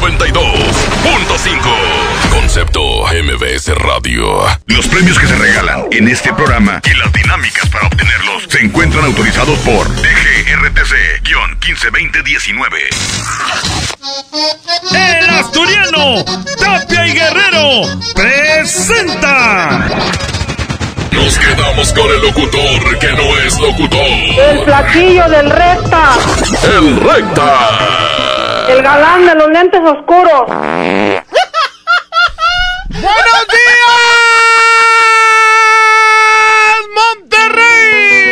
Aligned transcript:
92.5. 0.00 2.30
Concepto 2.30 2.80
MBS 3.06 3.68
Radio. 3.74 4.46
Los 4.66 4.88
premios 4.88 5.18
que 5.18 5.26
se 5.26 5.36
regalan 5.36 5.84
en 5.90 6.08
este 6.08 6.32
programa 6.32 6.80
y 6.90 6.94
las 6.96 7.12
dinámicas 7.12 7.68
para 7.68 7.86
obtenerlos 7.86 8.44
se 8.48 8.60
encuentran 8.60 9.04
autorizados 9.04 9.58
por 9.58 9.86
DGRTC-152019. 9.96 12.70
El 14.90 15.28
asturiano 15.28 16.24
Tapia 16.58 17.06
y 17.06 17.12
Guerrero 17.12 18.00
presenta. 18.14 19.86
Nos 21.12 21.38
quedamos 21.38 21.92
con 21.92 22.10
el 22.10 22.22
locutor 22.22 22.98
que 22.98 23.12
no 23.12 23.36
es 23.38 23.58
locutor. 23.58 24.00
El 24.00 24.64
platillo 24.64 25.28
del 25.28 25.50
recta. 25.50 26.16
El 26.74 26.98
recta. 27.00 28.49
El 28.70 28.82
galán 28.84 29.26
de 29.26 29.34
los 29.34 29.50
lentes 29.50 29.80
oscuros. 29.80 30.46
¡Buenos 30.46 31.24
días, 33.48 33.96
Monterrey! 37.18 38.30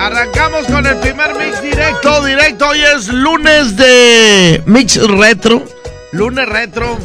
Arrancamos 0.00 0.64
con 0.68 0.86
el 0.86 0.96
primer 0.96 1.34
mix 1.34 1.60
directo, 1.60 2.24
directo. 2.24 2.68
Hoy 2.68 2.80
es 2.80 3.08
lunes 3.08 3.76
de 3.76 4.62
mix 4.64 4.96
retro. 5.06 5.62
Lunes 6.12 6.48
retro. 6.48 6.96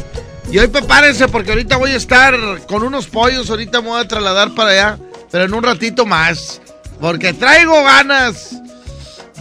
Y 0.50 0.58
hoy 0.60 0.68
prepárense 0.68 1.28
porque 1.28 1.50
ahorita 1.50 1.76
voy 1.76 1.90
a 1.90 1.96
estar 1.96 2.34
con 2.66 2.84
unos 2.84 3.06
pollos. 3.06 3.50
Ahorita 3.50 3.82
me 3.82 3.88
voy 3.88 4.00
a 4.00 4.08
trasladar 4.08 4.54
para 4.54 4.70
allá. 4.70 4.98
Pero 5.30 5.44
en 5.44 5.52
un 5.52 5.62
ratito 5.62 6.06
más. 6.06 6.62
Porque 6.98 7.34
traigo 7.34 7.84
ganas 7.84 8.62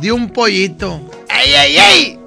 de 0.01 0.11
un 0.11 0.29
pollito. 0.29 0.99
¡Ey, 1.29 1.53
ey, 1.53 1.77
ey! 1.77 2.19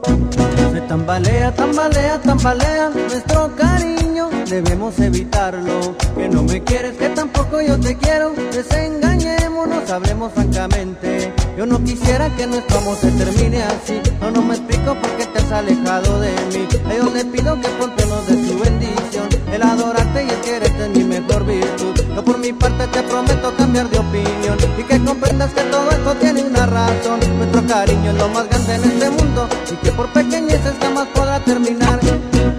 Se 0.72 0.80
tambalea, 0.82 1.52
tambalea, 1.52 2.20
tambalea 2.20 2.90
nuestro 2.90 3.54
cariño, 3.56 4.30
debemos 4.48 4.96
evitarlo. 5.00 5.96
Que 6.16 6.28
no 6.28 6.44
me 6.44 6.62
quieres, 6.62 6.96
que 6.96 7.08
tampoco 7.08 7.60
yo 7.60 7.78
te 7.80 7.96
quiero. 7.96 8.32
Desengañémonos, 8.52 9.90
hablemos 9.90 10.32
francamente. 10.32 11.32
Yo 11.58 11.66
no 11.66 11.82
quisiera 11.82 12.30
que 12.36 12.46
nuestro 12.46 12.78
amor 12.78 12.96
se 12.96 13.10
termine 13.10 13.64
así. 13.64 14.00
No, 14.20 14.30
no 14.30 14.42
me 14.42 14.54
explico 14.54 14.94
por 14.94 15.10
qué 15.16 15.26
te 15.26 15.40
has 15.40 15.50
alejado 15.50 16.20
de 16.20 16.30
mí. 16.52 16.68
A 16.88 16.92
Dios 16.92 17.12
le 17.12 17.24
pido 17.24 17.60
que 17.60 17.68
nos 18.06 18.26
dé 18.28 18.34
su 18.46 18.58
bendición. 18.58 19.28
El 19.52 19.62
adorarte 19.62 20.24
y 20.24 20.28
el 20.30 20.40
quererte 20.42 20.84
es 20.84 20.90
mi 20.90 21.04
mejor 21.04 21.44
virtud. 21.44 21.93
Yo 22.14 22.24
por 22.24 22.38
mi 22.38 22.52
parte 22.52 22.86
te 22.86 23.02
prometo 23.02 23.54
cambiar 23.56 23.88
de 23.90 23.98
opinión 23.98 24.56
y 24.78 24.82
que 24.84 25.04
comprendas 25.04 25.52
que 25.52 25.62
todo 25.62 25.90
esto 25.90 26.14
tiene 26.14 26.42
una 26.44 26.66
razón. 26.66 27.20
Nuestro 27.38 27.66
cariño 27.66 28.10
es 28.10 28.16
lo 28.16 28.28
más 28.28 28.48
grande 28.48 28.74
en 28.76 28.84
este 28.84 29.10
mundo 29.10 29.48
y 29.72 29.76
que 29.76 29.92
por 29.92 30.08
pequeñeces 30.12 30.74
jamás 30.80 31.08
podrá 31.08 31.40
terminar. 31.40 31.98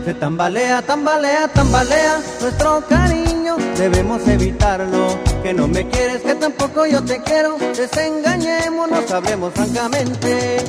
Se 0.03 0.13
tambalea, 0.13 0.81
tambalea, 0.81 1.47
tambalea 1.47 2.19
nuestro 2.41 2.83
cariño, 2.87 3.55
debemos 3.77 4.27
evitarlo. 4.27 5.07
Que 5.41 5.53
no 5.53 5.67
me 5.67 5.87
quieres, 5.89 6.21
que 6.21 6.35
tampoco 6.35 6.85
yo 6.85 7.03
te 7.03 7.21
quiero. 7.21 7.57
Desengañémonos, 7.75 9.09
hablemos 9.11 9.53
francamente. 9.53 10.63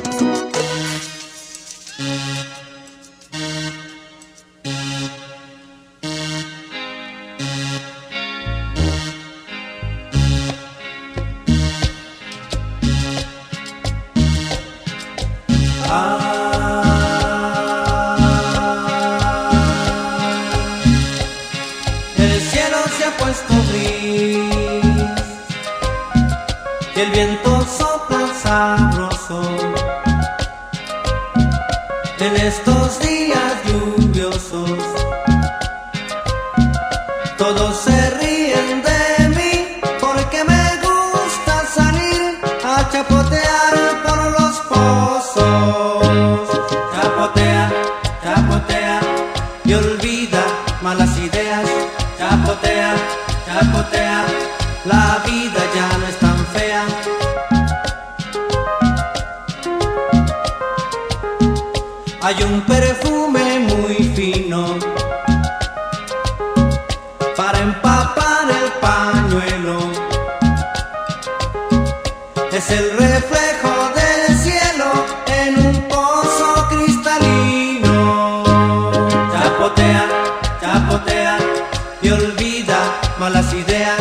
Malas 83.26 83.52
ideas. 83.52 84.00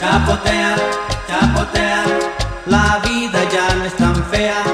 Chapotea, 0.00 0.74
chapotea, 1.28 2.02
la 2.66 3.00
vida 3.06 3.40
ya 3.52 3.74
no 3.76 3.84
es 3.84 3.96
tan 3.96 4.16
fea. 4.30 4.73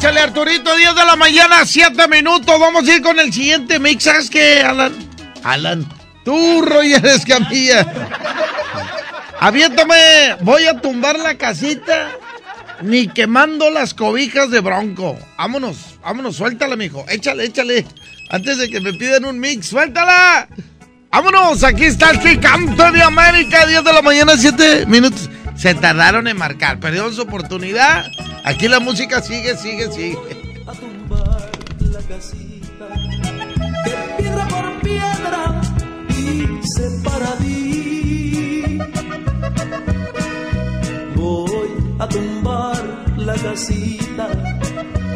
Échale 0.00 0.20
Arturito, 0.20 0.74
10 0.74 0.94
de 0.94 1.04
la 1.04 1.14
mañana, 1.14 1.56
7 1.66 2.08
minutos. 2.08 2.58
Vamos 2.58 2.88
a 2.88 2.94
ir 2.96 3.02
con 3.02 3.20
el 3.20 3.30
siguiente 3.30 3.78
mix. 3.78 4.04
¿Sabes 4.04 4.30
qué, 4.30 4.62
Alan? 4.62 4.94
Alan, 5.44 5.86
tú, 6.24 6.62
Roger 6.62 7.04
Escamilla. 7.04 7.86
Aviéntame, 9.40 10.36
voy 10.40 10.64
a 10.64 10.80
tumbar 10.80 11.18
la 11.18 11.36
casita 11.36 12.12
ni 12.80 13.08
quemando 13.08 13.68
las 13.68 13.92
cobijas 13.92 14.50
de 14.50 14.60
bronco. 14.60 15.18
Vámonos, 15.36 15.98
vámonos, 16.00 16.36
suéltala, 16.36 16.76
mijo. 16.76 17.04
Échale, 17.06 17.44
échale. 17.44 17.84
Antes 18.30 18.56
de 18.56 18.70
que 18.70 18.80
me 18.80 18.94
pidan 18.94 19.26
un 19.26 19.38
mix, 19.38 19.66
suéltala. 19.66 20.48
Vámonos, 21.12 21.62
aquí 21.62 21.84
está 21.84 22.12
el 22.12 22.20
gigante 22.20 22.90
de 22.90 23.02
América, 23.02 23.66
10 23.66 23.84
de 23.84 23.92
la 23.92 24.00
mañana, 24.00 24.32
7 24.34 24.86
minutos. 24.86 25.28
Se 25.56 25.74
tardaron 25.74 26.26
en 26.26 26.38
marcar, 26.38 26.80
perdieron 26.80 27.14
su 27.14 27.20
oportunidad. 27.20 28.06
Aquí 28.44 28.68
la 28.68 28.80
música 28.80 29.20
sigue, 29.20 29.56
sigue, 29.56 29.90
sigue. 29.92 30.18
a 30.66 30.72
tumbar 30.72 31.50
la 31.80 32.00
casita 32.00 32.86
que 33.84 34.22
piedra 34.22 34.48
por 34.48 34.80
piedra 34.80 35.60
hice 36.08 36.90
para 37.04 37.36
ti. 37.36 38.78
Voy 41.14 41.70
a 41.98 42.08
tumbar 42.08 42.82
la 43.16 43.34
casita 43.34 44.28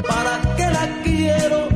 para 0.06 0.56
que 0.56 0.66
la 0.70 1.02
quiero 1.02 1.73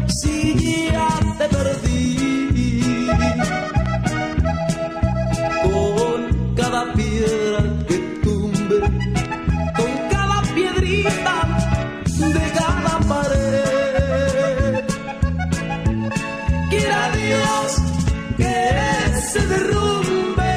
derrumbe 19.47 20.53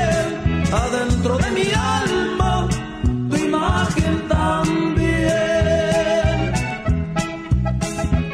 adentro 0.71 1.37
de 1.37 1.51
mi 1.51 1.67
alma 1.73 2.67
tu 3.29 3.35
imagen 3.37 4.27
también. 4.27 4.91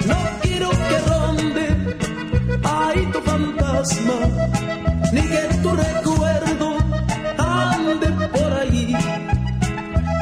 No 0.05 0.17
quiero 0.41 0.69
que 0.69 0.97
ronde 1.09 1.65
ahí 2.63 3.05
tu 3.13 3.19
fantasma, 3.21 4.17
ni 5.13 5.21
que 5.21 5.41
tu 5.63 5.69
recuerdo 5.75 6.77
ande 7.37 8.07
por 8.35 8.53
ahí. 8.61 8.95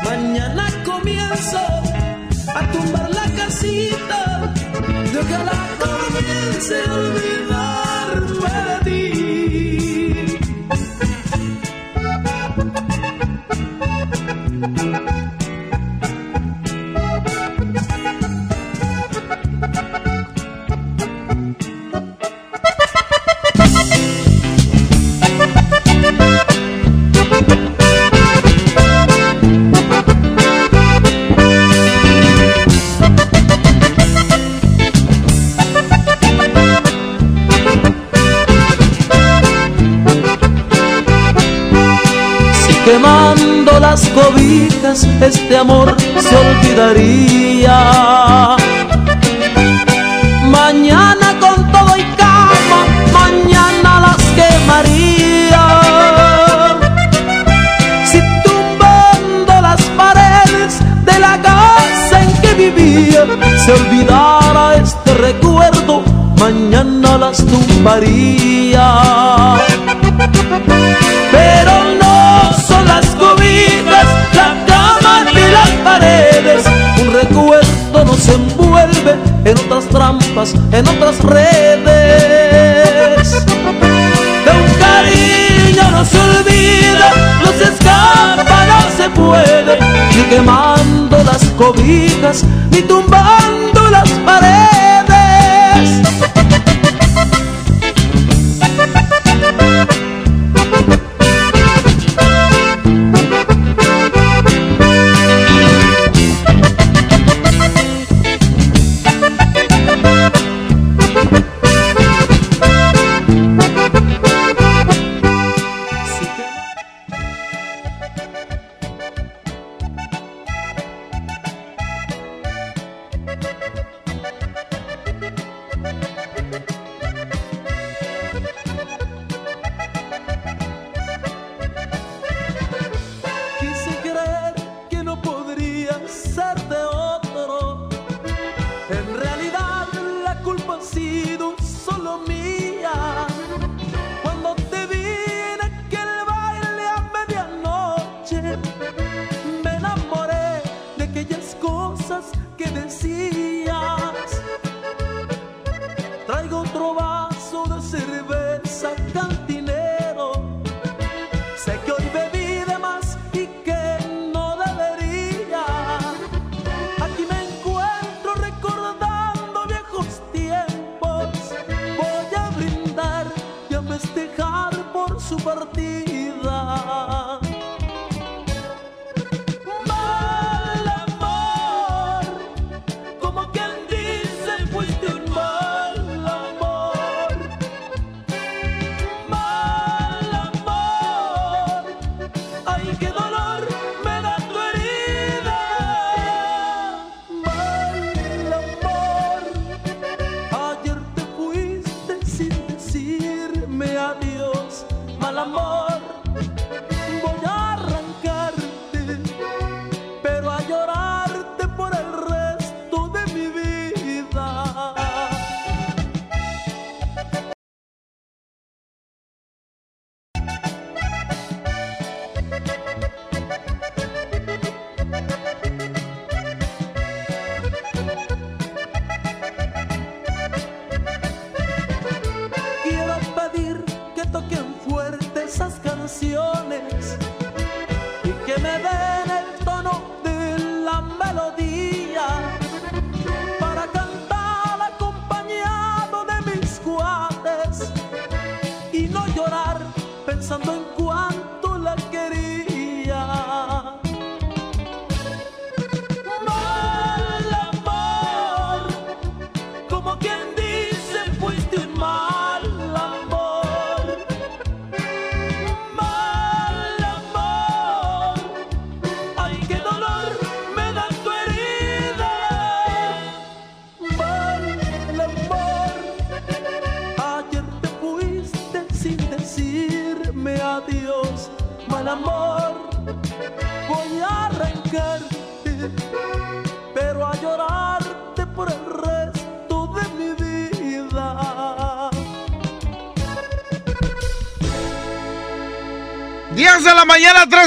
Mañana 0.04 0.66
comienzo 0.86 1.60
a 2.56 2.62
tumbar 2.72 3.10
la 3.10 3.26
casita 3.42 4.54
de 5.12 5.20
ojalá 5.20 5.60
comience 5.80 6.76
a 6.88 6.94
olvidarme 6.94 7.55
este 45.22 45.58
amor 45.58 45.96
se 46.20 46.36
olvidaría. 46.36 47.78
Mañana 50.50 51.38
con 51.40 51.72
todo 51.72 51.98
y 51.98 52.04
cama, 52.16 52.80
mañana 53.12 54.00
las 54.06 54.22
quemaría. 54.38 55.64
Si 58.06 58.20
tumbando 58.44 59.62
las 59.62 59.82
paredes 59.98 60.80
de 61.06 61.20
la 61.20 61.42
casa 61.42 62.22
en 62.22 62.34
que 62.42 62.54
vivía 62.54 63.26
se 63.66 63.72
olvidara 63.74 64.76
este 64.76 65.14
recuerdo, 65.16 66.04
mañana 66.40 67.18
las 67.18 67.38
tumbaría. 67.46 68.88
Pero 71.32 71.85
las 72.86 73.06
cobijas, 73.16 74.08
la 74.34 74.56
cama 74.66 75.26
ni 75.34 75.42
las 75.52 75.70
paredes. 75.84 76.64
Un 77.02 77.14
recuerdo 77.14 78.06
nos 78.06 78.28
envuelve 78.30 79.16
en 79.46 79.58
otras 79.58 79.86
trampas, 79.86 80.54
en 80.72 80.88
otras 80.88 81.20
redes. 81.24 81.86
De 84.46 84.52
un 84.52 84.70
cariño 84.80 85.92
no 85.92 86.06
se 86.06 86.20
olvida, 86.20 87.12
no 87.44 87.52
se 87.58 87.64
escapa, 87.74 88.66
no 88.68 88.80
se 88.98 89.10
puede, 89.10 89.80
ni 90.16 90.24
quemando 90.24 91.24
las 91.24 91.44
cobijas, 91.58 92.44
ni 92.72 92.82
tumbando 92.82 93.90
las 93.90 94.10
paredes. 94.26 94.85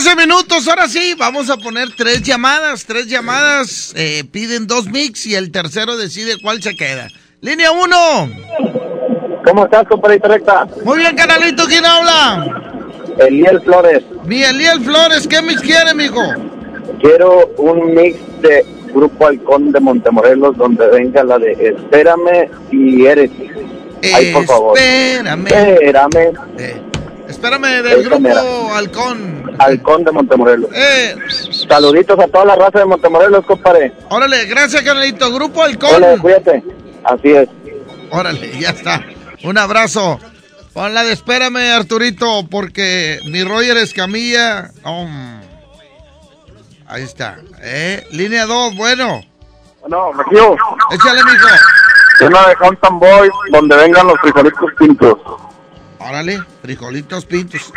13 0.01 0.15
minutos. 0.15 0.69
Ahora 0.69 0.87
sí, 0.87 1.15
vamos 1.19 1.51
a 1.51 1.57
poner 1.57 1.89
tres 1.97 2.23
llamadas. 2.23 2.85
Tres 2.85 3.09
llamadas. 3.09 3.93
eh, 3.97 4.23
piden 4.31 4.69
dos 4.69 4.87
mix 4.87 5.27
y 5.27 5.35
el 5.35 5.51
tercero 5.51 5.97
decide 5.97 6.41
cuál 6.41 6.63
se 6.63 6.77
queda. 6.77 7.09
Línea 7.41 7.73
1. 7.73 7.97
¿Cómo 9.45 9.65
estás, 9.65 9.89
compadrito 9.89 10.29
recta? 10.29 10.69
Muy 10.85 10.99
bien, 10.99 11.17
canalito. 11.17 11.65
¿Quién 11.67 11.85
habla? 11.85 12.87
Eliel 13.19 13.61
Flores. 13.63 14.05
Mi 14.25 14.45
Eliel 14.45 14.85
Flores. 14.85 15.27
¿Qué 15.27 15.43
mix 15.43 15.61
quiere, 15.63 15.93
mijo? 15.95 16.23
Quiero 17.01 17.49
un 17.57 17.93
mix 17.93 18.19
de 18.41 18.65
Grupo 18.95 19.27
Halcón 19.27 19.73
de 19.73 19.81
Montemorelos 19.81 20.57
donde 20.57 20.87
venga 20.91 21.25
la 21.25 21.39
de 21.39 21.75
Espérame 21.77 22.49
y 22.71 23.05
Eres. 23.05 23.33
Ahí, 24.15 24.33
por 24.33 24.47
favor. 24.47 24.79
Espérame. 24.79 25.49
Espérame. 25.49 26.33
Espérame 27.29 27.83
del 27.83 28.05
grupo. 28.05 28.73
Halcón. 28.73 29.48
Halcón 29.59 30.05
de 30.05 30.13
Montemorelos. 30.13 30.71
Eh, 30.75 31.17
Saluditos 31.69 32.19
a 32.19 32.27
toda 32.29 32.45
la 32.45 32.55
raza 32.57 32.79
de 32.81 32.85
Montemorelos, 32.87 33.45
compadre. 33.47 33.93
órale, 34.11 34.47
gracias, 34.47 34.83
canalito. 34.83 35.33
Grupo 35.33 35.63
Halcón. 35.63 35.95
Órale, 35.97 36.19
cuídate. 36.21 36.63
Así 37.05 37.29
es. 37.31 37.49
Órale, 38.11 38.53
ya 38.61 38.71
está. 38.71 39.05
Un 39.45 39.59
abrazo. 39.59 40.19
Ponla 40.73 41.03
de 41.05 41.13
espérame, 41.13 41.73
Arturito, 41.75 42.47
porque 42.51 43.19
mi 43.27 43.43
Roger 43.43 43.77
Escamilla. 43.79 44.71
um, 44.85 45.41
ahí 46.87 47.03
está. 47.03 47.39
¿eh? 47.61 48.07
Línea 48.13 48.47
2, 48.47 48.77
bueno. 48.77 49.23
No, 49.89 50.13
Regio. 50.13 50.57
Échale, 50.93 51.21
mijo. 51.25 51.47
Una 52.27 52.49
de 52.49 52.57
Hampton 52.61 52.99
Boy 52.99 53.31
donde 53.51 53.77
vengan 53.77 54.07
los 54.07 54.21
frijolitos 54.21 54.71
pintos. 54.79 55.19
Órale, 55.99 56.41
frijolitos 56.63 57.25
pintos. 57.25 57.73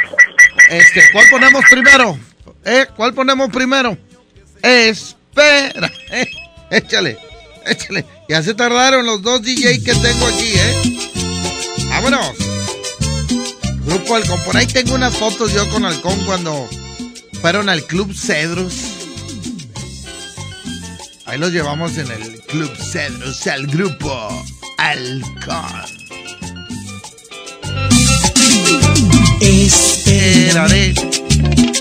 Este, 0.70 1.02
¿cuál 1.12 1.28
ponemos 1.30 1.64
primero? 1.70 2.20
¿Eh? 2.66 2.86
¿Cuál 2.96 3.14
ponemos 3.14 3.50
primero? 3.50 3.98
Espera. 4.62 5.92
eh, 6.12 6.28
Échale, 6.72 7.18
échale. 7.66 8.06
Ya 8.30 8.42
se 8.42 8.54
tardaron 8.54 9.06
los 9.06 9.22
dos 9.22 9.42
DJ 9.42 9.84
que 9.84 9.94
tengo 9.94 10.26
aquí, 10.28 10.54
¿eh? 10.56 11.00
vámonos. 11.90 12.32
Grupo 13.86 14.16
Halcón. 14.16 14.42
Por 14.46 14.56
ahí 14.56 14.68
tengo 14.68 14.96
unas 14.96 15.14
fotos 15.16 15.54
yo 15.54 15.70
con 15.70 15.84
Halcón 15.84 16.18
cuando 16.26 16.70
fueron 17.42 17.68
al 17.68 17.84
Club 17.84 18.16
Cedros. 18.16 18.74
Ahí 21.26 21.38
los 21.38 21.52
llevamos 21.52 21.98
en 21.98 22.10
el 22.10 22.42
Club 22.44 22.74
Cedros 22.78 23.46
al 23.48 23.68
grupo 23.68 24.46
Halcón. 24.78 26.02
Esperaré 29.72 30.94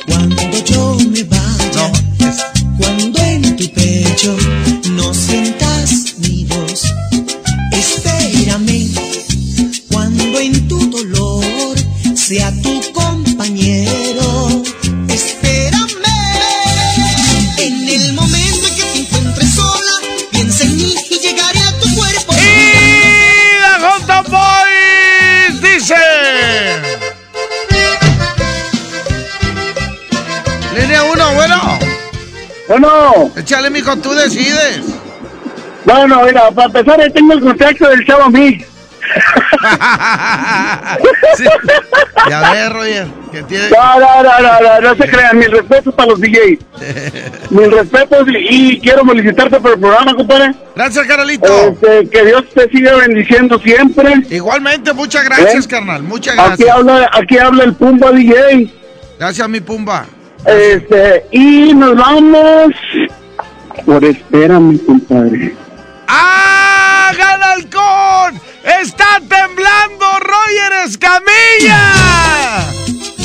cuando 0.06 0.42
yo 0.64 0.97
me 1.11 1.25
vaya. 1.25 1.92
Cuando 2.78 3.18
en 3.20 3.56
tu 3.56 3.68
pecho 3.73 4.37
no 4.92 5.12
sientas 5.12 6.14
mi 6.18 6.44
voz. 6.44 6.85
Espérame 7.73 8.90
cuando 9.90 10.38
en 10.38 10.68
tu 10.68 10.78
dolor 10.90 11.44
sea 12.14 12.52
tu 12.62 12.80
compañero. 12.92 14.10
Bueno. 32.70 33.32
Échale, 33.36 33.68
mijo, 33.68 33.96
tú 33.96 34.12
decides. 34.12 34.82
Bueno, 35.84 36.22
mira, 36.24 36.52
para 36.52 36.66
empezar, 36.66 37.12
tengo 37.12 37.32
el 37.32 37.40
contacto 37.40 37.88
del 37.88 38.06
chavo 38.06 38.24
a 38.24 38.30
mí. 38.30 38.64
Sí. 41.36 41.44
Ya 42.28 42.52
ves, 42.52 42.72
Roger, 42.72 43.06
que 43.32 43.42
tiene... 43.44 43.70
No, 43.70 44.00
no, 44.00 44.22
no, 44.22 44.38
no, 44.40 44.60
no, 44.60 44.80
no 44.80 44.94
se 44.96 45.08
crean. 45.10 45.38
Mis 45.38 45.50
respetos 45.50 45.94
para 45.94 46.10
los 46.10 46.20
DJs. 46.20 46.58
Mis 47.50 47.68
respetos 47.70 48.28
y, 48.28 48.36
y 48.74 48.80
quiero 48.80 49.04
felicitarte 49.04 49.60
por 49.60 49.72
el 49.72 49.80
programa, 49.80 50.14
compadre. 50.14 50.54
Gracias, 50.76 51.06
carnalito. 51.06 51.46
Este, 51.68 52.08
que 52.08 52.24
Dios 52.24 52.44
te 52.54 52.68
siga 52.70 52.96
bendiciendo 52.96 53.58
siempre. 53.60 54.22
Igualmente, 54.30 54.92
muchas 54.92 55.24
gracias, 55.24 55.64
¿Eh? 55.64 55.68
carnal. 55.68 56.02
Muchas 56.02 56.34
Aquí 56.38 56.46
gracias. 56.64 56.70
habla, 56.70 57.10
aquí 57.12 57.38
habla 57.38 57.64
el 57.64 57.74
Pumba 57.74 58.10
DJ. 58.12 58.72
Gracias, 59.18 59.48
mi 59.48 59.60
Pumba. 59.60 60.06
Este, 60.47 61.26
y 61.32 61.75
nos 61.75 61.97
vamos 61.97 62.73
por 63.85 64.04
espérame, 64.04 64.78
compadre. 64.87 65.54
¡Ah! 66.09 67.12
¡Gana 67.16 67.52
Halcón! 67.52 68.40
¡Está 68.82 69.20
temblando 69.20 70.06
Roger 70.20 70.73
Escamilla! 70.87 71.92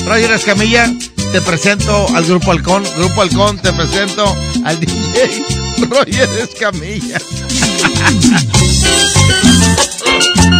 Roger 0.07 0.31
Escamilla, 0.31 0.91
te 1.31 1.41
presento 1.41 2.07
al 2.15 2.25
Grupo 2.25 2.51
Halcón. 2.51 2.83
Grupo 2.97 3.21
Halcón, 3.21 3.57
te 3.59 3.71
presento 3.73 4.25
al 4.63 4.79
DJ 4.81 5.45
Roger 5.89 6.29
Escamilla. 6.41 7.19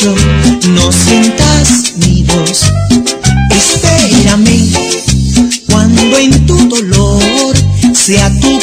no 0.05 0.93
sientas 0.93 1.95
mi 1.97 2.25
voz. 2.25 2.65
Espérame 3.51 4.73
cuando 5.71 6.19
en 6.19 6.47
tu 6.47 6.69
dolor 6.69 7.55
sea 7.95 8.31
tu 8.41 8.54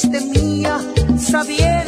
Fuiste 0.00 0.20
mía 0.20 0.78
sabiendo 1.18 1.79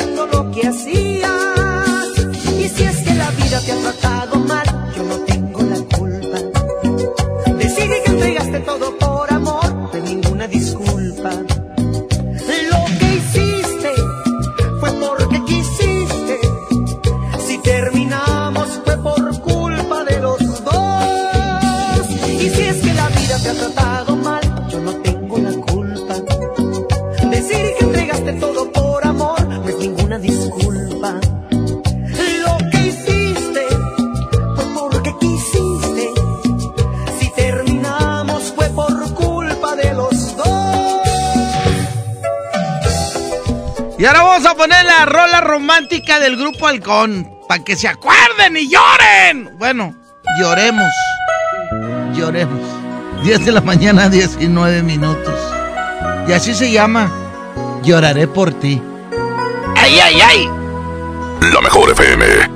romántica 45.72 46.20
del 46.20 46.37
Grupo 46.37 46.66
Halcón. 46.66 47.30
Para 47.48 47.64
que 47.64 47.76
se 47.76 47.88
acuerden 47.88 48.56
y 48.56 48.68
lloren. 48.68 49.56
Bueno, 49.58 49.94
lloremos. 50.38 50.90
Lloremos. 52.14 52.61
10 53.24 53.46
de 53.46 53.52
la 53.52 53.61
mañana, 53.62 54.08
19 54.11 54.82
minutos. 54.82 55.35
Y 56.28 56.32
así 56.32 56.54
se 56.54 56.70
llama. 56.70 57.11
Lloraré 57.82 58.28
por 58.28 58.52
ti. 58.52 58.82
¡Ay, 59.76 59.98
ay, 59.98 60.20
ay! 60.20 60.50
La 61.52 61.61
mejor 61.62 61.90
FM. 61.90 62.51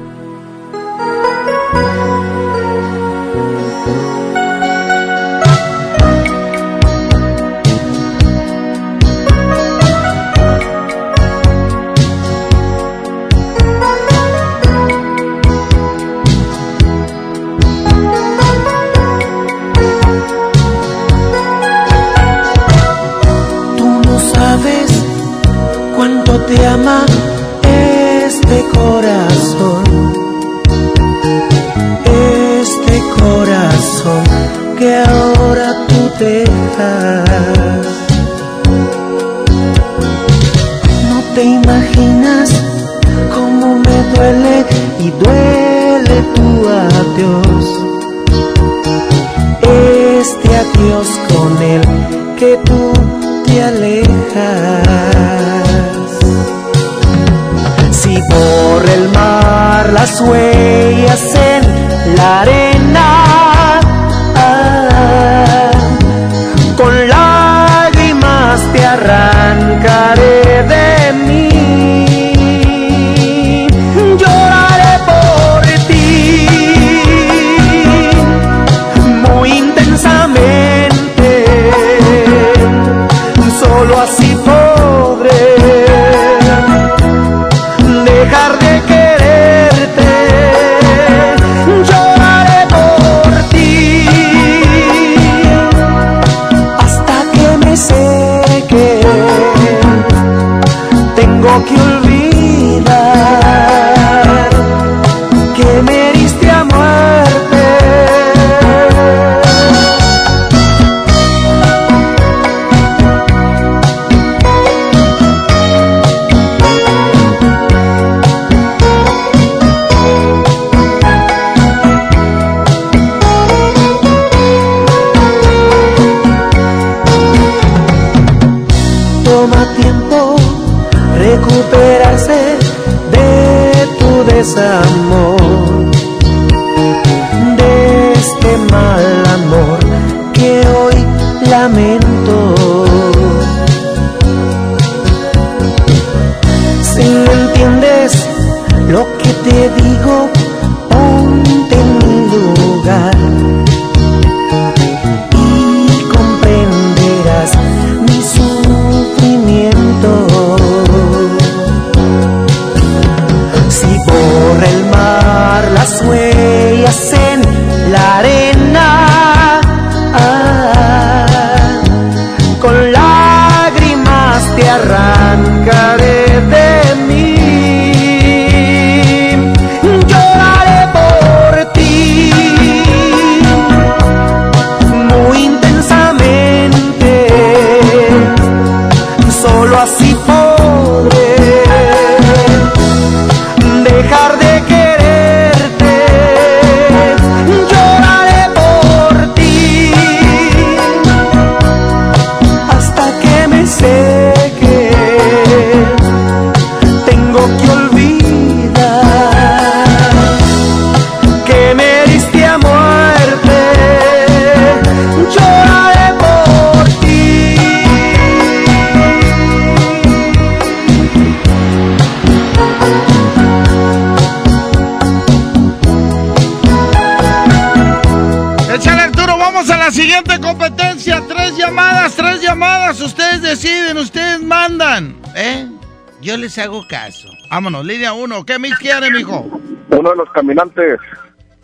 Yo 236.37 236.43
les 236.43 236.59
hago 236.59 236.87
caso. 236.87 237.31
Vámonos, 237.49 237.87
línea 237.87 238.13
uno. 238.13 238.45
¿Qué 238.45 238.59
mix 238.59 238.77
quiere, 238.77 239.11
mijo? 239.11 239.41
Uno 239.89 240.11
de 240.11 240.17
los 240.17 240.31
caminantes. 240.33 241.01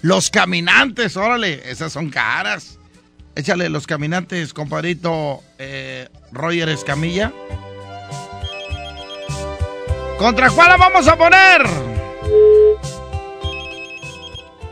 Los 0.01 0.31
caminantes, 0.31 1.15
órale, 1.15 1.71
esas 1.71 1.93
son 1.93 2.09
caras. 2.09 2.79
Échale 3.35 3.69
los 3.69 3.87
caminantes, 3.87 4.55
compadrito 4.55 5.43
eh, 5.59 6.09
Roger 6.33 6.71
Escamilla. 6.71 7.31
¿Contra 10.17 10.49
cuál 10.49 10.69
la 10.69 10.77
vamos 10.79 11.07
a 11.07 11.17
poner? 11.17 11.67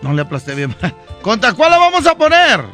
No 0.01 0.15
le 0.15 0.23
aplasté 0.23 0.55
bien. 0.55 0.75
¿Contra 1.21 1.53
cuál 1.53 1.73
la 1.73 1.79
vamos 1.79 2.07
a 2.07 2.15
poner? 2.17 2.65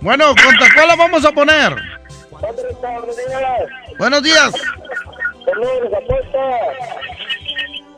Bueno, 0.00 0.26
¿contra 0.26 0.74
cuál 0.74 0.88
la 0.88 0.96
vamos 0.96 1.24
a 1.24 1.30
poner? 1.30 1.76
Buenos 4.00 4.22
días. 4.22 4.50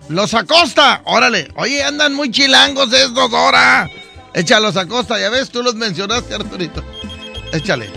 Los 0.09 0.35
Acosta, 0.35 1.01
órale. 1.05 1.47
Oye, 1.55 1.85
andan 1.85 2.13
muy 2.13 2.29
chilangos 2.33 2.93
estos 2.93 3.33
ahora. 3.33 3.89
Échalos 4.35 4.77
Acosta, 4.77 5.21
ya 5.21 5.31
ves, 5.31 5.51
tú 5.51 5.63
los 5.63 5.77
mencionaste, 5.77 6.35
Arturito. 6.35 6.83
Échale. 7.53 7.89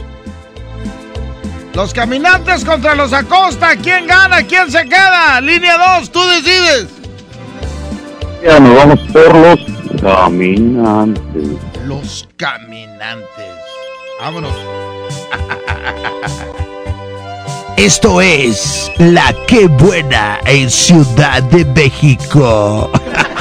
Los 1.74 1.96
caminantes 1.96 2.64
contra 2.64 2.94
los 2.94 3.12
Acosta. 3.12 3.76
¿Quién 3.76 4.06
gana? 4.06 4.46
¿Quién 4.46 4.72
se 4.72 4.84
queda? 4.84 5.42
Línea 5.42 5.98
2, 5.98 6.12
tú 6.12 6.22
decides. 6.28 6.88
Ya 8.44 8.60
nos 8.60 8.76
vamos 8.76 9.00
por 9.12 9.36
los 9.36 9.60
caminantes. 10.00 11.58
Los 11.88 12.30
caminantes. 12.38 13.56
Vámonos. 14.22 14.56
Esto 17.78 18.22
es 18.22 18.90
La 18.98 19.34
Que 19.48 19.68
Buena 19.68 20.40
en 20.46 20.70
Ciudad 20.70 21.44
de 21.44 21.66
México. 21.66 22.90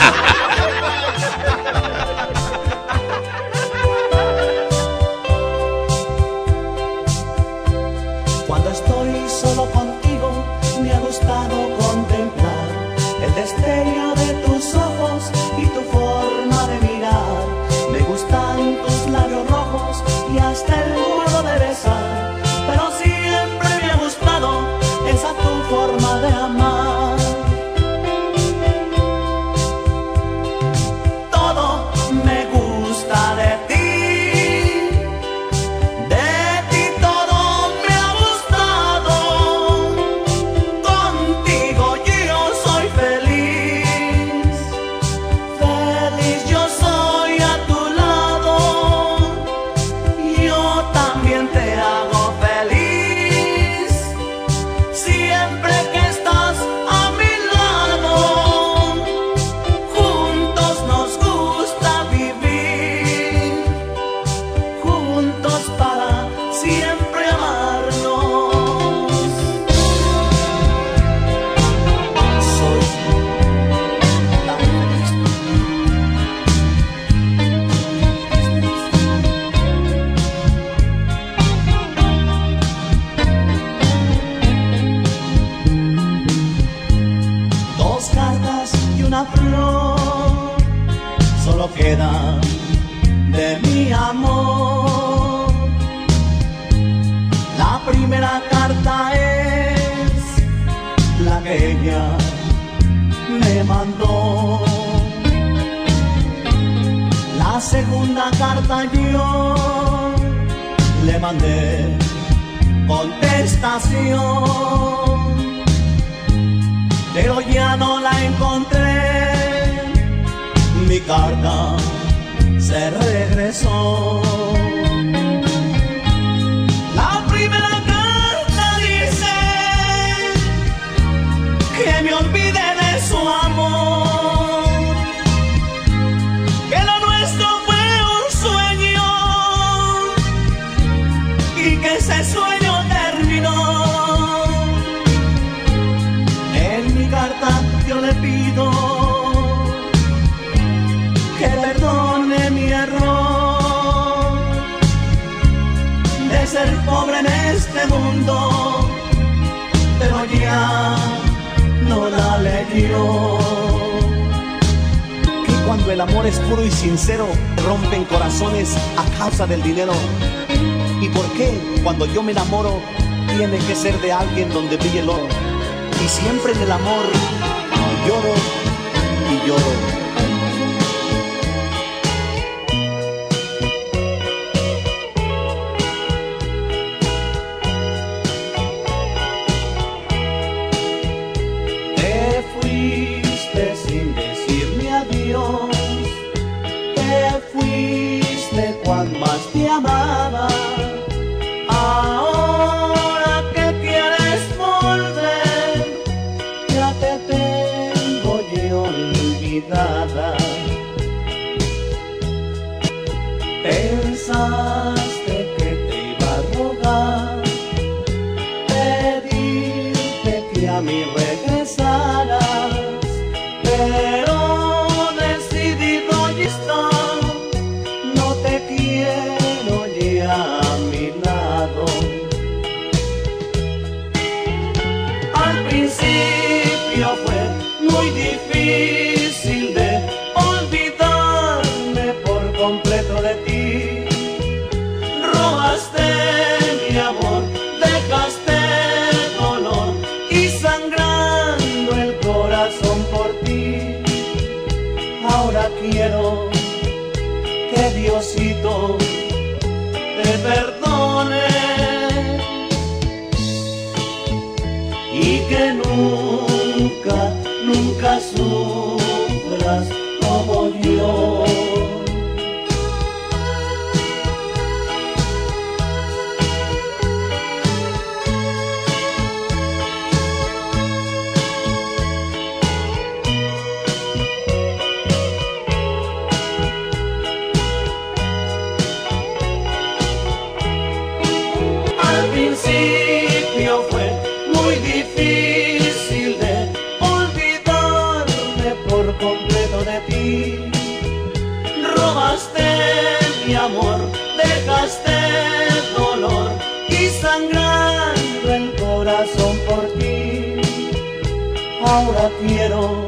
ahora 311.95 312.29
quiero 312.45 313.07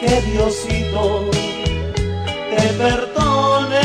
que 0.00 0.20
Diosito 0.22 1.30
te 2.50 2.66
perdone 2.82 3.80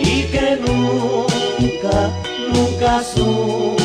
y 0.00 0.22
que 0.32 0.58
nunca, 0.66 2.10
nunca 2.52 3.04
su 3.04 3.77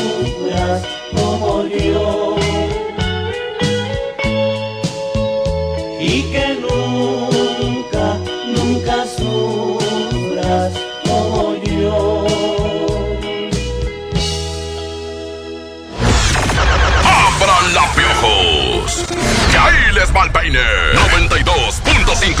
Ahí 19.64 19.94
les 19.94 20.14
va 20.14 20.24
el 20.24 20.30
peine. 20.30 20.60
92.5. 20.94 22.34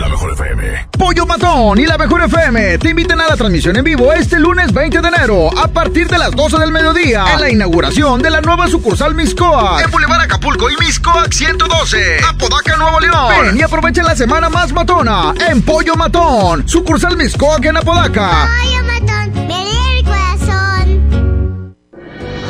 La 0.00 0.08
mejor 0.08 0.32
FM. 0.32 0.88
Pollo 0.96 1.26
Matón 1.26 1.78
y 1.78 1.86
la 1.86 1.98
mejor 1.98 2.22
FM 2.22 2.78
te 2.78 2.90
invitan 2.90 3.20
a 3.20 3.28
la 3.28 3.36
transmisión 3.36 3.76
en 3.76 3.84
vivo 3.84 4.12
este 4.12 4.38
lunes 4.38 4.72
20 4.72 5.00
de 5.00 5.08
enero 5.08 5.50
a 5.58 5.66
partir 5.68 6.06
de 6.08 6.18
las 6.18 6.30
12 6.30 6.58
del 6.58 6.70
mediodía 6.70 7.24
en 7.34 7.40
la 7.40 7.50
inauguración 7.50 8.22
de 8.22 8.30
la 8.30 8.40
nueva 8.40 8.68
sucursal 8.68 9.14
Miscoac 9.14 9.84
en 9.84 9.90
Boulevard 9.90 10.22
Acapulco 10.22 10.70
y 10.70 10.76
Miscoac 10.76 11.32
112, 11.32 12.20
Apodaca, 12.28 12.76
Nuevo 12.76 13.00
León. 13.00 13.28
Ven 13.28 13.58
y 13.58 13.62
aprovecha 13.62 14.02
la 14.02 14.14
semana 14.14 14.48
más 14.48 14.72
matona 14.72 15.34
en 15.48 15.62
Pollo 15.62 15.96
Matón, 15.96 16.68
sucursal 16.68 17.16
Miscoac 17.16 17.64
en 17.64 17.76
Apodaca. 17.76 18.48
Pollo 18.62 18.84
Matón, 18.84 19.04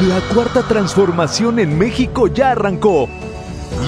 la 0.09 0.20
cuarta 0.35 0.62
transformación 0.62 1.59
en 1.61 1.79
México 1.79 2.27
ya 2.27 2.50
arrancó 2.50 3.09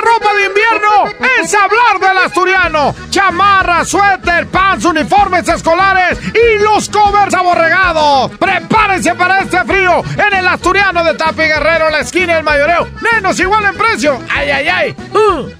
Ropa 0.00 0.34
de 0.34 0.46
invierno 0.46 1.28
es 1.40 1.54
hablar 1.54 2.00
del 2.00 2.18
asturiano. 2.18 2.94
Chamarra, 3.10 3.84
suéter, 3.84 4.46
pants, 4.48 4.84
uniformes 4.84 5.48
escolares 5.48 6.18
y 6.34 6.62
los 6.62 6.88
covers 6.88 7.34
aborregados. 7.34 8.30
Prepárense 8.38 9.14
para 9.14 9.40
este 9.40 9.64
frío 9.64 10.02
en 10.16 10.38
el 10.38 10.46
asturiano 10.46 11.04
de 11.04 11.14
Tapi 11.14 11.42
Guerrero, 11.42 11.90
la 11.90 12.00
esquina 12.00 12.34
del 12.34 12.44
mayoreo. 12.44 12.88
Menos 13.12 13.38
igual 13.40 13.64
en 13.64 13.76
precio. 13.76 14.18
Ay, 14.28 14.50
ay, 14.50 14.68
ay. 14.68 14.96
Uh. 15.12 15.59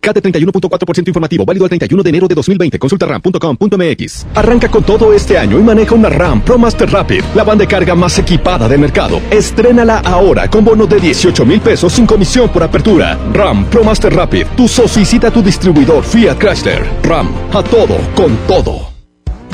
CAT 0.00 0.16
31.4% 0.18 1.08
informativo, 1.08 1.44
válido 1.44 1.64
al 1.64 1.68
31 1.70 2.02
de 2.02 2.10
enero 2.10 2.28
de 2.28 2.34
2020. 2.34 2.78
Consulta 2.78 3.06
ram.com.mx. 3.06 4.26
Arranca 4.34 4.68
con 4.70 4.84
todo 4.84 5.12
este 5.12 5.38
año 5.38 5.58
y 5.58 5.62
maneja 5.62 5.94
una 5.94 6.08
RAM 6.08 6.42
Pro 6.42 6.58
Master 6.58 6.90
Rapid, 6.90 7.22
la 7.34 7.44
banda 7.44 7.62
de 7.62 7.68
carga 7.68 7.94
más 7.94 8.18
equipada 8.18 8.68
del 8.68 8.80
mercado. 8.80 9.20
Estrénala 9.30 9.98
ahora 10.00 10.48
con 10.48 10.64
bono 10.64 10.86
de 10.86 11.00
18 11.00 11.44
mil 11.44 11.60
pesos 11.60 11.92
sin 11.92 12.06
comisión 12.06 12.48
por 12.50 12.62
apertura. 12.62 13.18
RAM 13.32 13.66
Pro 13.66 13.84
Master 13.84 14.14
Rapid, 14.14 14.46
tu 14.56 14.68
solicita 14.68 15.30
tu 15.30 15.42
distribuidor 15.42 16.04
Fiat 16.04 16.38
Chrysler. 16.38 16.84
RAM, 17.02 17.30
a 17.52 17.62
todo, 17.62 17.98
con 18.14 18.36
todo. 18.46 18.87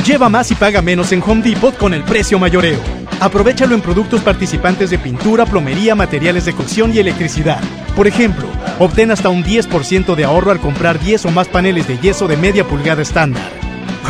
Lleva 0.06 0.28
más 0.28 0.50
y 0.50 0.54
paga 0.54 0.82
menos 0.82 1.12
en 1.12 1.22
Home 1.22 1.42
Depot 1.42 1.74
con 1.78 1.94
el 1.94 2.04
precio 2.04 2.38
mayoreo. 2.38 2.78
Aprovechalo 3.20 3.74
en 3.74 3.80
productos 3.80 4.20
participantes 4.20 4.90
de 4.90 4.98
pintura, 4.98 5.46
plomería, 5.46 5.94
materiales 5.94 6.44
de 6.44 6.52
cocción 6.52 6.92
y 6.92 6.98
electricidad. 6.98 7.60
Por 7.96 8.06
ejemplo, 8.06 8.46
obtén 8.78 9.10
hasta 9.10 9.30
un 9.30 9.42
10% 9.42 10.14
de 10.14 10.24
ahorro 10.24 10.50
al 10.50 10.60
comprar 10.60 11.00
10 11.00 11.24
o 11.24 11.30
más 11.30 11.48
paneles 11.48 11.88
de 11.88 11.96
yeso 11.98 12.28
de 12.28 12.36
media 12.36 12.64
pulgada 12.64 13.00
estándar. 13.00 13.50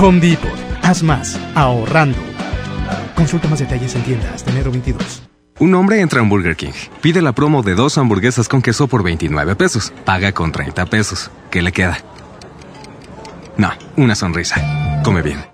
Home 0.01 0.19
Depot. 0.19 0.51
Haz 0.83 1.05
más, 1.05 1.39
ahorrando. 1.55 2.19
Consulta 3.15 3.47
más 3.47 3.61
detalles 3.61 3.95
en 3.95 4.03
tiendas 4.03 4.45
enero 4.49 4.73
22. 4.73 5.23
Un 5.61 5.75
hombre 5.77 6.01
entra 6.01 6.21
en 6.21 6.29
Burger 6.29 6.57
King, 6.57 6.73
pide 7.01 7.23
la 7.23 7.33
promo 7.33 7.63
de 7.63 7.77
dos 7.77 7.97
hamburguesas 7.97 8.49
con 8.49 8.61
queso 8.61 8.89
por 8.89 9.05
29 9.05 9.55
pesos, 9.55 9.93
paga 10.05 10.33
con 10.33 10.51
30 10.51 10.87
pesos. 10.87 11.31
¿Qué 11.53 11.63
le 11.63 11.71
queda? 11.71 11.99
No, 13.57 13.71
una 13.97 14.17
sonrisa. 14.17 15.01
Come 15.05 15.23
bien. 15.23 15.54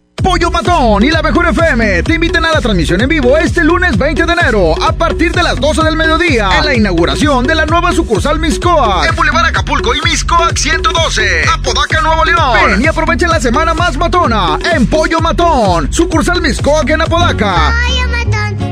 Pollo 0.21 0.51
Matón 0.51 1.03
y 1.03 1.09
la 1.09 1.21
Mejor 1.21 1.47
FM 1.47 2.03
te 2.03 2.13
invitan 2.13 2.45
a 2.45 2.51
la 2.51 2.61
transmisión 2.61 3.01
en 3.01 3.09
vivo 3.09 3.37
este 3.37 3.63
lunes 3.63 3.97
20 3.97 4.25
de 4.25 4.33
enero 4.33 4.81
a 4.81 4.91
partir 4.93 5.31
de 5.31 5.41
las 5.43 5.59
12 5.59 5.83
del 5.83 5.95
mediodía 5.95 6.49
en 6.59 6.65
la 6.65 6.75
inauguración 6.75 7.45
de 7.47 7.55
la 7.55 7.65
nueva 7.65 7.91
sucursal 7.91 8.39
Miscoac 8.39 9.09
en 9.09 9.15
Boulevard 9.15 9.45
Acapulco 9.47 9.95
y 9.95 10.01
Miscoac 10.01 10.55
112 10.57 11.45
Apodaca, 11.53 12.01
Nuevo 12.01 12.25
León. 12.25 12.53
Ven 12.53 12.81
y 12.81 12.87
aprovecha 12.87 13.27
la 13.27 13.39
semana 13.39 13.73
más 13.73 13.97
matona 13.97 14.59
en 14.73 14.87
Pollo 14.87 15.19
Matón, 15.19 15.91
sucursal 15.91 16.41
Miscoac 16.41 16.89
en 16.89 17.01
Apodaca. 17.01 17.73
Pollo 17.87 18.07
Matón. 18.09 18.71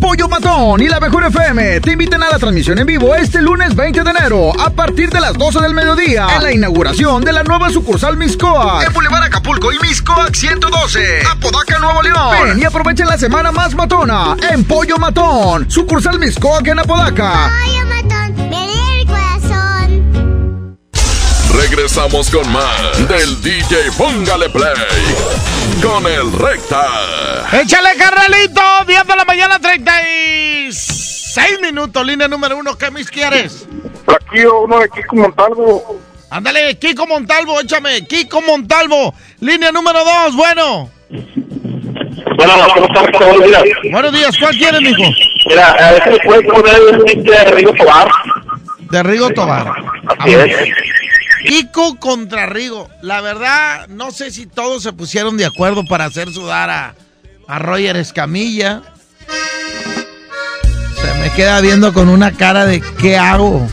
Pollo 0.00 0.28
Matón 0.28 0.80
y 0.80 0.88
la 0.88 0.98
Mejor 0.98 1.26
FM 1.26 1.80
te 1.80 1.92
invitan 1.92 2.22
a 2.22 2.30
la 2.30 2.38
transmisión 2.38 2.78
en 2.78 2.86
vivo 2.86 3.14
este 3.14 3.42
lunes 3.42 3.76
20 3.76 4.02
de 4.02 4.10
enero 4.10 4.58
a 4.58 4.70
partir 4.70 5.10
de 5.10 5.20
las 5.20 5.34
12 5.34 5.60
del 5.60 5.74
mediodía 5.74 6.26
en 6.36 6.42
la 6.42 6.52
inauguración 6.52 7.22
de 7.22 7.32
la 7.32 7.42
nueva 7.42 7.68
sucursal 7.70 8.16
Miscoac 8.16 8.86
en 8.86 8.92
Boulevard 8.94 9.24
Acapulco 9.24 9.70
y 9.70 9.78
Miscoac 9.78 10.34
112 10.34 11.22
Apodaca, 11.30 11.78
Nuevo 11.78 12.02
León. 12.02 12.30
Ven 12.44 12.58
y 12.58 12.64
aprovechen 12.64 13.06
la 13.06 13.18
semana 13.18 13.52
más 13.52 13.74
matona 13.74 14.36
en 14.50 14.64
Pollo 14.64 14.96
Matón, 14.96 15.70
sucursal 15.70 16.18
Miscoac 16.18 16.66
en 16.66 16.78
Apodaca. 16.78 17.50
Pollo 17.62 17.86
Matón. 17.86 18.79
Regresamos 21.60 22.30
con 22.30 22.50
más 22.52 23.08
del 23.08 23.42
DJ 23.42 23.92
Póngale 23.98 24.48
Play 24.48 24.72
con 25.82 26.06
el 26.06 26.32
Recta. 26.32 26.86
Échale, 27.52 27.90
carnalito. 27.98 28.62
10 28.86 29.06
de 29.06 29.16
la 29.16 29.24
mañana, 29.24 29.58
36 29.58 31.10
Seis 31.32 31.60
minutos, 31.60 32.04
línea 32.04 32.26
número 32.26 32.56
uno. 32.56 32.76
¿Qué 32.76 32.90
mis 32.90 33.08
quieres? 33.10 33.68
Aquí 34.06 34.44
uno 34.44 34.80
de 34.80 34.88
Kiko 34.88 35.14
Montalvo. 35.16 36.00
Ándale, 36.30 36.76
Kiko 36.78 37.06
Montalvo, 37.06 37.60
échame. 37.60 38.04
Kiko 38.06 38.40
Montalvo, 38.40 39.14
línea 39.38 39.70
número 39.70 40.00
dos, 40.02 40.34
bueno. 40.34 40.90
Bueno, 42.36 42.54
buenos 43.18 43.46
días. 43.46 43.62
Buenos 43.92 44.12
días, 44.12 44.38
¿cuál 44.38 44.56
quieres, 44.56 44.80
mijo? 44.80 45.02
Mira, 45.46 45.68
a 45.72 45.92
veces 45.92 46.18
puede 46.24 46.42
poner 46.42 46.80
un 46.80 47.04
link 47.04 47.18
de 47.18 47.44
Rigo 47.52 47.74
Tobar. 47.74 48.08
De 48.90 49.02
Rigo 49.02 49.30
Tobar. 49.30 49.72
Así 50.18 50.34
es. 50.34 50.50
Kiko 51.46 51.96
contra 51.98 52.46
Rigo. 52.46 52.88
La 53.02 53.20
verdad, 53.20 53.88
no 53.88 54.10
sé 54.10 54.30
si 54.30 54.46
todos 54.46 54.82
se 54.82 54.92
pusieron 54.92 55.36
de 55.36 55.46
acuerdo 55.46 55.84
para 55.84 56.04
hacer 56.04 56.32
sudar 56.32 56.70
a, 56.70 56.94
a 57.48 57.58
Roger 57.58 57.96
Escamilla. 57.96 58.82
Se 61.00 61.14
me 61.20 61.30
queda 61.32 61.60
viendo 61.60 61.92
con 61.92 62.08
una 62.08 62.32
cara 62.32 62.66
de 62.66 62.80
¿qué 62.98 63.16
hago? 63.16 63.66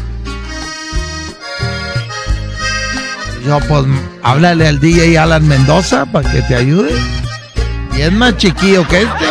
Yo, 3.46 3.60
pues, 3.62 3.86
háblale 4.24 4.68
al 4.68 4.80
DJ 4.80 5.18
Alan 5.18 5.48
Mendoza 5.48 6.06
para 6.06 6.30
que 6.30 6.42
te 6.42 6.56
ayude. 6.56 6.92
Y 7.98 8.02
es 8.02 8.12
más 8.12 8.38
chiquillo 8.38 8.88
que 8.88 9.04
este. 9.04 9.26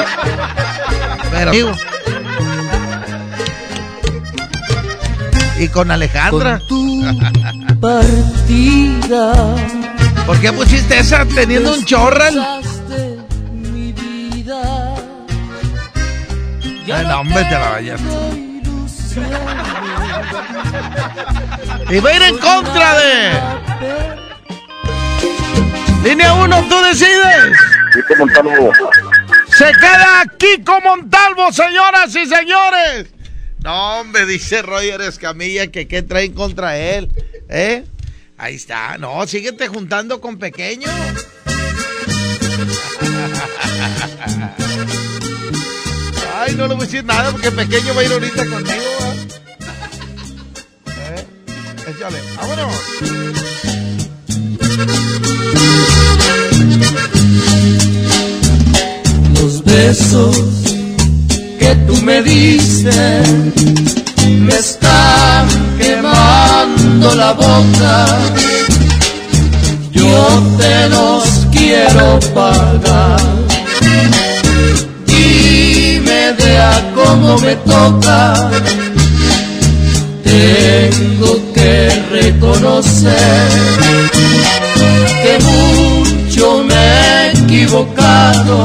Pero, 1.31 1.51
amigo. 1.51 1.73
Y 5.59 5.69
con 5.69 5.91
Alejandra. 5.91 6.61
Partida. 7.81 9.57
¿Por 10.27 10.41
qué 10.41 10.53
pusiste 10.53 10.99
esa 10.99 11.25
teniendo 11.25 11.73
un 11.75 11.85
chorral? 11.85 12.63
Mi 13.53 13.93
vida. 13.93 14.95
Ay, 16.93 17.07
no, 17.07 17.21
hombre, 17.21 17.45
te 17.45 17.51
la 17.51 17.71
vayas. 17.71 18.01
Y 21.91 21.99
va 22.01 22.11
a 22.11 22.15
ir 22.15 22.23
en 22.23 22.39
contra 22.39 22.99
de. 22.99 23.33
Línea 26.05 26.35
1, 26.35 26.65
tú 26.69 26.83
decides. 26.83 27.57
Kiko 27.93 28.17
Montalvo. 28.17 28.73
Se 29.49 29.73
queda 29.73 30.25
Kiko 30.37 30.81
Montalvo, 30.81 31.53
señoras 31.53 32.15
y 32.15 32.27
señores. 32.27 33.07
No, 33.63 34.01
hombre, 34.01 34.27
dice 34.27 34.63
Roger 34.63 35.01
Escamilla 35.01 35.69
que 35.69 35.89
qué 35.89 36.03
traen 36.03 36.33
contra 36.35 36.77
él. 36.77 37.11
¿Eh? 37.49 37.85
Ahí 38.39 38.57
está. 38.57 38.99
No, 38.99 39.27
síguete 39.27 39.69
juntando 39.69 40.21
con 40.21 40.37
pequeño. 40.39 40.89
Ay, 46.39 46.55
no 46.55 46.69
le 46.69 46.75
voy 46.75 46.83
a 46.83 46.87
decir 46.87 47.03
nada 47.05 47.33
porque 47.33 47.51
pequeño 47.51 47.95
va 47.95 48.03
a 48.03 48.05
ir 48.05 48.13
ahorita 48.13 48.45
conmigo. 48.47 48.75
¿eh? 50.87 51.17
¿Eh? 51.17 51.25
Échale, 51.89 52.19
vámonos. 52.37 52.77
Los 59.41 59.65
besos 59.65 60.37
que 61.59 61.75
tú 61.87 61.97
me 62.03 62.23
diste 62.23 63.23
me 64.27 64.55
están 64.55 65.49
la 67.15 67.33
boca. 67.33 68.07
Yo 69.91 70.43
te 70.59 70.89
los 70.89 71.47
quiero 71.51 72.19
pagar. 72.35 73.21
Dime 75.07 76.33
de 76.33 76.59
a 76.59 76.93
cómo 76.95 77.39
me 77.39 77.57
toca. 77.57 78.51
Tengo 80.25 81.53
que 81.55 81.89
reconocer 82.11 83.49
que 85.23 85.39
mucho 85.45 86.65
me 86.65 86.75
he 86.75 87.33
equivocado 87.33 88.65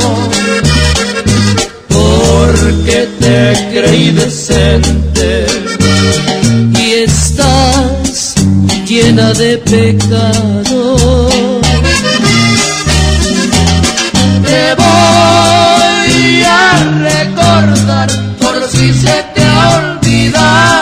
porque 1.87 3.07
te 3.19 3.69
creí 3.71 4.11
decente 4.11 5.80
llena 9.01 9.33
de 9.33 9.57
pecado. 9.57 10.97
Te 14.45 14.75
voy 14.75 16.43
a 16.43 16.73
recordar 17.09 18.09
por 18.39 18.63
si 18.69 18.93
se 18.93 19.23
te 19.33 19.43
ha 19.43 19.79
olvidado 19.79 20.80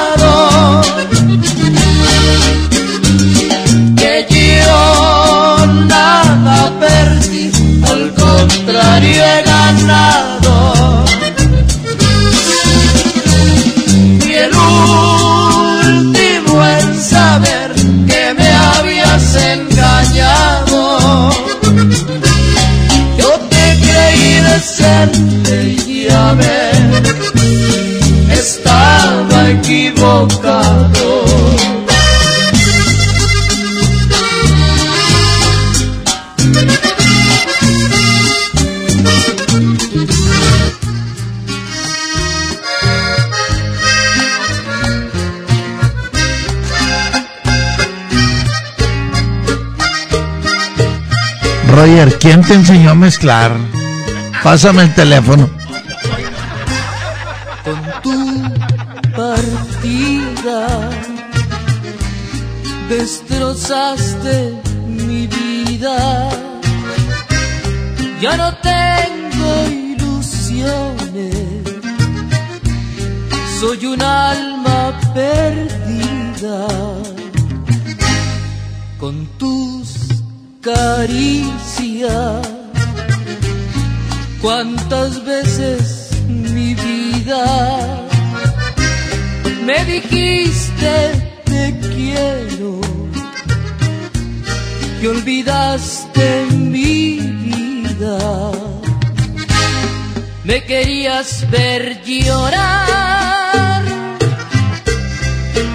decente 25.05 25.77
y 25.87 26.07
estaba 28.31 29.49
equivocado. 29.49 30.89
Roger, 51.71 52.17
¿quién 52.19 52.41
te 52.41 52.55
enseñó 52.55 52.91
a 52.91 52.95
mezclar? 52.95 53.78
Pásame 54.43 54.83
el 54.83 54.93
teléfono. 54.93 55.49
con 57.63 57.79
tu 58.01 58.19
partida 59.15 60.89
destrozaste 62.89 64.53
mi 64.87 65.27
vida. 65.27 66.29
Ya 68.21 68.35
no 68.35 68.53
tengo 68.57 69.49
ilusiones, 69.69 71.35
soy 73.59 73.85
un 73.85 74.01
alma 74.01 74.99
perdida 75.13 76.67
con 78.99 79.25
tus 79.37 79.95
caricias. 80.61 82.58
¿Cuántas 84.41 85.25
veces 85.25 86.11
mi 86.27 86.73
vida 86.73 88.07
me 89.65 89.83
dijiste 89.83 91.37
te 91.43 91.77
quiero 91.79 92.79
y 95.01 95.07
olvidaste 95.07 96.45
mi 96.51 97.19
vida? 97.19 98.51
Me 100.45 100.63
querías 100.63 101.45
ver 101.51 102.01
llorar 102.05 103.83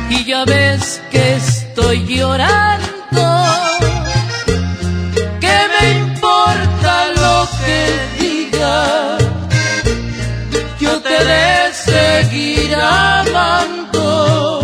y 0.09 0.25
ya 0.25 0.47
ves 0.47 1.03
que 1.11 1.37
estoy 1.37 2.07
llorando. 2.07 3.64
Yo 10.81 11.01
te 11.01 11.25
de 11.31 11.73
seguir 11.73 12.75
amando 12.75 14.63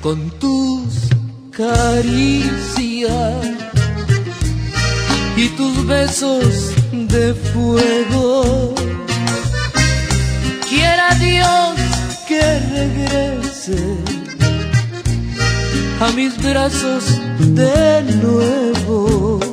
con 0.00 0.30
tus 0.38 1.08
caricias 1.50 3.46
y 5.36 5.48
tus 5.50 5.86
besos 5.86 6.72
de 6.92 7.34
fuego. 7.34 8.74
Quiera 10.68 11.08
Dios 11.14 11.74
que 12.28 12.42
regrese 12.78 14.02
a 16.00 16.10
mis 16.12 16.36
brazos 16.42 17.04
de 17.38 18.02
nuevo. 18.22 19.51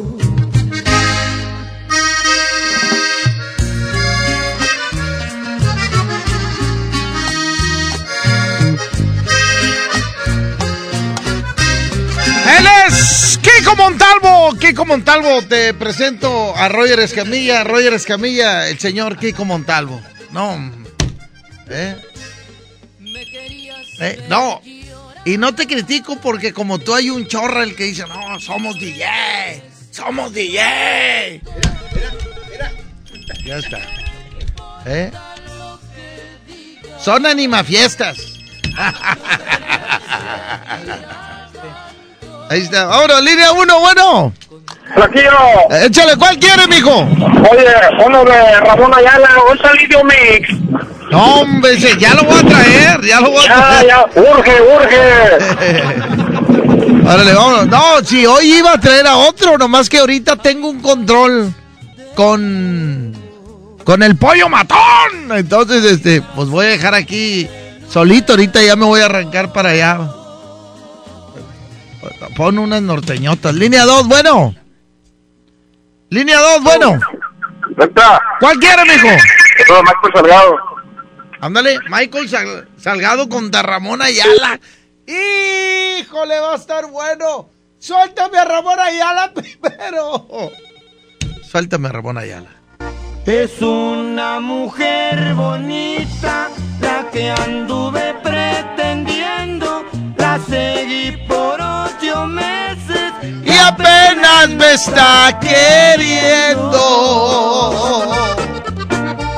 Kiko 13.41 13.75
Montalvo, 13.75 14.53
Kiko 14.59 14.85
Montalvo, 14.85 15.41
te 15.43 15.73
presento 15.73 16.55
a 16.55 16.69
Roger 16.69 16.99
Escamilla, 16.99 17.63
Roger 17.63 17.93
Escamilla, 17.93 18.67
el 18.67 18.79
señor 18.79 19.17
Kiko 19.17 19.45
Montalvo. 19.45 20.01
No, 20.31 20.71
¿eh? 21.69 21.95
¿Eh? 23.99 24.25
No, 24.29 24.61
y 25.25 25.37
no 25.37 25.55
te 25.55 25.67
critico 25.67 26.19
porque 26.19 26.53
como 26.53 26.79
tú 26.79 26.93
hay 26.93 27.09
un 27.09 27.27
chorra 27.27 27.63
el 27.63 27.75
que 27.75 27.85
dice, 27.85 28.03
no, 28.07 28.39
somos 28.39 28.79
DJ, 28.79 29.05
somos 29.91 30.33
DJ. 30.33 31.41
Ya 33.45 33.57
está. 33.57 33.79
¿Eh? 34.85 35.11
Son 36.99 37.25
animafiestas. 37.25 38.17
Ahí 42.49 42.61
está. 42.61 42.83
Ahora, 42.83 43.21
línea 43.21 43.51
uno, 43.51 43.79
bueno. 43.79 44.33
Flaquillo. 44.93 45.31
Échale, 45.85 46.15
¿cuál 46.17 46.37
quiere, 46.39 46.67
mijo? 46.67 46.91
Oye, 47.01 47.65
uno 48.05 48.25
de 48.25 48.59
Ramón 48.61 48.91
Ayala, 48.95 49.29
un 49.51 49.57
salidio 49.59 50.03
mix. 50.03 50.49
No, 51.11 51.41
hombre, 51.41 51.77
ya 51.77 52.13
lo 52.15 52.23
voy 52.23 52.39
a 52.39 52.43
traer, 52.47 53.01
ya 53.05 53.19
lo 53.19 53.31
voy 53.31 53.45
a 53.45 53.47
Ya, 53.47 53.55
traer. 53.55 53.87
ya, 53.87 54.05
urge, 54.15 54.61
urge. 54.61 55.01
Órale, 57.07 57.33
vámonos. 57.33 57.67
No, 57.67 58.03
si 58.03 58.25
hoy 58.25 58.51
iba 58.57 58.73
a 58.73 58.79
traer 58.79 59.07
a 59.07 59.15
otro, 59.17 59.57
nomás 59.57 59.89
que 59.89 59.99
ahorita 59.99 60.35
tengo 60.35 60.69
un 60.69 60.81
control 60.81 61.53
con 62.15 63.15
con 63.83 64.03
el 64.03 64.15
pollo 64.17 64.49
matón. 64.49 65.31
Entonces, 65.35 65.83
este, 65.83 66.21
pues 66.35 66.47
voy 66.49 66.65
a 66.67 66.69
dejar 66.69 66.93
aquí 66.93 67.47
solito. 67.91 68.33
Ahorita 68.33 68.61
ya 68.61 68.75
me 68.75 68.85
voy 68.85 69.01
a 69.01 69.05
arrancar 69.05 69.51
para 69.51 69.69
allá. 69.69 69.99
Pon 72.35 72.59
unas 72.59 72.81
norteñotas. 72.81 73.53
Línea 73.55 73.83
2, 73.85 74.07
bueno. 74.07 74.55
Línea 76.09 76.39
2, 76.39 76.63
bueno. 76.63 76.99
¿Cuál 78.39 78.57
quiere, 78.59 78.83
mijo? 78.85 79.07
No, 79.69 79.83
Marco 79.83 80.09
Salgado. 80.13 80.55
Ándale, 81.41 81.79
Michael 81.89 82.27
Sal- 82.29 82.67
Salgado 82.77 83.29
contra 83.29 83.61
Ramón 83.61 84.01
Ayala. 84.01 84.59
¡Híjole, 85.07 86.39
va 86.39 86.53
a 86.53 86.55
estar 86.55 86.85
bueno! 86.87 87.49
¡Suéltame 87.79 88.37
a 88.37 88.45
Ramón 88.45 88.79
Ayala 88.79 89.31
primero! 89.33 90.27
Suéltame 91.49 91.87
a 91.87 91.91
Ramón 91.93 92.17
Ayala. 92.17 92.49
Es 93.25 93.61
una 93.61 94.39
mujer 94.39 95.33
bonita 95.35 96.49
la 96.81 97.09
que 97.11 97.29
anduve 97.31 98.15
pretendiendo. 98.23 99.85
La 100.17 100.39
seguí 100.39 101.15
por 101.27 101.58
meses 102.27 103.13
Y 103.45 103.57
apenas 103.57 104.49
me 104.49 104.73
está 104.73 105.39
queriendo. 105.39 106.79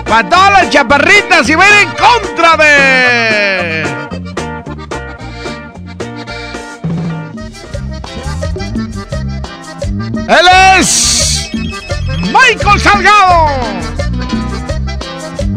Para 0.06 0.30
todas 0.30 0.52
las 0.52 0.70
chaparritas 0.70 1.48
y 1.50 1.56
ven 1.56 1.74
en 1.84 1.90
contra 1.92 2.58
de. 2.58 3.82
Él 10.28 10.48
es 10.80 11.50
Michael 12.20 12.80
Salgado. 12.80 13.48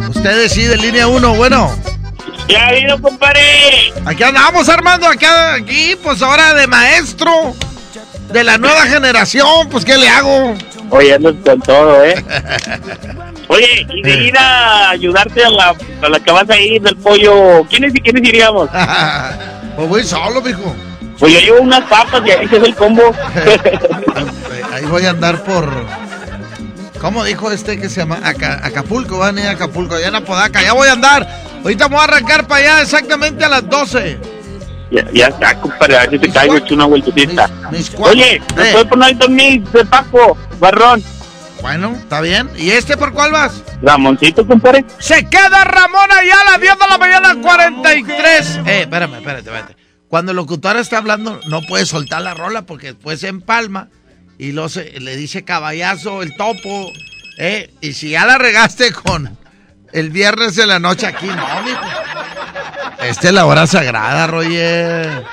Usted 0.09 0.43
decide 0.43 0.77
línea 0.77 1.07
1, 1.07 1.35
bueno. 1.35 1.71
Ya 2.49 2.73
vino, 2.73 3.01
compadre. 3.01 3.93
Aquí 4.05 4.23
andamos, 4.23 4.69
Armando, 4.69 5.07
acá, 5.07 5.55
aquí, 5.55 5.97
pues 6.03 6.21
ahora 6.23 6.55
de 6.55 6.67
maestro 6.67 7.55
de 8.31 8.45
la 8.45 8.59
nueva 8.59 8.83
generación, 8.87 9.69
pues 9.71 9.85
¿qué 9.85 9.97
le 9.97 10.09
hago? 10.09 10.55
Oye, 10.91 11.15
andas 11.15 11.35
con 11.45 11.61
todo, 11.63 12.05
¿eh? 12.05 12.23
Oye, 13.49 13.87
y 13.95 14.03
de 14.03 14.15
ir 14.27 14.39
a 14.39 14.91
ayudarte 14.91 15.45
a 15.45 15.51
la, 15.51 15.75
a 16.03 16.09
la 16.09 16.21
que 16.21 16.31
vas 16.33 16.49
a 16.51 16.59
ir 16.59 16.83
del 16.83 16.97
pollo, 16.97 17.65
¿quiénes 17.69 17.95
y 17.95 18.01
quiénes 18.01 18.29
iríamos? 18.29 18.69
Pues 19.77 19.89
voy 19.89 20.05
solo, 20.05 20.41
mijo. 20.41 20.73
Pues 21.19 21.33
yo 21.33 21.41
llevo 21.41 21.61
unas 21.63 21.81
papas 21.89 22.23
y 22.25 22.31
ahí 22.31 22.47
se 22.47 22.59
es 22.59 22.63
el 22.63 22.77
combo. 22.77 23.03
Ahí 24.73 24.85
voy 24.85 25.05
a 25.05 25.11
andar 25.11 25.43
por. 25.43 25.85
¿Cómo 27.01 27.25
dijo 27.25 27.51
este 27.51 27.81
que 27.81 27.89
se 27.89 27.97
llama? 28.01 28.21
Aca- 28.23 28.61
Acapulco, 28.63 29.19
van 29.19 29.37
a 29.39 29.41
ir 29.41 29.47
a 29.49 29.51
Acapulco, 29.51 29.97
allá 29.97 30.07
en 30.09 30.15
Apodaca. 30.15 30.63
Ya 30.63 30.75
voy 30.75 30.87
a 30.87 30.93
andar. 30.93 31.27
Ahorita 31.65 31.87
voy 31.89 31.99
a 31.99 32.05
arrancar 32.05 32.47
para 32.47 32.61
allá 32.75 32.83
exactamente 32.83 33.45
a 33.45 33.49
las 33.49 33.69
12. 33.69 34.19
ya, 34.93 35.11
ya 35.13 35.27
está, 35.29 35.59
compadre, 35.61 35.97
a 35.97 36.01
ver 36.03 36.11
si 36.11 36.19
te 36.21 36.31
caigo, 36.31 36.57
hecho 36.57 36.75
una 36.75 36.85
vueltecita. 36.85 37.51
Oye, 37.99 38.41
¿me 38.55 38.69
Eh. 38.69 38.73
puedes 38.73 38.87
poner 38.87 39.29
mix 39.31 39.73
de 39.73 39.85
Paco, 39.87 40.37
Barrón? 40.61 41.03
Bueno, 41.63 41.93
está 41.99 42.21
bien. 42.21 42.49
¿Y 42.57 42.71
este 42.71 42.97
por 42.97 43.13
cuál 43.13 43.33
vas? 43.33 43.63
Ramoncito, 43.83 44.47
compadre. 44.47 44.85
Se 45.01 45.27
queda 45.29 45.65
Ramón 45.65 46.11
Ayala, 46.13 46.59
10 46.61 46.79
de 46.79 46.87
la 46.89 46.99
mañana, 46.99 47.35
43. 47.43 48.61
Eh, 48.67 48.81
espérame, 48.83 49.15
espérate, 49.15 49.49
espérate. 49.51 49.77
Cuando 50.09 50.33
el 50.33 50.37
locutor 50.37 50.77
está 50.77 50.99
hablando, 50.99 51.41
no 51.49 51.63
puede 51.63 51.87
soltar 51.87 52.21
la 52.23 52.35
rola 52.35 52.63
porque 52.63 52.89
después 52.89 53.19
se 53.21 53.29
empalma 53.29 53.89
y 54.39 54.53
lo 54.53 54.69
se- 54.69 55.01
le 55.01 55.17
dice 55.17 55.43
caballazo, 55.45 56.23
el 56.23 56.37
topo. 56.37 56.93
Eh, 57.39 57.73
y 57.81 57.95
si 57.95 58.11
ya 58.11 58.27
la 58.27 58.37
regaste 58.39 58.93
con 58.93 59.37
el 59.95 60.11
viernes 60.11 60.57
de 60.57 60.67
la 60.67 60.81
noche 60.81 61.07
aquí, 61.07 61.27
no, 61.27 61.63
mijo. 61.63 61.81
Esta 63.01 63.29
es 63.29 63.33
la 63.33 63.47
hora 63.47 63.65
sagrada, 63.65 64.27
Roger. 64.27 65.25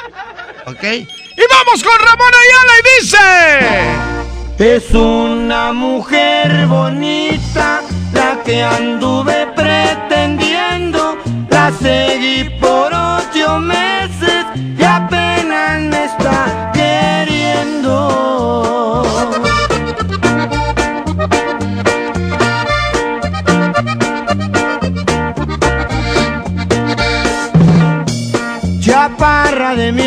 ¿Ok? 0.67 0.83
Y 0.83 1.43
vamos 1.49 1.83
con 1.83 1.97
Ramón 1.99 2.31
Ayala 2.43 2.73
y 2.77 2.83
dice. 3.01 4.75
Es 4.75 4.93
una 4.93 5.73
mujer 5.73 6.67
bonita 6.67 7.81
la 8.13 8.43
que 8.45 8.61
anduve 8.61 9.47
pretendiendo. 9.55 11.17
La 11.49 11.71
seguí 11.81 12.60
Chaparra 29.71 29.91
de 29.91 30.00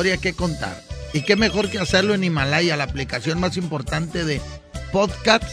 historia 0.00 0.16
que 0.16 0.32
contar. 0.32 0.82
Y 1.12 1.22
qué 1.22 1.36
mejor 1.36 1.68
que 1.68 1.78
hacerlo 1.78 2.14
en 2.14 2.24
Himalaya, 2.24 2.74
la 2.74 2.84
aplicación 2.84 3.38
más 3.38 3.58
importante 3.58 4.24
de 4.24 4.40
podcast 4.92 5.44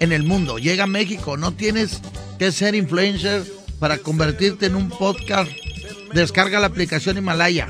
en 0.00 0.12
el 0.12 0.22
mundo. 0.22 0.58
Llega 0.58 0.84
a 0.84 0.86
México, 0.86 1.38
no 1.38 1.54
tienes 1.54 2.02
que 2.38 2.52
ser 2.52 2.74
influencer 2.74 3.42
para 3.78 3.96
convertirte 3.96 4.66
en 4.66 4.76
un 4.76 4.90
podcast. 4.90 5.50
Descarga 6.12 6.60
la 6.60 6.66
aplicación 6.66 7.16
Himalaya, 7.16 7.68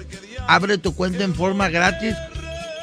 abre 0.48 0.78
tu 0.78 0.96
cuenta 0.96 1.22
en 1.22 1.32
forma 1.32 1.68
gratis 1.68 2.16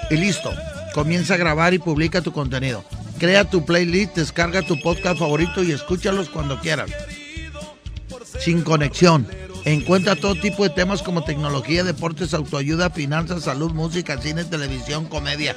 y 0.10 0.16
listo. 0.16 0.54
Comienza 0.94 1.34
a 1.34 1.38
grabar 1.38 1.74
y 1.74 1.80
publica 1.80 2.22
tu 2.22 2.32
contenido. 2.32 2.86
Crea 3.20 3.50
tu 3.50 3.66
playlist, 3.66 4.16
descarga 4.16 4.62
tu 4.62 4.80
podcast 4.80 5.20
favorito 5.20 5.62
y 5.64 5.74
escúchalos 5.74 6.30
cuando 6.30 6.62
quieras. 6.62 6.92
Sin 8.40 8.62
conexión 8.62 9.28
Encuentra 9.66 10.16
todo 10.16 10.36
tipo 10.36 10.64
de 10.64 10.70
temas 10.70 11.02
como 11.02 11.24
tecnología, 11.24 11.84
deportes, 11.84 12.34
autoayuda, 12.34 12.90
finanzas, 12.90 13.44
salud, 13.44 13.72
música, 13.72 14.22
cine, 14.22 14.44
televisión, 14.44 15.06
comedia. 15.06 15.56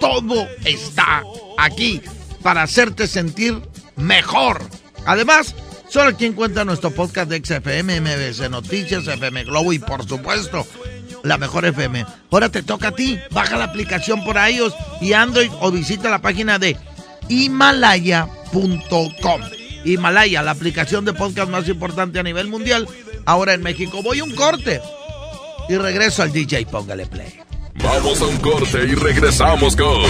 Todo 0.00 0.46
está 0.64 1.22
aquí 1.56 2.00
para 2.42 2.62
hacerte 2.62 3.08
sentir 3.08 3.60
mejor. 3.96 4.62
Además, 5.06 5.54
solo 5.88 6.10
aquí 6.10 6.26
encuentra 6.26 6.64
nuestro 6.64 6.90
podcast 6.92 7.30
de 7.30 7.44
XFM, 7.44 8.00
MBC 8.00 8.48
Noticias, 8.48 9.06
FM 9.08 9.44
Globo 9.44 9.72
y 9.72 9.80
por 9.80 10.06
supuesto 10.06 10.64
la 11.24 11.38
mejor 11.38 11.64
FM. 11.64 12.06
Ahora 12.30 12.48
te 12.48 12.62
toca 12.62 12.88
a 12.88 12.92
ti. 12.92 13.18
Baja 13.30 13.56
la 13.56 13.64
aplicación 13.64 14.24
por 14.24 14.36
iOS 14.36 14.74
y 15.00 15.12
Android 15.12 15.50
o 15.60 15.70
visita 15.70 16.10
la 16.10 16.20
página 16.20 16.58
de 16.58 16.76
himalaya.com. 17.28 18.30
Himalaya, 19.84 20.42
la 20.42 20.50
aplicación 20.50 21.04
de 21.04 21.12
podcast 21.12 21.50
más 21.50 21.68
importante 21.68 22.18
a 22.18 22.22
nivel 22.22 22.48
mundial, 22.48 22.88
ahora 23.28 23.52
en 23.52 23.62
México. 23.62 24.02
Voy 24.02 24.20
a 24.20 24.24
un 24.24 24.34
corte 24.34 24.80
y 25.68 25.76
regreso 25.76 26.22
al 26.22 26.32
DJ 26.32 26.66
Póngale 26.66 27.06
Play. 27.06 27.40
Vamos 27.74 28.20
a 28.22 28.26
un 28.26 28.38
corte 28.38 28.84
y 28.84 28.94
regresamos 28.94 29.76
con 29.76 30.02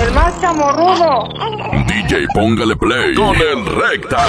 El 0.00 0.12
más 0.12 0.38
chamorrudo. 0.40 1.28
DJ 1.86 2.26
Póngale 2.34 2.76
Play 2.76 3.14
con 3.14 3.34
el 3.34 3.66
Recta. 3.66 4.26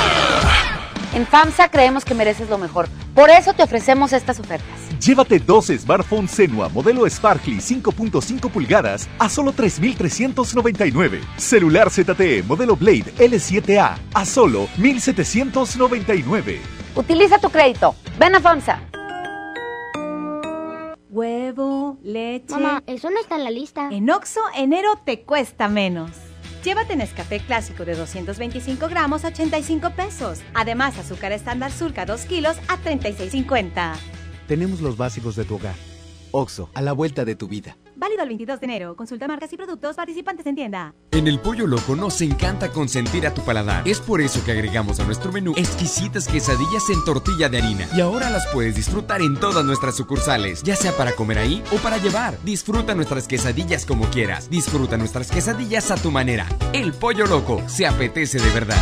En 1.14 1.28
FAMSA 1.28 1.70
creemos 1.70 2.06
que 2.06 2.16
mereces 2.16 2.50
lo 2.50 2.58
mejor. 2.58 2.88
Por 3.14 3.30
eso 3.30 3.54
te 3.54 3.62
ofrecemos 3.62 4.14
estas 4.14 4.40
ofertas. 4.40 4.80
Llévate 5.00 5.38
dos 5.38 5.68
smartphones 5.68 6.32
Senua 6.32 6.70
modelo 6.70 7.08
Sparkly 7.08 7.58
5.5 7.58 8.50
pulgadas 8.50 9.08
a 9.20 9.30
solo 9.30 9.54
3.399. 9.54 11.20
Celular 11.38 11.92
ZTE 11.92 12.42
modelo 12.44 12.76
Blade 12.76 13.14
L7A 13.20 13.96
a 14.14 14.26
solo 14.26 14.68
1.799. 14.78 16.83
Utiliza 16.96 17.40
tu 17.40 17.50
crédito. 17.50 17.96
Ven 18.20 18.36
a 18.36 18.40
FAMSA. 18.40 18.80
Huevo, 21.10 21.98
leche. 22.04 22.54
Mamá, 22.54 22.84
eso 22.88 23.10
no 23.12 23.20
está 23.20 23.36
en 23.36 23.44
la 23.44 23.52
lista. 23.52 23.90
En 23.92 24.10
Oxo, 24.10 24.42
enero 24.56 24.96
te 25.06 25.22
cuesta 25.22 25.68
menos. 25.68 26.12
Llévate 26.64 26.96
Nescafé 26.96 27.40
clásico 27.40 27.86
de 27.86 27.96
225 27.96 28.88
gramos 28.88 29.26
a 29.26 29.28
85 29.28 29.92
pesos. 29.92 30.40
Además, 30.54 30.98
azúcar 30.98 31.32
estándar 31.32 31.72
surca 31.72 32.06
2 32.06 32.26
kilos 32.26 32.58
a 32.68 32.78
36,50. 32.78 33.96
Tenemos 34.48 34.82
los 34.82 34.98
básicos 34.98 35.36
de 35.36 35.46
tu 35.46 35.56
hogar. 35.56 35.76
Oxo, 36.32 36.70
a 36.74 36.82
la 36.82 36.94
vuelta 36.94 37.26
de 37.26 37.36
tu 37.36 37.48
vida. 37.48 37.78
Válido 37.96 38.24
el 38.24 38.30
22 38.30 38.60
de 38.60 38.66
enero. 38.66 38.96
Consulta 38.96 39.28
marcas 39.28 39.52
y 39.54 39.58
productos 39.58 39.96
participantes 39.96 40.46
en 40.46 40.56
tienda. 40.56 40.94
En 41.12 41.28
el 41.28 41.40
Pollo 41.40 41.68
Loco 41.68 41.96
nos 41.96 42.22
encanta 42.22 42.72
consentir 42.72 43.28
a 43.28 43.34
tu 43.34 43.42
paladar. 43.44 43.88
Es 43.88 44.00
por 44.00 44.22
eso 44.22 44.44
que 44.44 44.52
agregamos 44.52 45.00
a 45.00 45.06
nuestro 45.06 45.32
menú 45.32 45.54
exquisitas 45.56 46.28
quesadillas 46.28 46.90
en 46.90 47.04
tortilla 47.06 47.50
de 47.50 47.60
harina. 47.60 47.88
Y 47.96 48.02
ahora 48.02 48.30
las 48.30 48.48
puedes 48.48 48.76
disfrutar 48.76 49.22
en 49.22 49.40
todas 49.40 49.64
nuestras 49.66 49.96
sucursales, 49.96 50.64
ya 50.64 50.76
sea 50.76 50.92
para 50.98 51.14
comer 51.14 51.38
ahí 51.38 51.64
o 51.72 51.78
para 51.78 51.98
llevar. 51.98 52.38
Disfruta 52.44 52.96
nuestras 52.96 53.28
quesadillas 53.28 53.86
como 53.86 54.06
quieras. 54.10 54.50
Disfruta 54.50 54.98
nuestras 54.98 55.32
quesadillas 55.32 55.92
a 55.92 55.96
tu 55.96 56.12
manera. 56.12 56.48
El 56.74 56.94
Pollo 56.94 57.26
Loco 57.26 57.62
se 57.68 57.86
apetece 57.86 58.40
de 58.40 58.50
verdad. 58.50 58.82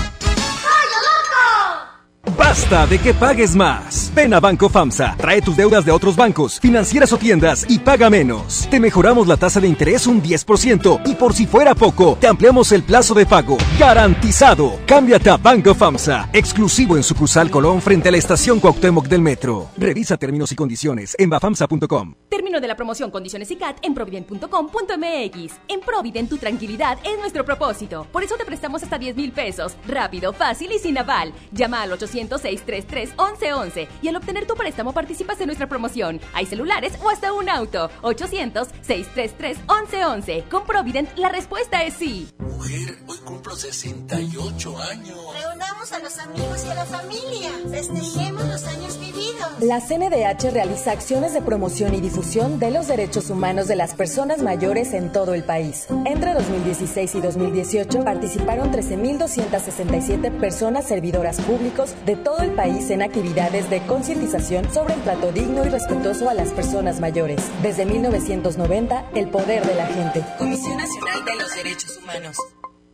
Basta 2.38 2.88
de 2.88 3.00
que 3.00 3.14
pagues 3.14 3.56
más. 3.56 4.12
Ven 4.16 4.34
a 4.34 4.40
Banco 4.40 4.70
FAMSA, 4.70 5.16
trae 5.18 5.42
tus 5.42 5.56
deudas 5.56 5.86
de 5.86 5.92
otros 5.92 6.16
bancos, 6.16 6.60
financieras 6.60 7.12
o 7.14 7.18
tiendas 7.18 7.66
y 7.70 7.80
paga 7.80 8.10
menos. 8.10 8.68
Te 8.70 8.80
mejoramos 8.80 9.28
la 9.28 9.38
tasa 9.38 9.60
de 9.60 9.68
interés 9.68 10.08
un 10.08 10.22
10% 10.22 11.02
y 11.06 11.16
por 11.16 11.34
si 11.34 11.46
fuera 11.48 11.76
poco, 11.76 12.18
te 12.20 12.28
ampliamos 12.28 12.72
el 12.72 12.84
plazo 12.84 13.14
de 13.14 13.26
pago. 13.26 13.58
Garantizado. 13.80 14.80
Cámbiate 14.86 15.30
a 15.30 15.38
Banco 15.38 15.74
FAMSA, 15.74 16.30
exclusivo 16.34 16.98
en 16.98 17.04
sucursal 17.04 17.50
Colón 17.50 17.82
frente 17.82 18.10
a 18.10 18.12
la 18.12 18.18
estación 18.18 18.60
Cuauhtémoc 18.60 19.08
del 19.08 19.22
Metro. 19.22 19.70
Revisa 19.78 20.18
términos 20.18 20.52
y 20.52 20.56
condiciones 20.56 21.16
en 21.18 21.30
bafamsa.com. 21.30 22.16
Término 22.30 22.60
de 22.60 22.68
la 22.68 22.76
promoción, 22.76 23.12
condiciones 23.12 23.52
y 23.52 23.56
CAT 23.56 23.78
en 23.82 23.94
provident.com.mx. 23.94 25.54
En 25.68 25.80
Provident 25.82 26.30
tu 26.30 26.38
tranquilidad 26.38 26.98
es 27.04 27.18
nuestro 27.20 27.46
propósito. 27.46 28.08
Por 28.12 28.24
eso 28.24 28.36
te 28.38 28.46
prestamos 28.46 28.84
hasta 28.84 28.98
10 28.98 29.16
mil 29.16 29.32
pesos. 29.32 29.76
Rápido, 29.88 30.34
fácil 30.34 30.72
y 30.72 30.80
sin 30.80 30.98
aval. 30.98 31.34
Llama 31.52 31.82
al 31.82 31.92
800-633-1111 32.30 33.88
y 34.02 34.08
al 34.08 34.16
obtener 34.16 34.46
tu 34.46 34.56
préstamo 34.56 34.94
participas 34.94 35.42
en 35.42 35.48
nuestra 35.48 35.68
promoción. 35.68 36.22
Hay 36.34 36.46
celulares 36.46 36.94
o 37.04 37.10
hasta 37.10 37.34
un 37.34 37.50
auto. 37.50 37.90
800-633-1111. 38.02 40.48
Con 40.50 40.66
Provident 40.66 41.18
la 41.18 41.28
respuesta 41.30 41.84
es 41.84 41.96
sí. 41.96 42.30
Mujer, 42.40 43.00
hoy 43.08 43.18
cumplo 43.20 43.56
68 43.56 44.78
años. 44.78 45.18
Reunamos 45.42 45.92
a 45.92 46.00
los 46.00 46.18
amigos 46.20 46.64
y 46.66 46.70
a 46.70 46.76
la 46.76 46.86
familia. 46.86 47.50
Festejemos 47.70 48.46
los 48.46 48.64
años 48.66 49.00
vividos. 49.00 49.32
La 49.60 49.80
CNDH 49.80 50.52
realiza 50.52 50.92
acciones 50.92 51.34
de 51.34 51.42
promoción 51.42 51.94
y 51.94 52.02
difusión 52.02 52.60
de 52.60 52.72
los 52.72 52.88
derechos 52.88 53.30
humanos 53.30 53.68
de 53.68 53.76
las 53.76 53.94
personas 53.94 54.42
mayores 54.42 54.94
en 54.94 55.12
todo 55.12 55.34
el 55.34 55.44
país. 55.44 55.88
Entre 56.06 56.34
2016 56.34 57.16
y 57.16 57.22
2018 57.22 58.04
participaron 58.04 58.72
13.267 58.72 60.40
personas 60.40 60.88
servidoras 60.88 61.40
públicos 61.42 61.94
de 62.06 62.16
todo 62.16 62.40
el 62.40 62.52
país 62.52 62.90
en 62.90 63.02
actividades 63.02 63.70
de 63.70 63.82
concientización 63.82 64.72
sobre 64.74 64.94
el 64.94 65.02
trato 65.02 65.32
digno 65.32 65.66
y 65.66 65.70
respetuoso 65.70 66.30
a 66.30 66.34
las 66.34 66.50
personas 66.50 67.00
mayores. 67.00 67.42
Desde 67.62 67.86
1990, 67.86 69.06
el 69.16 69.28
poder 69.30 69.66
de 69.66 69.76
la 69.76 69.86
gente. 69.88 70.24
Comisión 70.38 70.78
Nacional 70.78 71.26
de 71.26 71.36
los 71.36 71.56
Derechos 71.56 71.98
Humanos. 71.98 72.38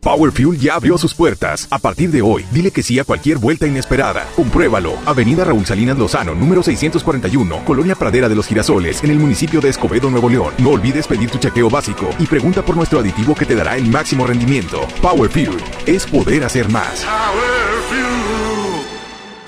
Power 0.00 0.30
Fuel 0.30 0.58
ya 0.58 0.74
abrió 0.74 0.96
sus 0.96 1.12
puertas. 1.12 1.66
A 1.70 1.78
partir 1.78 2.10
de 2.10 2.22
hoy, 2.22 2.44
dile 2.52 2.70
que 2.70 2.82
sí 2.82 2.98
a 2.98 3.04
cualquier 3.04 3.38
vuelta 3.38 3.66
inesperada. 3.66 4.26
Compruébalo. 4.36 4.94
Avenida 5.04 5.44
Raúl 5.44 5.66
Salinas 5.66 5.98
Lozano, 5.98 6.34
número 6.34 6.62
641, 6.62 7.64
Colonia 7.64 7.96
Pradera 7.96 8.28
de 8.28 8.34
los 8.34 8.46
Girasoles, 8.46 9.02
en 9.02 9.10
el 9.10 9.18
municipio 9.18 9.60
de 9.60 9.70
Escobedo, 9.70 10.08
Nuevo 10.08 10.30
León. 10.30 10.54
No 10.58 10.70
olvides 10.70 11.06
pedir 11.06 11.30
tu 11.30 11.38
chequeo 11.38 11.68
básico 11.68 12.10
y 12.18 12.26
pregunta 12.26 12.62
por 12.62 12.76
nuestro 12.76 13.00
aditivo 13.00 13.34
que 13.34 13.44
te 13.44 13.56
dará 13.56 13.76
el 13.76 13.90
máximo 13.90 14.26
rendimiento. 14.26 14.86
Power 15.02 15.30
Fuel 15.30 15.56
es 15.84 16.06
poder 16.06 16.44
hacer 16.44 16.68
más. 16.70 17.04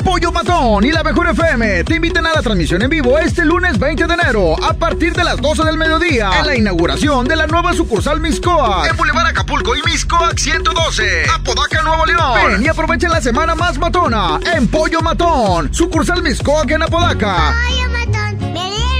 Pollo 0.03 0.33
Matón 0.33 0.85
y 0.85 0.93
la 0.93 1.03
Mejor 1.03 1.29
FM 1.29 1.85
te 1.85 1.95
invitan 1.97 2.27
a 2.27 2.33
la 2.35 2.43
transmisión 2.43 2.83
en 2.83 2.91
vivo 2.91 3.19
este 3.19 3.45
lunes 3.45 3.79
20 3.79 4.07
de 4.07 4.15
enero 4.15 4.57
a 4.63 4.73
partir 4.73 5.13
de 5.13 5.25
las 5.25 5.37
12 5.41 5.65
del 5.65 5.77
mediodía 5.77 6.31
en 6.39 6.47
la 6.47 6.57
inauguración 6.57 7.27
de 7.27 7.37
la 7.37 7.47
nueva 7.47 7.73
sucursal 7.75 8.21
Miscoac 8.21 8.91
en 8.91 8.97
Boulevard 8.97 9.27
Acapulco 9.27 9.77
y 9.77 9.83
Miscoac 9.83 10.39
112, 10.39 11.27
Apodaca, 11.35 11.83
Nuevo 11.83 12.07
León. 12.07 12.35
Ven 12.35 12.63
y 12.65 12.69
aprovecha 12.69 13.09
la 13.09 13.21
semana 13.21 13.55
más 13.55 13.79
matona 13.79 14.41
en 14.55 14.69
Pollo 14.69 15.01
Matón, 15.01 15.73
sucursal 15.73 16.23
Miscoac 16.23 16.71
en 16.71 16.83
Apodaca. 16.83 17.55
Pollo 17.69 17.91
matón, 17.91 18.39
corazón. 18.39 19.00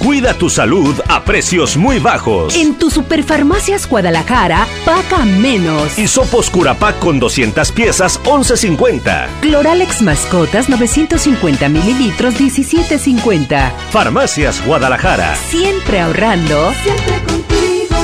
Cuida 0.00 0.32
tu 0.32 0.48
salud 0.48 0.98
a 1.08 1.24
precios 1.24 1.76
muy 1.76 1.98
bajos. 1.98 2.56
En 2.56 2.78
tu 2.78 2.88
Superfarmacias 2.88 3.86
Guadalajara, 3.86 4.66
paga 4.86 5.26
menos. 5.26 5.98
Hisopos 5.98 6.48
Curapac 6.48 6.98
con 6.98 7.20
200 7.20 7.70
piezas, 7.72 8.18
11.50. 8.22 9.28
Cloralex 9.42 10.00
Mascotas 10.00 10.70
950 10.70 11.68
mililitros, 11.68 12.40
17.50. 12.40 13.70
Farmacias 13.90 14.64
Guadalajara. 14.64 15.36
Siempre 15.36 16.00
ahorrando. 16.00 16.72
Siempre 16.82 17.22
contigo. 17.26 17.96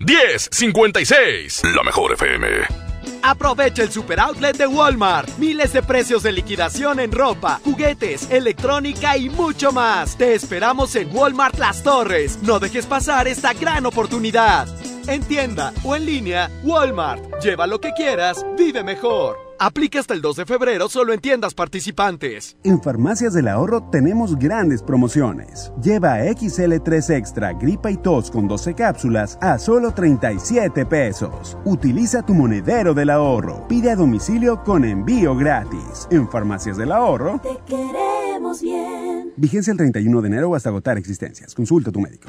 1056. 0.00 1.62
La 1.74 1.82
mejor 1.82 2.12
FM. 2.12 2.91
Aprovecha 3.22 3.82
el 3.82 3.90
super 3.90 4.18
outlet 4.18 4.56
de 4.56 4.66
Walmart. 4.66 5.28
Miles 5.38 5.72
de 5.72 5.82
precios 5.82 6.22
de 6.22 6.32
liquidación 6.32 6.98
en 6.98 7.12
ropa, 7.12 7.60
juguetes, 7.64 8.28
electrónica 8.30 9.16
y 9.16 9.30
mucho 9.30 9.70
más. 9.72 10.16
Te 10.16 10.34
esperamos 10.34 10.96
en 10.96 11.14
Walmart 11.14 11.58
Las 11.58 11.82
Torres. 11.82 12.38
No 12.42 12.58
dejes 12.58 12.86
pasar 12.86 13.28
esta 13.28 13.52
gran 13.52 13.86
oportunidad. 13.86 14.66
En 15.06 15.22
tienda 15.22 15.72
o 15.84 15.94
en 15.94 16.06
línea, 16.06 16.50
Walmart. 16.62 17.40
Lleva 17.42 17.66
lo 17.66 17.80
que 17.80 17.92
quieras, 17.92 18.44
vive 18.56 18.82
mejor. 18.82 19.51
Aplica 19.64 20.00
hasta 20.00 20.12
el 20.12 20.20
2 20.22 20.38
de 20.38 20.44
febrero 20.44 20.88
solo 20.88 21.12
en 21.12 21.20
tiendas 21.20 21.54
participantes. 21.54 22.56
En 22.64 22.82
Farmacias 22.82 23.32
del 23.32 23.46
Ahorro 23.46 23.88
tenemos 23.92 24.36
grandes 24.36 24.82
promociones. 24.82 25.72
Lleva 25.80 26.18
XL3 26.18 27.10
Extra 27.16 27.52
Gripa 27.52 27.88
y 27.88 27.96
Tos 27.96 28.28
con 28.28 28.48
12 28.48 28.74
cápsulas 28.74 29.38
a 29.40 29.60
solo 29.60 29.92
37 29.92 30.84
pesos. 30.86 31.56
Utiliza 31.64 32.26
tu 32.26 32.34
monedero 32.34 32.92
del 32.92 33.10
ahorro. 33.10 33.68
Pide 33.68 33.92
a 33.92 33.94
domicilio 33.94 34.64
con 34.64 34.84
envío 34.84 35.36
gratis. 35.36 36.08
En 36.10 36.28
Farmacias 36.28 36.76
del 36.76 36.90
Ahorro. 36.90 37.40
Te 37.40 37.56
queremos 37.64 38.62
bien. 38.62 39.32
Vigencia 39.36 39.70
el 39.70 39.76
31 39.76 40.22
de 40.22 40.26
enero 40.26 40.50
o 40.50 40.56
hasta 40.56 40.70
agotar 40.70 40.98
existencias. 40.98 41.54
Consulta 41.54 41.90
a 41.90 41.92
tu 41.92 42.00
médico. 42.00 42.28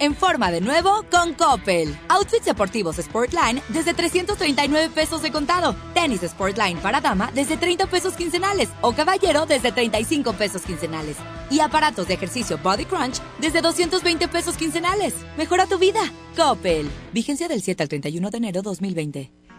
En 0.00 0.14
forma 0.14 0.50
de 0.50 0.60
nuevo 0.60 1.04
con 1.10 1.34
Coppel. 1.34 1.96
Outfits 2.08 2.44
deportivos 2.44 2.96
Sportline 2.96 3.62
desde 3.68 3.94
339 3.94 4.90
pesos 4.92 5.22
de 5.22 5.30
contado. 5.30 5.76
Tenis 5.94 6.22
Sportline 6.22 6.63
para 6.72 7.00
dama 7.00 7.30
desde 7.34 7.56
30 7.56 7.86
pesos 7.86 8.14
quincenales. 8.14 8.70
O 8.80 8.92
caballero 8.92 9.44
desde 9.44 9.72
35 9.72 10.32
pesos 10.32 10.62
quincenales. 10.62 11.16
Y 11.50 11.60
aparatos 11.60 12.08
de 12.08 12.14
ejercicio 12.14 12.58
Body 12.58 12.86
Crunch 12.86 13.20
desde 13.40 13.60
220 13.60 14.28
pesos 14.28 14.56
quincenales. 14.56 15.14
Mejora 15.36 15.66
tu 15.66 15.78
vida. 15.78 16.00
Coppel. 16.36 16.88
Vigencia 17.12 17.48
del 17.48 17.62
7 17.62 17.82
al 17.82 17.88
31 17.88 18.30
de 18.30 18.38
enero 18.38 18.62
2020. 18.62 19.43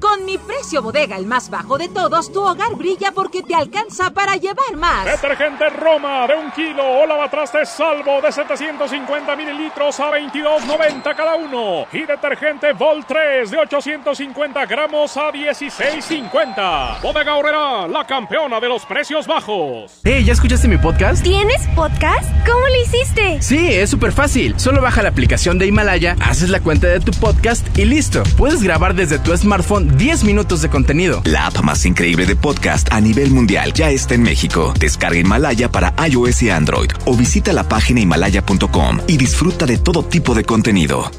Con 0.00 0.24
mi 0.24 0.38
precio 0.38 0.80
bodega, 0.80 1.16
el 1.16 1.26
más 1.26 1.50
bajo 1.50 1.76
de 1.76 1.88
todos, 1.88 2.32
tu 2.32 2.40
hogar 2.40 2.76
brilla 2.76 3.10
porque 3.12 3.42
te 3.42 3.54
alcanza 3.54 4.10
para 4.10 4.36
llevar 4.36 4.76
más. 4.76 5.04
Detergente 5.04 5.68
Roma 5.70 6.24
de 6.28 6.34
un 6.34 6.52
kilo 6.52 6.84
o 6.84 7.06
lavatrastes 7.06 7.68
salvo 7.68 8.20
de 8.22 8.30
750 8.30 9.34
mililitros 9.34 9.98
a 9.98 10.12
22.90 10.12 11.16
cada 11.16 11.34
uno. 11.34 11.86
Y 11.92 12.02
detergente 12.04 12.72
Vol 12.74 13.04
3 13.04 13.50
de 13.50 13.58
850 13.58 14.66
gramos 14.66 15.16
a 15.16 15.32
16.50. 15.32 17.00
Bodega 17.02 17.34
Horrera, 17.34 17.88
la 17.88 18.06
campeona 18.06 18.60
de 18.60 18.68
los 18.68 18.86
precios 18.86 19.26
bajos. 19.26 20.00
Hey, 20.04 20.22
¿ya 20.24 20.32
escuchaste 20.32 20.68
mi 20.68 20.78
podcast? 20.78 21.24
¿Tienes 21.24 21.66
podcast? 21.74 22.30
¿Cómo 22.46 22.68
lo 22.68 22.82
hiciste? 22.82 23.42
Sí, 23.42 23.74
es 23.74 23.90
súper 23.90 24.12
fácil. 24.12 24.58
Solo 24.60 24.80
baja 24.80 25.02
la 25.02 25.08
aplicación 25.08 25.58
de 25.58 25.66
Himalaya, 25.66 26.16
haces 26.20 26.50
la 26.50 26.60
cuenta 26.60 26.86
de 26.86 27.00
tu 27.00 27.10
podcast 27.12 27.66
y 27.76 27.84
listo. 27.84 28.22
Puedes 28.36 28.62
grabar 28.62 28.94
desde 28.94 29.18
tu 29.18 29.36
smartphone 29.36 29.87
10 29.96 30.24
minutos 30.24 30.62
de 30.62 30.68
contenido. 30.68 31.22
La 31.24 31.46
app 31.46 31.62
más 31.62 31.84
increíble 31.84 32.26
de 32.26 32.36
podcast 32.36 32.92
a 32.92 33.00
nivel 33.00 33.30
mundial 33.30 33.72
ya 33.72 33.90
está 33.90 34.14
en 34.14 34.22
México. 34.22 34.74
Descarga 34.78 35.18
Himalaya 35.18 35.70
para 35.70 35.94
iOS 36.06 36.42
y 36.42 36.50
Android 36.50 36.90
o 37.06 37.16
visita 37.16 37.52
la 37.52 37.68
página 37.68 38.00
himalaya.com 38.00 38.98
y 39.06 39.16
disfruta 39.16 39.66
de 39.66 39.78
todo 39.78 40.04
tipo 40.04 40.34
de 40.34 40.44
contenido. 40.44 41.10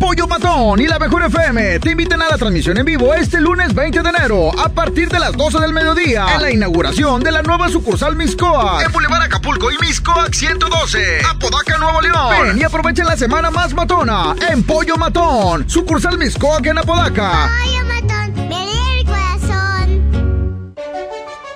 Pollo 0.00 0.26
Matón 0.26 0.80
y 0.80 0.86
la 0.86 0.98
Mejor 0.98 1.24
FM 1.24 1.78
te 1.78 1.90
invitan 1.90 2.22
a 2.22 2.28
la 2.30 2.38
transmisión 2.38 2.78
en 2.78 2.86
vivo 2.86 3.12
este 3.12 3.38
lunes 3.38 3.74
20 3.74 4.02
de 4.02 4.08
enero 4.08 4.58
a 4.58 4.70
partir 4.70 5.10
de 5.10 5.18
las 5.18 5.36
12 5.36 5.58
del 5.58 5.74
mediodía 5.74 6.26
en 6.34 6.42
la 6.42 6.50
inauguración 6.50 7.22
de 7.22 7.30
la 7.30 7.42
nueva 7.42 7.68
sucursal 7.68 8.16
Miscoac 8.16 8.86
en 8.86 8.92
Boulevard 8.92 9.24
Acapulco 9.24 9.70
y 9.70 9.76
Miscoac 9.78 10.32
112 10.32 11.20
Apodaca, 11.28 11.76
Nuevo 11.76 12.00
León. 12.00 12.46
Ven 12.46 12.58
y 12.58 12.64
aprovechen 12.64 13.04
la 13.04 13.16
semana 13.16 13.50
más 13.50 13.74
matona 13.74 14.34
en 14.50 14.62
Pollo 14.62 14.96
Matón, 14.96 15.68
sucursal 15.68 16.16
Miscoac 16.16 16.64
en 16.64 16.78
Apodaca. 16.78 17.50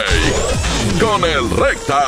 con 1.00 1.24
el 1.24 1.48
Recta. 1.52 2.04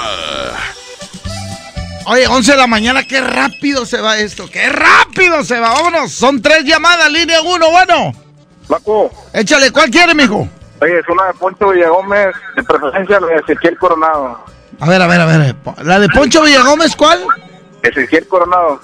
Oye, 2.07 2.25
11 2.25 2.53
de 2.53 2.57
la 2.57 2.65
mañana, 2.65 3.03
qué 3.03 3.21
rápido 3.21 3.85
se 3.85 4.01
va 4.01 4.17
esto, 4.17 4.49
qué 4.49 4.67
rápido 4.69 5.45
se 5.45 5.59
va. 5.59 5.73
Vámonos, 5.73 6.11
son 6.11 6.41
tres 6.41 6.65
llamadas, 6.65 7.11
línea 7.11 7.43
uno, 7.43 7.69
bueno. 7.69 8.15
Paco. 8.67 9.11
Échale, 9.31 9.69
¿cuál 9.69 9.91
quiere, 9.91 10.15
mijo? 10.15 10.49
Oye, 10.81 10.99
es 10.99 11.07
una 11.09 11.27
de 11.27 11.33
Poncho 11.33 11.69
Villagómez, 11.69 12.35
de 12.55 12.63
preferencia 12.63 13.19
la 13.19 13.27
de 13.27 13.35
Ezequiel 13.35 13.77
Coronado. 13.77 14.45
A 14.79 14.87
ver, 14.87 15.01
a 15.01 15.07
ver, 15.07 15.21
a 15.21 15.25
ver. 15.25 15.55
¿La 15.83 15.99
de 15.99 16.07
Poncho 16.09 16.41
Villagómez 16.43 16.95
cuál? 16.95 17.25
Ezequiel 17.83 18.27
Coronado. 18.27 18.79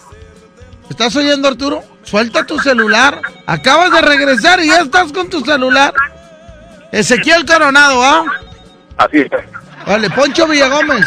¿Estás 0.90 1.16
oyendo, 1.16 1.48
Arturo? 1.48 1.84
Suelta 2.04 2.46
tu 2.46 2.60
celular. 2.60 3.22
Acabas 3.46 3.92
de 3.92 4.02
regresar 4.02 4.60
y 4.60 4.68
ya 4.68 4.82
estás 4.82 5.12
con 5.14 5.30
tu 5.30 5.42
celular. 5.42 5.94
Ezequiel 6.92 7.46
Coronado, 7.46 8.04
¿ah? 8.04 8.26
Así 8.98 9.20
es. 9.20 9.30
Vale, 9.88 10.10
Poncho 10.10 10.48
Villagómez. 10.48 11.06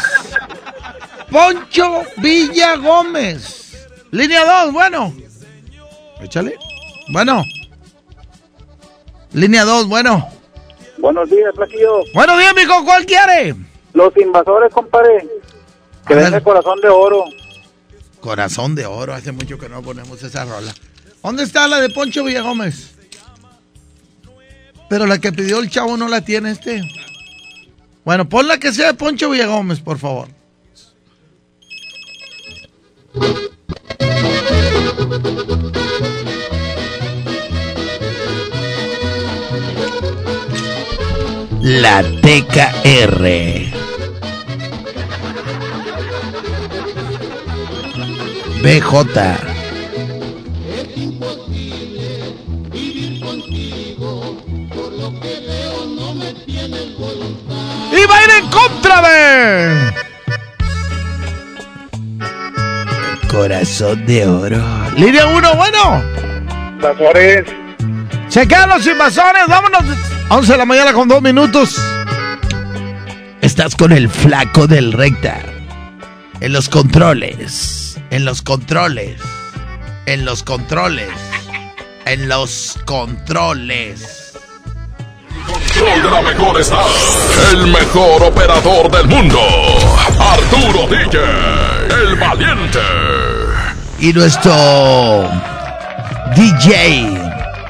Poncho 1.30 2.02
Villagómez. 2.16 3.88
Línea 4.10 4.64
2, 4.64 4.72
bueno. 4.72 5.14
Échale. 6.20 6.56
Bueno. 7.10 7.44
Línea 9.32 9.64
2, 9.64 9.86
bueno. 9.86 10.37
Buenos 10.98 11.30
días, 11.30 11.54
Flaquillo. 11.54 12.02
Buenos 12.12 12.38
días, 12.38 12.54
mijo. 12.56 12.84
¿Cuál 12.84 13.06
quiere? 13.06 13.54
Los 13.92 14.16
invasores, 14.16 14.72
compadre. 14.72 15.28
Que 16.06 16.14
el 16.14 16.42
corazón 16.42 16.80
de 16.80 16.88
oro. 16.88 17.24
Corazón 18.20 18.74
de 18.74 18.86
oro. 18.86 19.14
Hace 19.14 19.32
mucho 19.32 19.58
que 19.58 19.68
no 19.68 19.82
ponemos 19.82 20.22
esa 20.22 20.44
rola. 20.44 20.74
¿Dónde 21.22 21.42
está 21.42 21.68
la 21.68 21.80
de 21.80 21.90
Poncho 21.90 22.24
Villagómez? 22.24 22.94
Pero 24.88 25.06
la 25.06 25.18
que 25.18 25.32
pidió 25.32 25.60
el 25.60 25.70
chavo 25.70 25.96
no 25.96 26.08
la 26.08 26.22
tiene 26.22 26.52
este. 26.52 26.82
Bueno, 28.04 28.28
pon 28.28 28.48
la 28.48 28.58
que 28.58 28.72
sea 28.72 28.88
de 28.88 28.94
Poncho 28.94 29.28
Villagómez, 29.30 29.80
por 29.80 29.98
favor. 29.98 30.28
La 41.68 42.02
TKR. 42.02 43.24
BJ. 48.62 48.88
Y 57.92 58.06
va 58.06 58.16
a 58.16 58.24
ir 58.24 58.30
en 58.38 58.48
contra 58.48 59.02
de. 59.02 59.92
Corazón 63.30 64.06
de 64.06 64.26
oro. 64.26 64.64
Línea 64.96 65.26
1, 65.26 65.54
bueno. 65.54 66.02
Invasores. 66.76 67.44
Chequean 68.30 68.70
los 68.70 68.86
invasores, 68.86 69.46
vámonos. 69.46 70.07
11 70.30 70.52
de 70.52 70.58
la 70.58 70.66
mañana 70.66 70.92
con 70.92 71.08
2 71.08 71.22
minutos. 71.22 71.76
Estás 73.40 73.74
con 73.74 73.92
el 73.92 74.10
flaco 74.10 74.66
del 74.66 74.92
recta. 74.92 75.40
En 76.40 76.52
los 76.52 76.68
controles. 76.68 77.98
En 78.10 78.26
los 78.26 78.42
controles. 78.42 79.18
En 80.04 80.26
los 80.26 80.42
controles. 80.42 81.08
En 82.04 82.28
los 82.28 82.78
controles. 82.84 84.34
Control 85.46 86.02
de 86.02 86.10
la 86.10 86.20
mejor 86.20 86.60
está. 86.60 86.84
El 87.52 87.66
mejor 87.68 88.24
operador 88.24 88.90
del 88.90 89.08
mundo. 89.08 89.40
Arturo 90.20 90.86
DJ. 90.88 91.20
El 92.02 92.16
valiente. 92.16 92.80
Y 93.98 94.12
nuestro 94.12 94.52
DJ, 96.36 97.17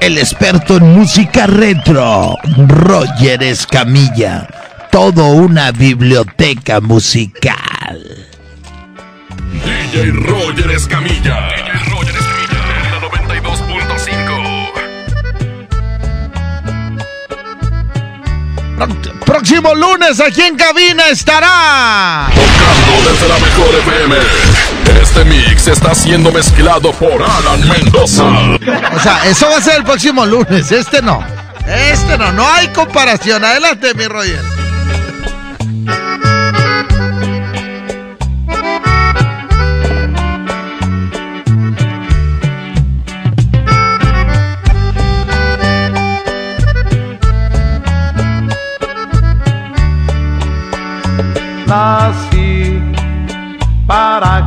el 0.01 0.19
experto 0.19 0.77
en 0.77 0.93
música 0.93 1.47
retro, 1.47 2.37
Roger 2.67 3.43
Escamilla. 3.43 4.49
Todo 4.91 5.27
una 5.29 5.73
biblioteca 5.73 6.81
musical. 6.81 8.27
DJ 9.65 10.13
Roger 10.13 10.71
Escamilla. 10.71 11.49
DJ 11.49 11.73
Roger 11.91 12.15
Escamilla. 12.17 12.61
En 12.85 12.91
la 12.93 13.01
92.5. 18.79 19.25
Próximo 19.25 19.75
lunes 19.75 20.21
aquí 20.21 20.43
en 20.43 20.57
cabina 20.57 21.09
estará. 21.09 22.29
Tocando 22.35 23.11
desde 23.11 23.29
la 23.29 23.39
mejor 23.39 23.75
FM. 23.75 24.58
Este 24.89 25.25
mix 25.25 25.69
está 25.69 25.95
siendo 25.95 26.33
mezclado 26.33 26.93
por 26.93 27.23
Alan 27.23 27.69
Mendoza. 27.69 28.25
O 28.25 29.01
sea, 29.01 29.25
eso 29.27 29.49
va 29.51 29.59
a 29.59 29.61
ser 29.61 29.77
el 29.77 29.85
próximo 29.85 30.25
lunes. 30.25 30.73
Este 30.73 31.03
no. 31.03 31.25
Este 31.67 32.17
no. 32.17 32.33
No 32.33 32.47
hay 32.49 32.69
comparación. 32.69 33.45
Adelante, 33.45 33.95
mi 33.95 34.07
Roger. 34.07 34.59
nací 51.69 52.81
para 53.87 54.38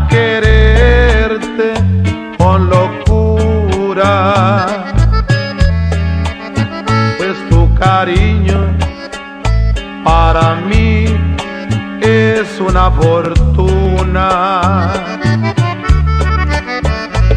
una 12.71 12.89
fortuna. 12.91 14.27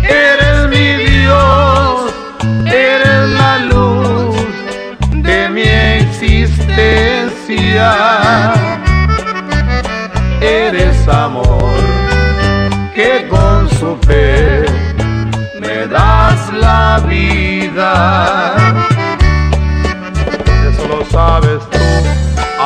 Eres 0.03 0.69
mi 0.69 0.95
Dios, 1.05 2.13
eres 2.67 3.31
la 3.31 3.59
luz 3.71 4.37
de 5.11 5.49
mi 5.49 5.63
existencia 5.63 7.15
eres 10.41 11.09
amor 11.09 11.73
que 12.95 13.27
con 13.29 13.69
su 13.71 13.97
fe 14.07 14.65
me 15.61 15.87
das 15.89 16.53
la 16.53 17.01
vida. 17.09 18.55
Eso 20.69 20.87
lo 20.89 21.05
sabes 21.07 21.61
tú, 21.71 21.79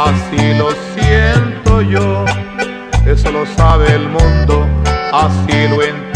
así 0.05 0.55
lo. 0.59 0.69
Eso 0.71 0.88
lo 3.39 3.47
sabe 3.47 3.95
el 3.95 4.09
mundo, 4.09 4.67
así 5.13 5.69
lo 5.69 5.81
entiendo 5.81 6.08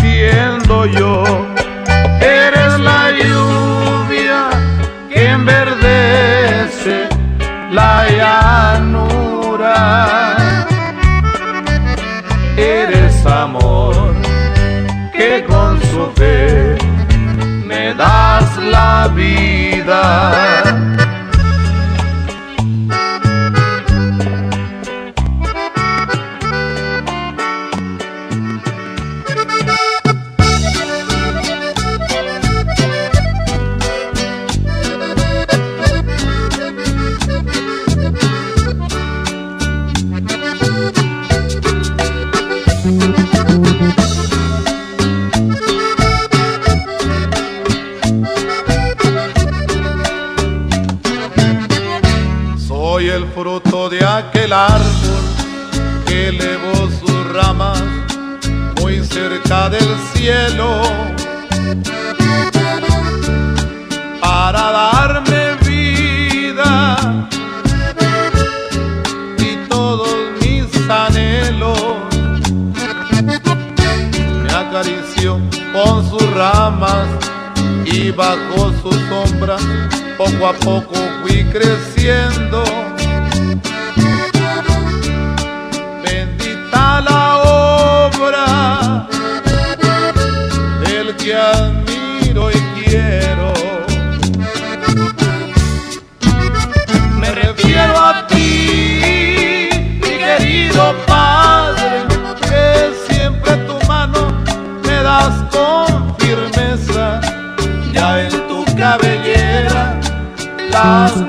las 110.92 111.21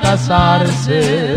casarse. 0.00 1.31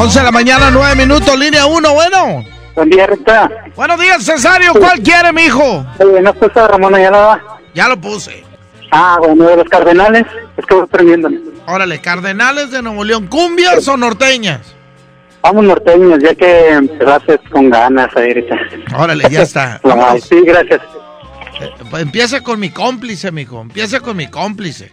11 0.00 0.16
de 0.20 0.24
la 0.24 0.30
mañana, 0.30 0.70
9 0.70 0.94
minutos, 0.94 1.36
línea 1.36 1.66
1, 1.66 1.92
bueno. 1.92 2.44
Buen 2.76 2.88
día, 2.88 3.08
Recta. 3.08 3.50
Buenos 3.74 4.00
días, 4.00 4.24
Cesario. 4.24 4.72
¿Cuál 4.74 5.02
quiere, 5.02 5.32
mijo? 5.32 5.84
Oye, 5.98 6.22
¿no 6.22 6.32
puso 6.34 6.60
a 6.60 6.68
Ramón 6.68 6.94
Ayala? 6.94 7.42
Ya 7.74 7.88
lo 7.88 8.00
puse. 8.00 8.44
Ah, 8.92 9.16
bueno, 9.18 9.48
de 9.48 9.56
los 9.56 9.68
Cardenales. 9.68 10.24
Es 10.56 10.64
que 10.64 10.74
voy 10.76 10.86
prendiendo. 10.86 11.28
Órale, 11.66 12.00
Cardenales 12.00 12.70
de 12.70 12.80
Nuevo 12.80 13.02
León. 13.02 13.26
¿Cumbias 13.26 13.88
o 13.88 13.96
norteñas? 13.96 14.72
Vamos 15.42 15.64
norteños, 15.64 16.20
ya 16.22 16.32
que 16.32 16.68
empezaste 16.68 17.40
con 17.50 17.68
ganas 17.68 18.08
ahí 18.16 18.28
ahorita. 18.28 18.56
Órale, 18.96 19.24
ya 19.28 19.42
está. 19.42 19.80
Vámonos. 19.82 20.22
sí, 20.22 20.40
gracias. 20.44 20.80
Eh, 21.60 21.70
pues 21.90 22.04
empieza 22.04 22.40
con 22.40 22.60
mi 22.60 22.70
cómplice, 22.70 23.32
mijo. 23.32 23.60
Empieza 23.60 23.98
con 23.98 24.16
mi 24.16 24.28
cómplice. 24.28 24.92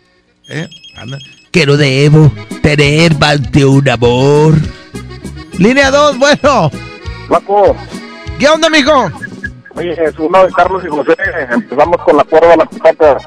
¿Eh? 0.50 0.68
Anda. 0.98 1.20
Que 1.52 1.68
no 1.68 1.78
debo 1.78 2.32
tener 2.64 3.16
más 3.20 3.52
de 3.52 3.66
un 3.66 3.88
amor. 3.88 4.56
Línea 5.58 5.92
2, 5.92 6.18
bueno. 6.18 6.72
Guapo. 7.28 7.76
¿Qué 8.40 8.48
onda, 8.50 8.70
mijo? 8.70 9.12
Oye, 9.76 9.92
es 9.92 10.18
uno 10.20 10.46
de 10.46 10.52
Carlos 10.54 10.84
y 10.86 10.90
José. 10.90 11.16
Empezamos 11.50 11.98
con 12.04 12.18
la 12.18 12.24
cuerda 12.24 12.50
de 12.50 12.58
la 12.58 12.66
picata. 12.66 13.18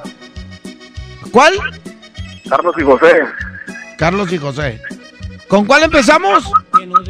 ¿Cuál? 1.30 1.55
Carlos 2.48 2.74
y 2.78 2.82
José. 2.82 3.22
Carlos 3.98 4.32
y 4.32 4.38
José. 4.38 4.80
¿Con 5.48 5.66
cuál 5.66 5.84
empezamos? 5.84 6.44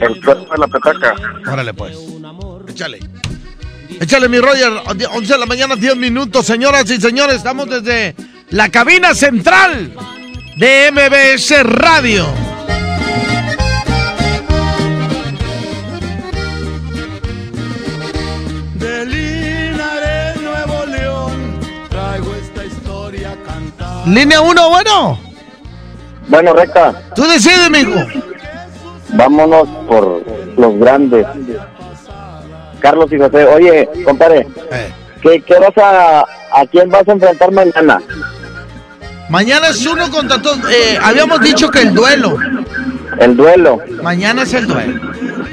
El 0.01 0.25
cuerpo 0.25 0.53
de 0.53 0.59
la 0.59 0.67
petaca. 0.69 1.15
Órale, 1.51 1.75
pues. 1.75 1.97
Échale. 2.69 3.01
Échale, 4.01 4.29
mi 4.29 4.39
Roger. 4.39 4.73
11 5.13 5.33
de 5.33 5.39
la 5.39 5.47
mañana, 5.47 5.77
10 5.77 5.97
minutos. 5.97 6.47
Señoras 6.47 6.89
y 6.91 7.01
señores, 7.01 7.37
estamos 7.37 7.69
desde 7.69 8.15
la 8.51 8.69
cabina 8.71 9.15
central 9.15 9.93
de 10.57 10.91
MBS 10.93 11.63
Radio. 11.65 12.48
Línea 24.09 24.41
1, 24.41 24.69
bueno. 24.71 25.19
Bueno, 26.29 26.53
Recta, 26.53 26.93
Tú 27.15 27.23
decides, 27.27 27.71
mijo. 27.71 28.01
vámonos 29.11 29.67
por 29.89 30.23
los 30.57 30.79
grandes. 30.79 31.27
Carlos 32.81 33.11
y 33.13 33.19
José. 33.19 33.45
Oye, 33.47 33.89
compadre, 34.05 34.47
Eh. 34.71 34.93
¿qué, 35.23 35.41
qué 35.43 35.55
vas 35.59 35.77
a, 35.79 36.21
a 36.21 36.67
quién 36.71 36.89
vas 36.91 37.07
a 37.09 37.13
enfrentar 37.13 37.51
mañana? 37.51 38.01
Mañana 39.29 39.69
es 39.69 39.85
uno 39.87 40.11
contra 40.11 40.41
todos. 40.41 40.59
Eh, 40.71 40.99
habíamos 41.03 41.41
dicho 41.41 41.71
que 41.71 41.83
el 41.83 41.93
duelo. 41.95 42.37
El 43.19 43.37
duelo. 43.37 43.79
Mañana 44.03 44.43
es 44.43 44.55
el 44.55 44.67
duelo. 44.67 45.01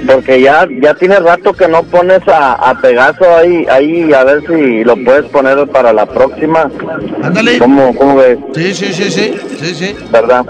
Porque 0.08 0.42
ya 0.42 0.68
ya 0.82 0.94
tiene 0.94 1.20
rato 1.20 1.54
que 1.54 1.68
no 1.68 1.84
pones 1.84 2.22
a, 2.28 2.54
a 2.54 2.80
Pegaso 2.80 3.26
ahí, 3.36 3.66
ahí 3.70 4.14
a 4.14 4.24
ver 4.24 4.42
si 4.48 4.84
lo 4.84 4.96
puedes 5.04 5.26
poner 5.26 5.68
para 5.68 5.94
la 5.94 6.06
próxima. 6.06 6.70
Ándale. 7.22 7.58
¿Cómo, 7.60 7.96
cómo 7.96 8.18
ves? 8.18 8.38
Sí, 8.56 8.74
sí, 8.74 8.94
sí, 8.94 9.12
sí, 9.12 9.34
sí, 9.60 9.76
sí. 9.76 9.96
¿Verdad? 10.12 10.46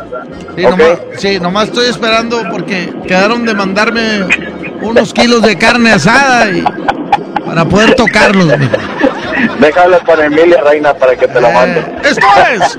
Sí, 0.55 0.63
nomás, 0.63 0.99
sí, 1.17 1.39
nomás 1.39 1.67
estoy 1.69 1.87
esperando 1.87 2.41
porque 2.51 2.93
quedaron 3.07 3.45
de 3.45 3.53
mandarme 3.53 4.25
unos 4.81 5.13
kilos 5.13 5.41
de 5.41 5.57
carne 5.57 5.91
asada 5.91 6.51
y 6.51 6.63
para 7.43 7.65
poder 7.65 7.95
tocarlos. 7.95 8.47
Déjalo 9.59 9.99
para 9.99 10.25
Emilia 10.25 10.61
Reina 10.61 10.93
para 10.93 11.15
que 11.15 11.27
te 11.27 11.41
lo 11.41 11.51
mande. 11.51 11.83
Esto 12.03 12.27
es 12.51 12.77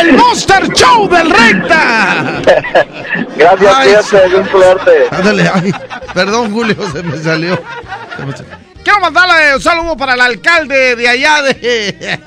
el 0.00 0.12
Monster 0.14 0.68
Show 0.72 1.08
del 1.08 1.30
Recta. 1.30 2.40
Gracias, 3.36 3.74
Ay, 3.76 3.88
cuídate, 3.88 4.36
un 4.36 4.48
suerte. 4.48 4.90
Ándale, 5.10 5.50
ay, 5.52 5.72
perdón 6.14 6.52
Julio, 6.52 6.76
se 6.92 7.02
me 7.02 7.18
salió. 7.18 7.60
Se 8.16 8.24
me 8.24 8.32
salió. 8.32 8.56
Quiero 8.82 9.00
mandarle 9.00 9.56
un 9.56 9.60
saludo 9.60 9.96
para 9.96 10.14
el 10.14 10.20
alcalde 10.20 10.96
de 10.96 11.08
allá 11.08 11.42
de... 11.42 12.20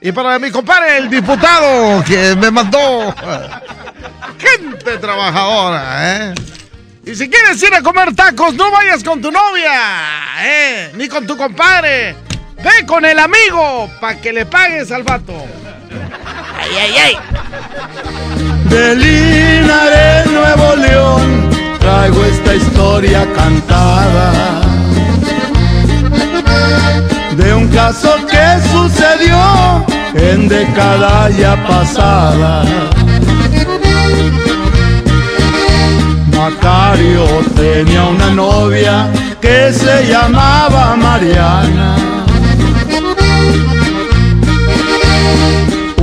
Y 0.00 0.12
para 0.12 0.38
mi 0.38 0.50
compadre, 0.50 0.98
el 0.98 1.08
diputado, 1.08 2.04
que 2.04 2.36
me 2.36 2.50
mandó 2.50 3.14
gente 4.38 4.98
trabajadora, 4.98 5.84
¿eh? 6.02 6.34
Y 7.06 7.14
si 7.14 7.30
quieres 7.30 7.62
ir 7.62 7.72
a 7.72 7.82
comer 7.82 8.16
tacos, 8.16 8.54
no 8.54 8.68
vayas 8.72 9.04
con 9.04 9.22
tu 9.22 9.30
novia, 9.30 9.80
¿eh? 10.40 10.90
Ni 10.96 11.06
con 11.06 11.24
tu 11.24 11.36
compadre. 11.36 12.16
Ve 12.56 12.84
con 12.84 13.04
el 13.04 13.16
amigo 13.20 13.88
para 14.00 14.20
que 14.20 14.32
le 14.32 14.44
pagues 14.44 14.90
al 14.90 15.04
vato. 15.04 15.32
¡Ay, 16.58 16.70
ay, 16.76 16.94
ay! 17.04 17.16
De 18.64 18.96
Linares, 18.96 20.26
Nuevo 20.32 20.74
León, 20.74 21.50
traigo 21.78 22.24
esta 22.24 22.56
historia 22.56 23.24
cantada. 23.36 24.62
De 27.36 27.54
un 27.54 27.68
caso 27.68 28.16
que 28.26 28.68
sucedió 28.72 29.86
en 30.16 30.48
década 30.48 31.30
ya 31.30 31.54
pasada. 31.68 32.64
Macario 36.46 37.24
tenía 37.56 38.04
una 38.04 38.30
novia 38.30 39.10
que 39.40 39.72
se 39.72 40.06
llamaba 40.06 40.94
Mariana. 40.94 41.96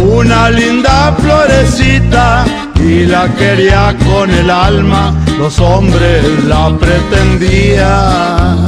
Una 0.01 0.49
linda 0.49 1.15
florecita 1.17 2.43
y 2.75 3.05
la 3.05 3.33
quería 3.35 3.95
con 4.05 4.29
el 4.31 4.49
alma, 4.49 5.13
los 5.37 5.57
hombres 5.59 6.25
la 6.43 6.77
pretendían. 6.77 8.67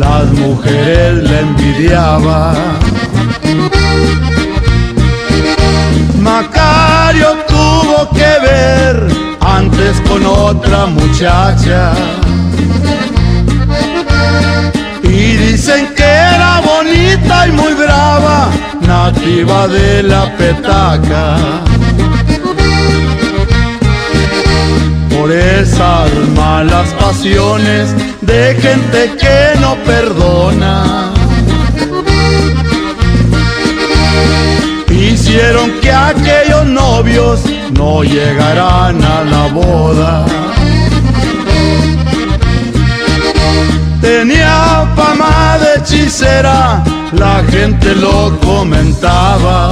Las 0.00 0.24
mujeres 0.32 1.30
la 1.30 1.40
envidiaban. 1.40 2.56
Macario 6.18 7.36
que 8.06 8.30
ver 8.46 9.08
antes 9.40 10.00
con 10.08 10.24
otra 10.24 10.86
muchacha. 10.86 11.92
Y 15.02 15.36
dicen 15.36 15.88
que 15.96 16.04
era 16.04 16.60
bonita 16.60 17.48
y 17.48 17.52
muy 17.52 17.74
brava, 17.74 18.50
nativa 18.82 19.66
de 19.66 20.02
la 20.04 20.36
petaca. 20.36 21.36
Por 25.10 25.32
esas 25.32 26.10
malas 26.36 26.88
pasiones 27.00 27.94
de 28.20 28.54
gente 28.62 29.16
que 29.18 29.60
no 29.60 29.74
perdona. 29.84 31.17
Hicieron 35.28 35.70
que 35.82 35.92
aquellos 35.92 36.64
novios 36.64 37.40
no 37.74 38.02
llegaran 38.02 39.04
a 39.04 39.24
la 39.24 39.46
boda. 39.48 40.24
Tenía 44.00 44.88
fama 44.96 45.58
de 45.58 45.80
hechicera, 45.80 46.82
la 47.12 47.44
gente 47.50 47.94
lo 47.94 48.40
comentaba. 48.40 49.70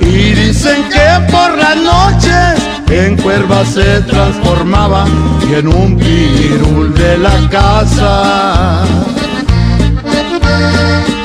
Y 0.00 0.32
dicen 0.32 0.84
que 0.88 1.30
por 1.30 1.54
las 1.58 1.76
noches 1.76 2.62
en 2.88 3.18
cuerva 3.18 3.62
se 3.66 4.00
transformaba 4.00 5.04
y 5.50 5.54
en 5.54 5.68
un 5.68 5.98
virul 5.98 6.94
de 6.94 7.18
la 7.18 7.48
casa 7.50 8.86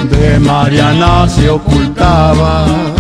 de 0.10 0.40
Mariana 0.40 1.28
se 1.28 1.50
ocultaba. 1.50 2.93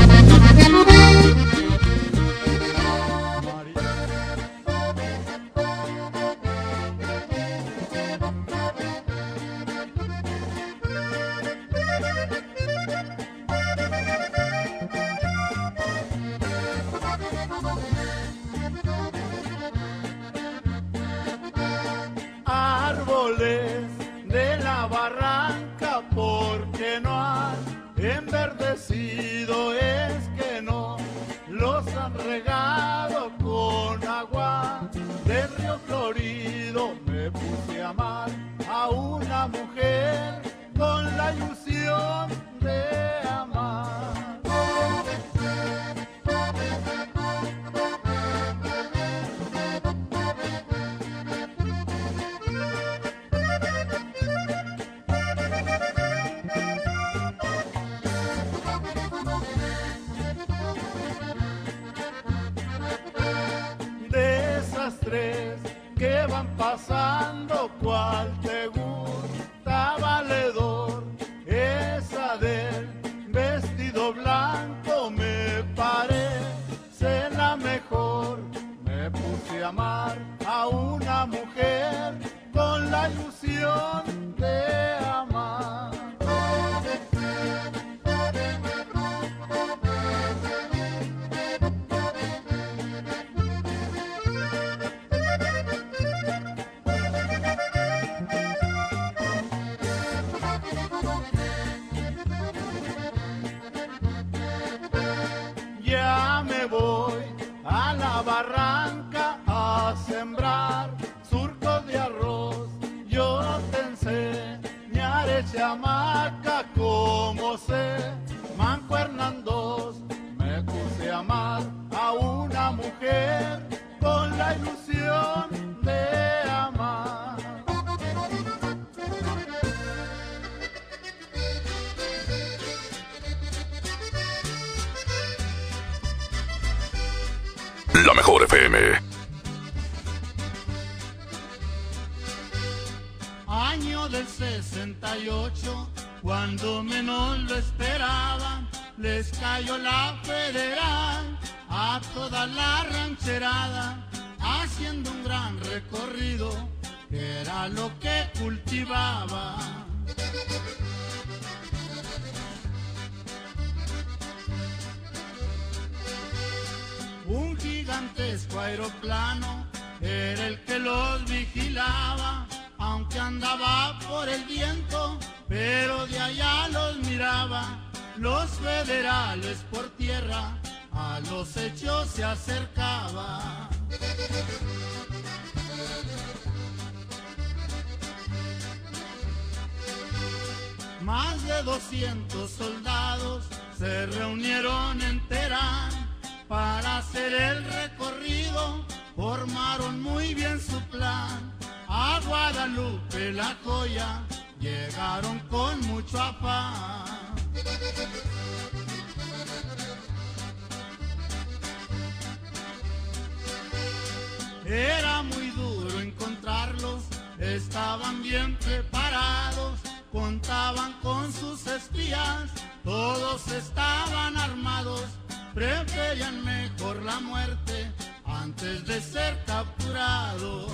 Preparados, 218.57 219.79
contaban 220.11 220.93
con 221.01 221.31
sus 221.31 221.65
espías, 221.67 222.49
todos 222.83 223.47
estaban 223.49 224.37
armados, 224.37 225.05
preferían 225.53 226.43
mejor 226.43 227.01
la 227.03 227.19
muerte 227.19 227.91
antes 228.25 228.85
de 228.85 229.01
ser 229.01 229.43
capturados. 229.45 230.71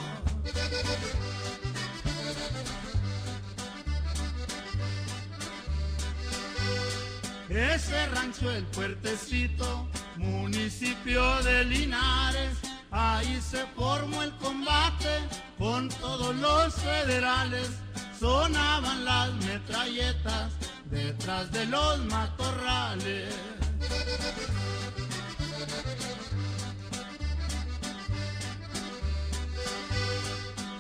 Ese 7.50 8.06
rancho, 8.08 8.52
el 8.52 8.64
puertecito, 8.66 9.88
municipio 10.18 11.42
de 11.42 11.66
Linares, 11.66 12.58
ahí 12.92 13.40
se 13.42 13.66
formó 13.76 14.24
el 14.24 14.36
combate 14.38 15.20
con 15.58 15.90
todos 15.90 16.36
los 16.36 16.74
federales. 16.76 17.70
Sonaban 18.20 19.06
las 19.06 19.34
metralletas 19.46 20.54
detrás 20.90 21.52
de 21.52 21.66
los 21.68 22.00
matorrales. 22.06 23.34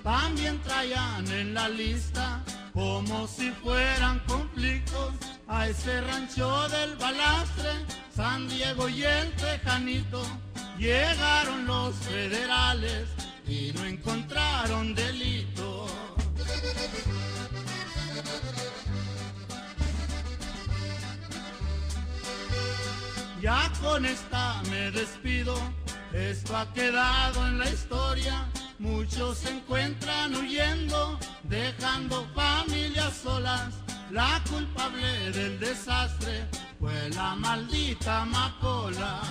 También 0.04 0.60
traían 0.62 1.28
en 1.32 1.54
la 1.54 1.70
lista 1.70 2.44
como 2.74 3.28
si 3.28 3.52
fueran 3.52 4.20
conflictos 4.28 5.14
a 5.48 5.68
ese 5.68 6.02
rancho 6.02 6.68
del 6.70 6.96
balastre, 6.96 7.70
San 8.16 8.48
Diego 8.48 8.88
y 8.90 9.04
el 9.04 9.32
Tejanito. 9.36 10.24
Llegaron 10.80 11.68
los 11.68 11.94
federales 11.98 13.10
y 13.46 13.74
no 13.76 13.84
encontraron 13.84 14.96
delito. 14.96 15.88
Ya 23.42 23.70
con 23.82 24.06
esta 24.06 24.62
me 24.70 24.90
despido, 24.92 25.54
esto 26.14 26.56
ha 26.56 26.72
quedado 26.72 27.46
en 27.46 27.60
la 27.60 27.70
historia. 27.70 28.48
Muchos 28.80 29.40
se 29.40 29.50
encuentran 29.50 30.34
huyendo, 30.34 31.20
dejando 31.44 32.26
familias 32.34 33.16
solas. 33.22 33.74
La 34.12 34.42
culpable 34.50 35.32
del 35.32 35.60
desastre 35.60 36.48
fue 36.80 37.10
la 37.10 37.36
maldita 37.36 38.22
amapola. 38.22 39.22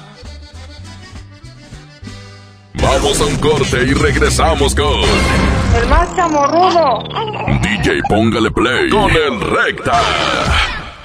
Vamos 2.82 3.20
a 3.20 3.24
un 3.26 3.36
corte 3.36 3.82
y 3.84 3.94
regresamos 3.94 4.74
con 4.74 5.00
El 5.74 5.88
más 5.88 6.14
chamorrudo. 6.16 7.04
DJ 7.62 8.00
Póngale 8.08 8.50
Play 8.50 8.88
con 8.90 9.10
el 9.10 9.40
Recta. 9.40 10.00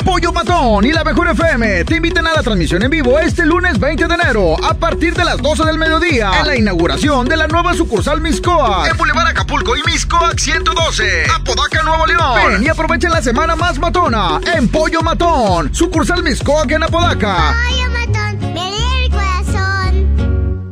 Pollo 0.04 0.34
Matón 0.34 0.86
y 0.86 0.92
la 0.92 1.04
Mejor 1.04 1.30
FM 1.30 1.86
te 1.86 1.96
invitan 1.96 2.28
a 2.28 2.34
la 2.34 2.44
transmisión 2.44 2.84
en 2.84 2.90
vivo 2.90 3.18
este 3.20 3.46
lunes 3.46 3.80
20 3.80 4.06
de 4.06 4.14
enero 4.14 4.56
a 4.62 4.74
partir 4.74 5.14
de 5.14 5.24
las 5.24 5.38
12 5.42 5.64
del 5.64 5.78
mediodía 5.78 6.30
en 6.42 6.48
la 6.48 6.58
inauguración 6.58 7.26
de 7.28 7.38
la 7.38 7.48
nueva 7.48 7.74
sucursal 7.74 8.20
Miscoac 8.20 8.92
en 8.92 8.98
Boulevard 8.98 9.28
Acapulco 9.28 9.78
y 9.78 9.84
Miscoac 9.84 10.38
112, 10.38 11.26
Apodaca, 11.34 11.84
Nuevo 11.84 12.06
León. 12.06 12.36
Ven 12.36 12.64
y 12.64 12.68
aprovecha 12.68 13.08
la 13.10 13.22
semana 13.22 13.56
más 13.56 13.80
matona 13.80 14.42
en 14.54 14.68
Pollo 14.68 15.02
Matón, 15.02 15.74
sucursal 15.74 16.22
Miscoac 16.22 16.70
en 16.72 16.84
Apodaca. 16.84 17.56
Pollo 17.70 17.90
matón, 17.92 18.54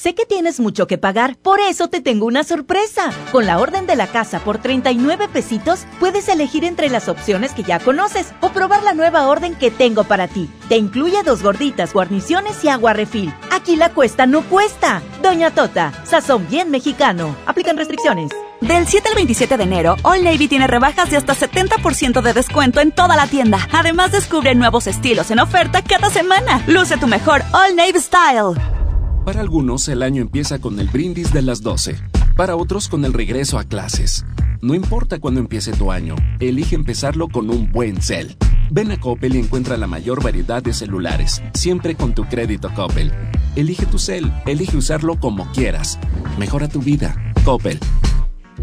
sé 0.00 0.14
que 0.14 0.24
tienes 0.24 0.60
mucho 0.60 0.86
que 0.86 0.96
pagar, 0.96 1.36
por 1.36 1.60
eso 1.60 1.88
te 1.88 2.00
tengo 2.00 2.24
una 2.24 2.42
sorpresa. 2.42 3.10
Con 3.32 3.44
la 3.44 3.58
orden 3.58 3.86
de 3.86 3.96
la 3.96 4.06
casa 4.06 4.40
por 4.40 4.56
39 4.56 5.28
pesitos, 5.28 5.84
puedes 5.98 6.26
elegir 6.28 6.64
entre 6.64 6.88
las 6.88 7.08
opciones 7.08 7.52
que 7.52 7.64
ya 7.64 7.78
conoces 7.78 8.32
o 8.40 8.48
probar 8.48 8.82
la 8.82 8.94
nueva 8.94 9.26
orden 9.26 9.54
que 9.54 9.70
tengo 9.70 10.04
para 10.04 10.26
ti. 10.26 10.48
Te 10.70 10.78
incluye 10.78 11.22
dos 11.22 11.42
gorditas, 11.42 11.92
guarniciones 11.92 12.64
y 12.64 12.68
agua 12.68 12.94
refil. 12.94 13.34
Aquí 13.50 13.76
la 13.76 13.90
cuesta 13.90 14.24
no 14.24 14.40
cuesta. 14.42 15.02
Doña 15.22 15.50
Tota, 15.50 15.92
sazón 16.06 16.46
bien 16.48 16.70
mexicano. 16.70 17.36
Aplican 17.44 17.76
restricciones. 17.76 18.30
Del 18.62 18.86
7 18.86 19.06
al 19.10 19.14
27 19.16 19.58
de 19.58 19.64
enero, 19.64 19.96
All 20.02 20.24
Navy 20.24 20.48
tiene 20.48 20.66
rebajas 20.66 21.10
de 21.10 21.18
hasta 21.18 21.34
70% 21.34 22.22
de 22.22 22.32
descuento 22.32 22.80
en 22.80 22.92
toda 22.92 23.16
la 23.16 23.26
tienda. 23.26 23.68
Además, 23.72 24.12
descubre 24.12 24.54
nuevos 24.54 24.86
estilos 24.86 25.30
en 25.30 25.40
oferta 25.40 25.82
cada 25.82 26.08
semana. 26.08 26.62
Luce 26.66 26.96
tu 26.96 27.06
mejor 27.06 27.42
All 27.52 27.76
Navy 27.76 28.00
Style. 28.00 28.79
Para 29.24 29.42
algunos, 29.42 29.86
el 29.88 30.02
año 30.02 30.22
empieza 30.22 30.60
con 30.60 30.80
el 30.80 30.88
brindis 30.88 31.32
de 31.32 31.42
las 31.42 31.60
12. 31.62 31.96
Para 32.36 32.56
otros, 32.56 32.88
con 32.88 33.04
el 33.04 33.12
regreso 33.12 33.58
a 33.58 33.64
clases. 33.64 34.24
No 34.62 34.74
importa 34.74 35.18
cuándo 35.18 35.40
empiece 35.40 35.72
tu 35.72 35.92
año, 35.92 36.16
elige 36.38 36.74
empezarlo 36.74 37.28
con 37.28 37.50
un 37.50 37.70
buen 37.70 38.00
cel. 38.00 38.36
Ven 38.70 38.90
a 38.92 38.98
Coppel 38.98 39.36
y 39.36 39.38
encuentra 39.38 39.76
la 39.76 39.86
mayor 39.86 40.22
variedad 40.22 40.62
de 40.62 40.72
celulares, 40.72 41.42
siempre 41.54 41.96
con 41.96 42.14
tu 42.14 42.24
crédito 42.24 42.72
Coppel. 42.74 43.12
Elige 43.56 43.84
tu 43.86 43.98
cel, 43.98 44.32
elige 44.46 44.76
usarlo 44.76 45.18
como 45.18 45.50
quieras. 45.52 45.98
Mejora 46.38 46.68
tu 46.68 46.80
vida. 46.80 47.14
Coppel. 47.44 47.78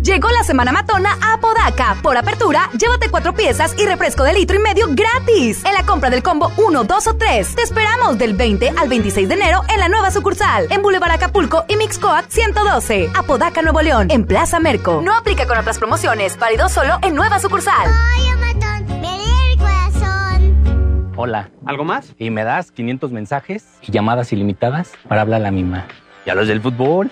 Llegó 0.01 0.29
la 0.29 0.43
semana 0.43 0.71
matona 0.71 1.17
a 1.21 1.39
Podaca. 1.39 1.97
Por 2.01 2.17
apertura, 2.17 2.69
llévate 2.77 3.09
cuatro 3.09 3.33
piezas 3.33 3.75
y 3.77 3.85
refresco 3.85 4.23
de 4.23 4.33
litro 4.33 4.55
y 4.55 4.59
medio 4.59 4.87
gratis. 4.89 5.65
En 5.65 5.73
la 5.73 5.85
compra 5.85 6.09
del 6.09 6.23
combo 6.23 6.51
1, 6.57 6.83
2 6.83 7.07
o 7.07 7.15
3. 7.15 7.55
Te 7.55 7.61
esperamos 7.63 8.17
del 8.17 8.33
20 8.33 8.73
al 8.77 8.87
26 8.87 9.27
de 9.27 9.33
enero 9.33 9.61
en 9.73 9.79
la 9.79 9.89
nueva 9.89 10.11
sucursal. 10.11 10.67
En 10.69 10.81
Boulevard 10.81 11.11
Acapulco 11.11 11.65
y 11.67 11.75
Mixcoac 11.75 12.29
112. 12.29 13.09
Apodaca, 13.15 13.61
Nuevo 13.61 13.81
León. 13.81 14.07
En 14.09 14.25
Plaza 14.25 14.59
Merco. 14.59 15.01
No 15.01 15.15
aplica 15.15 15.45
con 15.47 15.57
otras 15.57 15.77
promociones. 15.77 16.37
Válido 16.37 16.69
solo 16.69 16.99
en 17.01 17.15
nueva 17.15 17.39
sucursal. 17.39 17.89
Hola. 21.15 21.49
¿Algo 21.65 21.83
más? 21.83 22.13
Y 22.17 22.29
me 22.29 22.43
das 22.43 22.71
500 22.71 23.11
mensajes 23.11 23.65
y 23.81 23.91
llamadas 23.91 24.31
ilimitadas 24.31 24.91
para 25.07 25.21
hablar 25.21 25.41
a 25.41 25.43
la 25.45 25.51
misma. 25.51 25.87
¿Y 26.25 26.29
a 26.29 26.35
los 26.35 26.47
del 26.47 26.61
fútbol? 26.61 27.11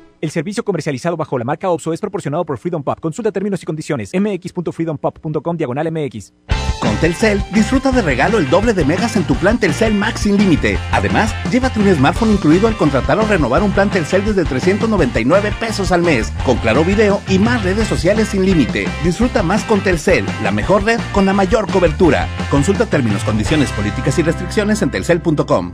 El 0.21 0.29
servicio 0.29 0.63
comercializado 0.63 1.17
bajo 1.17 1.35
la 1.39 1.43
marca 1.43 1.71
OPSO 1.71 1.93
es 1.93 1.99
proporcionado 1.99 2.45
por 2.45 2.59
Freedom 2.59 2.83
Pop. 2.83 2.99
Consulta 2.99 3.31
términos 3.31 3.63
y 3.63 3.65
condiciones. 3.65 4.11
mx.freedompop.com 4.13 5.57
diagonal 5.57 5.91
mx. 5.91 6.33
Con 6.79 6.95
Telcel, 6.97 7.43
disfruta 7.53 7.91
de 7.91 8.03
regalo 8.03 8.37
el 8.37 8.49
doble 8.49 8.73
de 8.73 8.85
megas 8.85 9.15
en 9.15 9.23
tu 9.23 9.35
plan 9.35 9.59
Telcel 9.59 9.95
Max 9.95 10.21
sin 10.21 10.37
límite. 10.37 10.77
Además, 10.91 11.33
llévate 11.51 11.79
un 11.79 11.93
smartphone 11.93 12.33
incluido 12.33 12.67
al 12.67 12.77
contratar 12.77 13.17
o 13.19 13.25
renovar 13.25 13.63
un 13.63 13.71
plan 13.71 13.89
Telcel 13.89 14.23
desde 14.23 14.45
399 14.45 15.53
pesos 15.59 15.91
al 15.91 16.03
mes, 16.03 16.31
con 16.45 16.57
claro 16.57 16.83
video 16.83 17.19
y 17.27 17.39
más 17.39 17.63
redes 17.63 17.87
sociales 17.87 18.29
sin 18.29 18.45
límite. 18.45 18.87
Disfruta 19.03 19.41
más 19.41 19.63
con 19.63 19.81
Telcel, 19.81 20.25
la 20.43 20.51
mejor 20.51 20.83
red 20.83 20.99
con 21.13 21.25
la 21.25 21.33
mayor 21.33 21.71
cobertura. 21.71 22.27
Consulta 22.51 22.85
términos, 22.85 23.23
condiciones, 23.23 23.71
políticas 23.71 24.17
y 24.19 24.23
restricciones 24.23 24.81
en 24.83 24.91
telcel.com. 24.91 25.73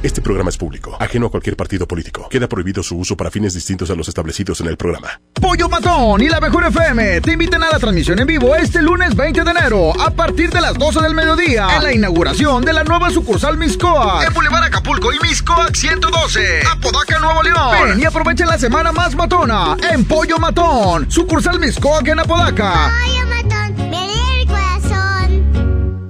Este 0.00 0.22
programa 0.22 0.48
es 0.50 0.56
público, 0.56 0.96
ajeno 1.00 1.26
a 1.26 1.30
cualquier 1.30 1.56
partido 1.56 1.88
político. 1.88 2.28
Queda 2.28 2.48
prohibido 2.48 2.84
su 2.84 2.96
uso 2.96 3.16
para 3.16 3.32
fines 3.32 3.54
distintos 3.54 3.90
a 3.90 3.96
los 3.96 4.06
establecidos 4.06 4.60
en 4.60 4.68
el 4.68 4.76
programa. 4.76 5.20
Pollo 5.32 5.68
Matón 5.68 6.22
y 6.22 6.28
la 6.28 6.40
Mejor 6.40 6.66
FM 6.66 7.20
te 7.20 7.32
invitan 7.32 7.64
a 7.64 7.70
la 7.70 7.80
transmisión 7.80 8.20
en 8.20 8.26
vivo 8.28 8.54
este 8.54 8.80
lunes 8.80 9.16
20 9.16 9.42
de 9.42 9.50
enero 9.50 10.00
a 10.00 10.10
partir 10.10 10.50
de 10.50 10.60
las 10.60 10.74
12 10.74 11.00
del 11.00 11.14
mediodía 11.14 11.66
en 11.76 11.82
la 11.82 11.92
inauguración 11.92 12.64
de 12.64 12.72
la 12.74 12.84
nueva 12.84 13.10
sucursal 13.10 13.58
Miscoac 13.58 14.28
en 14.28 14.34
Boulevard 14.34 14.64
Acapulco 14.64 15.12
y 15.12 15.18
Miscoac 15.18 15.74
112, 15.74 16.60
Apodaca, 16.70 17.18
Nuevo 17.18 17.42
León. 17.42 17.88
Ven 17.88 18.00
y 18.00 18.04
aprovecha 18.04 18.46
la 18.46 18.58
semana 18.58 18.92
más 18.92 19.16
matona 19.16 19.76
en 19.90 20.04
Pollo 20.04 20.38
Matón, 20.38 21.10
sucursal 21.10 21.58
Miscoac 21.58 22.06
en 22.06 22.20
Apodaca. 22.20 22.92
Pollo 23.04 23.26
Matón, 23.26 23.90
me 23.90 24.06
lee 24.06 24.42
el 24.42 24.46
corazón. 24.46 26.08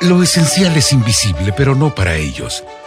Lo 0.00 0.22
esencial 0.24 0.76
es 0.76 0.92
invisible, 0.92 1.52
pero 1.56 1.76
no 1.76 1.94
para 1.94 2.16
ellos. 2.16 2.64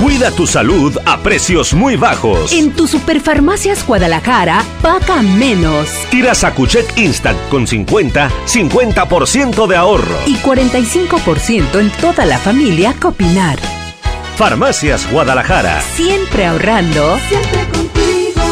Cuida 0.00 0.30
tu 0.32 0.46
salud 0.46 0.98
a 1.06 1.18
precios 1.18 1.74
muy 1.74 1.96
bajos. 1.96 2.52
En 2.52 2.72
tu 2.72 2.88
Superfarmacias 2.88 3.86
Guadalajara, 3.86 4.64
paga 4.82 5.22
menos. 5.22 5.88
Tira 6.10 6.34
Sacucheck 6.34 6.98
Instant 6.98 7.38
con 7.48 7.66
50, 7.66 8.30
50% 8.46 9.66
de 9.66 9.76
ahorro. 9.76 10.16
Y 10.26 10.36
45% 10.36 11.78
en 11.78 11.90
toda 12.00 12.24
la 12.24 12.38
familia 12.38 12.94
Copinar. 13.00 13.58
Farmacias 14.36 15.08
Guadalajara. 15.10 15.80
Siempre 15.94 16.46
ahorrando. 16.46 17.18
Siempre 17.28 17.68
contigo. 17.68 18.42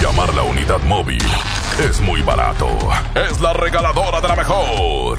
Llamar 0.00 0.32
la 0.34 0.42
unidad 0.42 0.80
móvil 0.86 1.22
es 1.88 2.00
muy 2.00 2.22
barato. 2.22 2.68
Es 3.14 3.40
la 3.40 3.52
regaladora 3.52 4.20
de 4.20 4.28
la 4.28 4.36
mejor. 4.36 5.18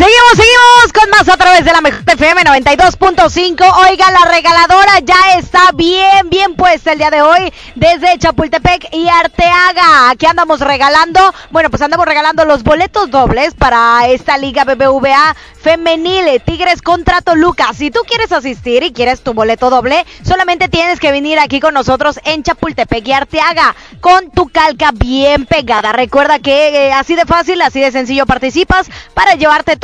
Seguimos, 0.00 0.32
seguimos 0.34 0.92
con 0.94 1.10
más 1.10 1.28
a 1.28 1.36
través 1.36 1.62
de 1.62 1.72
la 1.72 1.82
mejor 1.82 2.00
FM 2.06 2.42
92.5. 2.44 3.90
Oiga, 3.90 4.10
la 4.10 4.30
regaladora 4.32 4.98
ya 5.00 5.36
está 5.36 5.72
bien, 5.74 6.30
bien 6.30 6.54
puesta 6.54 6.92
el 6.92 6.98
día 6.98 7.10
de 7.10 7.20
hoy 7.20 7.52
desde 7.74 8.16
Chapultepec 8.16 8.94
y 8.94 9.10
Arteaga. 9.10 10.08
Aquí 10.08 10.24
andamos 10.24 10.60
regalando, 10.60 11.20
bueno, 11.50 11.68
pues 11.68 11.82
andamos 11.82 12.06
regalando 12.06 12.46
los 12.46 12.62
boletos 12.62 13.10
dobles 13.10 13.52
para 13.52 14.06
esta 14.08 14.38
Liga 14.38 14.64
BBVA 14.64 15.36
Femenil 15.60 16.40
Tigres 16.46 16.80
contra 16.80 17.20
Toluca. 17.20 17.74
Si 17.74 17.90
tú 17.90 18.00
quieres 18.08 18.32
asistir 18.32 18.82
y 18.82 18.92
quieres 18.92 19.20
tu 19.20 19.34
boleto 19.34 19.68
doble, 19.68 20.06
solamente 20.22 20.68
tienes 20.68 20.98
que 20.98 21.12
venir 21.12 21.38
aquí 21.38 21.60
con 21.60 21.74
nosotros 21.74 22.18
en 22.24 22.42
Chapultepec 22.42 23.06
y 23.06 23.12
Arteaga 23.12 23.76
con 24.00 24.30
tu 24.30 24.48
calca 24.48 24.92
bien 24.92 25.44
pegada. 25.44 25.92
Recuerda 25.92 26.38
que 26.38 26.86
eh, 26.86 26.92
así 26.94 27.14
de 27.14 27.26
fácil, 27.26 27.60
así 27.60 27.80
de 27.80 27.92
sencillo 27.92 28.24
participas 28.24 28.88
para 29.12 29.34
llevarte 29.34 29.76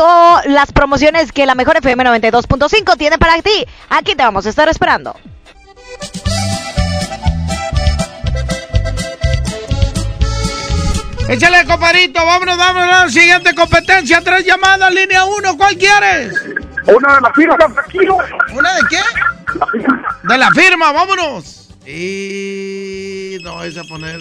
las 0.46 0.72
promociones 0.72 1.32
que 1.32 1.46
la 1.46 1.54
mejor 1.54 1.76
FM 1.76 2.04
92.5 2.04 2.96
tiene 2.96 3.18
para 3.18 3.40
ti. 3.42 3.66
Aquí 3.90 4.14
te 4.14 4.22
vamos 4.22 4.46
a 4.46 4.50
estar 4.50 4.68
esperando. 4.68 5.14
Échale, 11.28 11.64
comparito, 11.66 12.24
vámonos, 12.24 12.56
vámonos. 12.56 13.12
Siguiente 13.12 13.52
competencia, 13.54 14.20
tres 14.20 14.44
llamadas, 14.44 14.94
línea 14.94 15.24
uno, 15.24 15.56
¿cuál 15.56 15.76
quieres? 15.76 16.40
Una 16.86 17.16
de 17.16 17.20
la 17.20 17.32
firma, 17.32 17.56
¿Una 18.54 18.74
de 18.74 18.82
qué? 18.88 19.00
De 20.22 20.38
la 20.38 20.50
firma, 20.52 20.92
vámonos. 20.92 21.74
Y 21.84 23.38
no 23.42 23.56
vais 23.56 23.76
a 23.76 23.82
poner, 23.84 24.20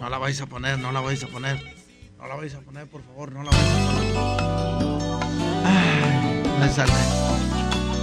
no 0.00 0.08
la 0.08 0.18
vais 0.18 0.40
a 0.40 0.46
poner, 0.46 0.78
no 0.78 0.92
la 0.92 1.00
vais 1.00 1.22
a 1.22 1.26
poner. 1.26 1.80
No 2.18 2.28
la 2.28 2.36
vais 2.36 2.54
a 2.54 2.60
poner, 2.60 2.86
por 2.86 3.02
favor, 3.02 3.32
no 3.32 3.42
la 3.42 3.50
vais 3.50 3.62
a 3.62 4.36
poner. 4.36 5.09
Ay, 5.64 6.42
me 6.58 6.68
salvé. 6.68 6.92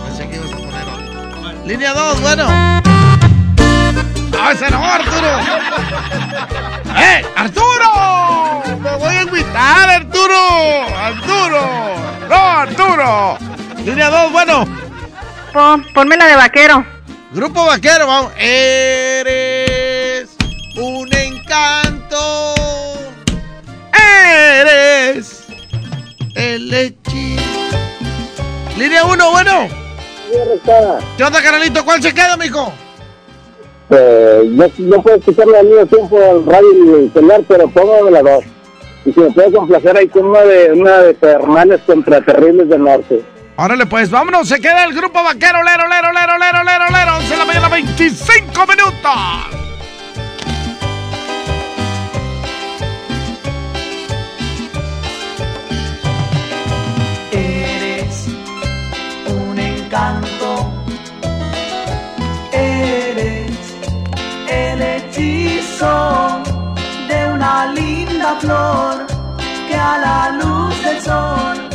Pensé 0.06 0.30
que 0.30 0.36
ibas 0.36 0.54
a 0.54 0.58
poner 0.58 0.88
otro. 0.88 1.66
Línea 1.66 1.94
2, 1.94 2.22
bueno. 2.22 2.48
¡Ah, 4.40 4.52
ese 4.54 4.70
no, 4.70 4.86
Arturo! 4.86 5.40
¡Eh, 6.96 7.26
Arturo! 7.36 8.64
¡Me 8.80 8.96
voy 8.98 9.16
a 9.16 9.24
invitar, 9.24 9.90
Arturo! 9.90 10.38
¡Arturo! 10.96 11.96
¡No, 12.30 12.36
Arturo! 12.36 13.38
Línea 13.84 14.10
2, 14.10 14.32
bueno. 14.32 14.66
Pon, 15.52 15.86
ponme 15.94 16.18
la 16.18 16.28
de 16.28 16.36
vaquero. 16.36 16.86
Grupo 17.32 17.66
vaquero, 17.66 18.08
vamos. 18.08 18.32
Eres 18.38 20.30
un 20.76 21.14
encanto. 21.14 21.87
Línea 28.78 29.06
1, 29.06 29.32
bueno. 29.32 29.68
¿Qué 31.18 31.24
onda, 31.24 31.42
canalito? 31.42 31.84
¿Cuál 31.84 32.02
se 32.02 32.14
queda, 32.14 32.38
mijo? 32.38 32.72
Eh, 33.90 34.52
yo, 34.56 34.68
yo 34.78 35.02
puedo 35.02 35.18
escucharla 35.18 35.60
al 35.60 35.66
mismo 35.66 35.86
tiempo 35.86 36.18
al 36.18 36.46
radio 36.46 36.74
y 36.74 37.04
el 37.06 37.14
celular, 37.14 37.42
pero 37.48 37.70
póngame 37.70 38.12
la 38.12 38.22
dos. 38.22 38.44
Y 39.06 39.14
si 39.14 39.20
me 39.20 39.32
puede 39.32 39.52
complacer 39.52 39.98
ahí 39.98 40.08
con 40.10 40.26
una 40.26 40.42
de, 40.42 40.74
una 40.74 40.98
de 41.00 41.16
Fernández 41.16 41.82
contra 41.86 42.22
Terribles 42.22 42.70
del 42.70 42.84
Norte. 42.84 43.24
Órale, 43.56 43.86
pues, 43.88 44.12
vámonos. 44.12 44.48
Se 44.48 44.60
queda 44.60 44.84
el 44.84 44.94
grupo 44.94 45.24
vaquero, 45.24 45.64
lero, 45.64 45.88
lero, 45.88 46.12
lero, 46.12 46.38
lero, 46.38 46.64
lero, 46.64 46.86
lero. 46.92 47.18
11 47.18 47.30
de 47.30 47.38
la 47.38 47.46
mañana, 47.46 47.70
25 47.70 48.68
minutos. 48.68 49.67
Hechizo 65.78 66.42
de 67.08 67.32
una 67.34 67.72
linda 67.72 68.36
flor 68.40 69.06
que 69.68 69.76
a 69.76 69.98
la 70.00 70.32
luz 70.32 70.84
del 70.84 71.00
sol 71.02 71.70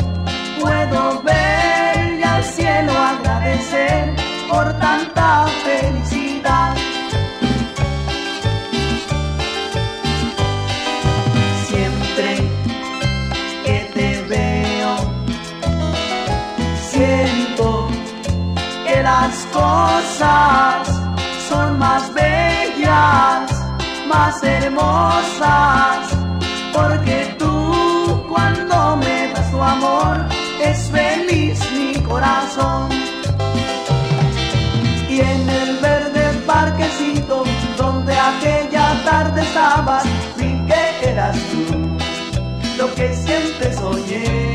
puedo 0.61 1.23
ver 1.23 2.19
y 2.19 2.23
al 2.24 2.43
cielo 2.43 2.93
agradecer 2.93 4.16
por 4.49 4.73
tanta 4.81 5.47
felicidad. 5.65 6.74
Siempre 11.69 12.39
que 13.65 13.91
te 13.95 14.23
veo, 14.29 14.97
siento 16.91 17.89
que 18.85 19.03
las 19.03 19.47
cosas 19.53 20.89
son 21.49 21.79
más 21.79 22.12
bellas, 22.15 23.52
más 24.12 24.43
hermosas, 24.43 25.98
porque 26.72 27.34
tú 27.39 28.24
cuando 28.28 28.97
me 28.97 29.32
das 29.32 29.51
tu 29.51 29.60
amor 29.62 30.16
es 30.62 30.78
feliz 30.90 31.59
mi 31.76 31.94
corazón. 32.02 32.89
Y 35.09 35.20
en 35.20 35.48
el 35.60 35.76
verde 35.78 36.24
parquecito 36.47 37.44
donde 37.76 38.12
aquella 38.12 38.86
tarde 39.05 39.43
estabas, 39.43 40.05
vi 40.36 40.51
que 40.68 41.10
eras 41.10 41.36
tú 41.51 41.64
lo 42.78 42.94
que 42.94 43.14
siempre 43.14 43.72
soñé. 43.74 44.55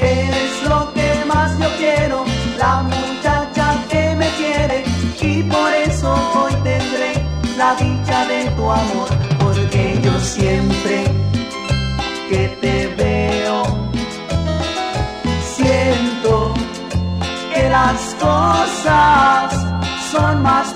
Eres 0.00 0.54
lo 0.68 0.92
que 0.94 1.08
más 1.26 1.58
yo 1.58 1.68
quiero, 1.78 2.24
que 12.28 12.48
te 12.60 12.94
veo. 12.96 13.62
Siento 15.56 16.54
que 17.52 17.68
las 17.68 18.14
cosas 18.20 19.54
son 20.10 20.42
más 20.42 20.75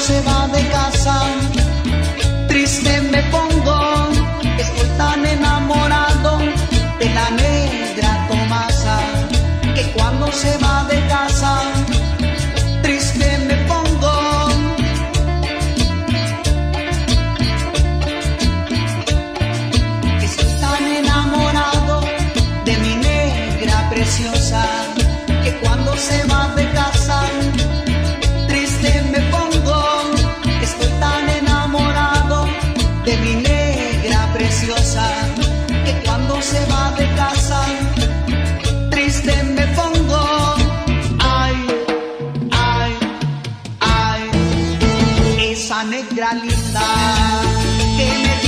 se 0.00 0.20
va 0.22 0.48
de 0.48 0.62
casa 0.70 1.49
esa 45.70 45.84
negra 45.84 46.34
linda 46.34 46.82
que 47.96 48.06
me 48.22 48.39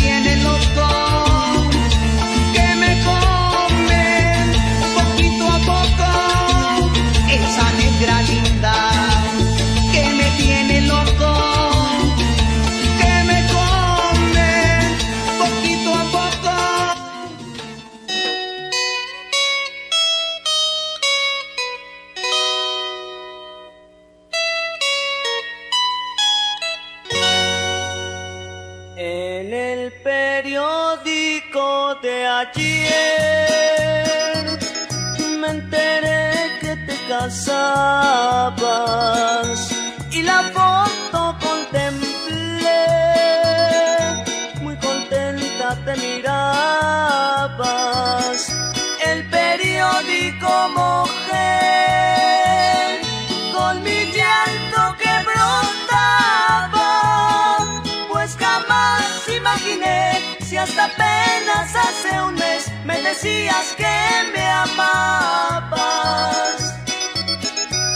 hasta 60.63 60.85
apenas 60.85 61.75
hace 61.75 62.23
un 62.23 62.35
mes 62.35 62.71
me 62.85 63.01
decías 63.03 63.75
que 63.77 63.85
me 64.33 64.49
amabas. 64.49 65.83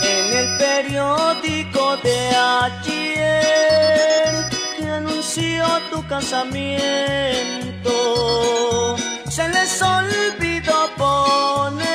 En 0.02 0.36
el 0.40 0.59
periódico 0.59 1.97
de 1.98 2.34
ayer 2.64 4.34
que 4.76 4.88
anunció 4.88 5.64
tu 5.90 6.05
casamiento, 6.09 8.97
se 9.28 9.48
les 9.48 9.80
olvidó 9.82 10.90
poner 10.97 11.86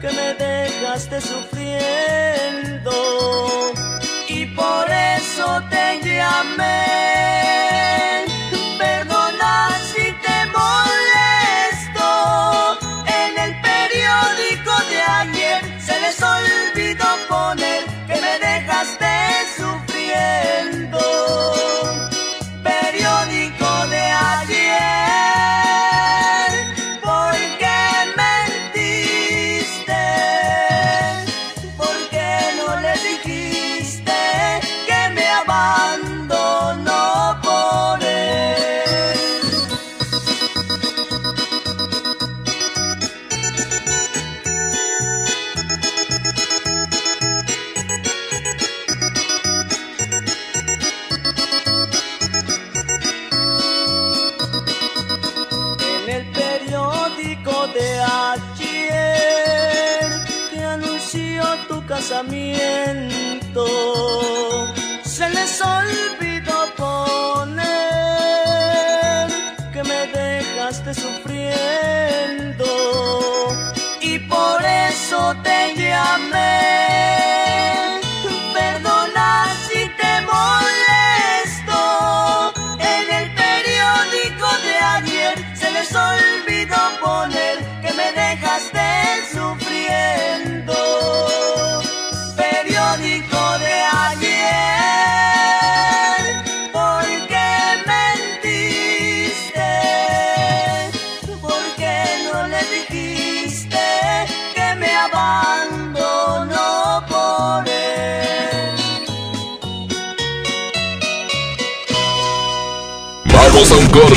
que 0.00 0.10
me 0.18 0.32
dejaste 0.34 1.20
sufriendo 1.20 2.92
y 4.28 4.46
por 4.46 4.90
eso 4.90 5.62
te 5.68 6.00
llamé. 6.00 7.21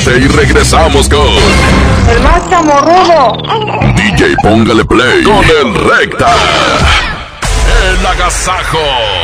Corte 0.05 0.19
y 0.19 0.27
regresamos 0.27 1.09
con 1.09 1.27
El 2.09 2.21
más 2.21 2.49
chamorrudo. 2.49 3.37
DJ 3.95 4.35
Póngale 4.41 4.85
Play 4.85 5.23
con 5.23 5.43
el 5.43 5.75
Recta. 5.75 6.33
El 7.89 8.05
agasajo. 8.05 9.14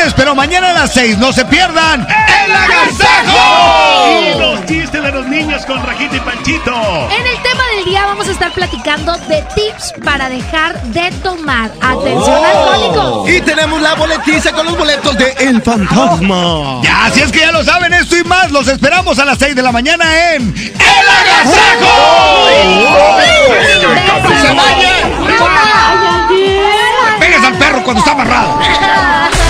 Lunes, 0.00 0.14
pero 0.16 0.34
mañana 0.34 0.70
a 0.70 0.72
las 0.72 0.92
6 0.92 1.18
no 1.18 1.32
se 1.32 1.44
pierdan 1.44 2.00
el 2.08 2.50
Y 2.50 2.52
agasajo. 2.52 4.38
los 4.38 4.66
chistes 4.66 5.02
de 5.02 5.12
los 5.12 5.26
niños 5.26 5.64
con 5.66 5.82
Rajita 5.84 6.16
y 6.16 6.20
Panchito. 6.20 6.72
En 6.72 7.26
el 7.26 7.42
tema 7.42 7.62
del 7.76 7.84
día 7.84 8.04
vamos 8.06 8.28
a 8.28 8.30
estar 8.30 8.52
platicando 8.52 9.16
de 9.28 9.42
tips 9.54 9.92
para 10.04 10.28
dejar 10.28 10.80
de 10.84 11.10
tomar. 11.22 11.70
Atención 11.80 12.44
alcohólicos. 12.44 13.30
Y 13.30 13.40
tenemos 13.42 13.80
la 13.80 13.94
boletiza 13.94 14.52
con 14.52 14.66
los 14.66 14.76
boletos 14.76 15.16
de 15.16 15.32
El 15.38 15.62
Fantasma. 15.62 16.80
Ya, 16.82 17.06
así 17.06 17.20
es 17.20 17.30
que 17.32 17.40
ya 17.40 17.52
lo 17.52 17.62
saben, 17.64 17.92
esto 17.92 18.16
y 18.16 18.24
más. 18.24 18.50
Los 18.50 18.68
esperamos 18.68 19.18
a 19.18 19.24
las 19.24 19.38
6 19.38 19.54
de 19.54 19.62
la 19.62 19.72
mañana 19.72 20.32
en 20.34 20.54
El 20.54 21.08
Agasajo. 21.08 22.48
¡Se 24.40 24.48
Pegas 27.20 27.44
al 27.44 27.54
perro 27.58 27.82
cuando 27.84 27.98
está 28.00 28.12
amarrado. 28.12 28.58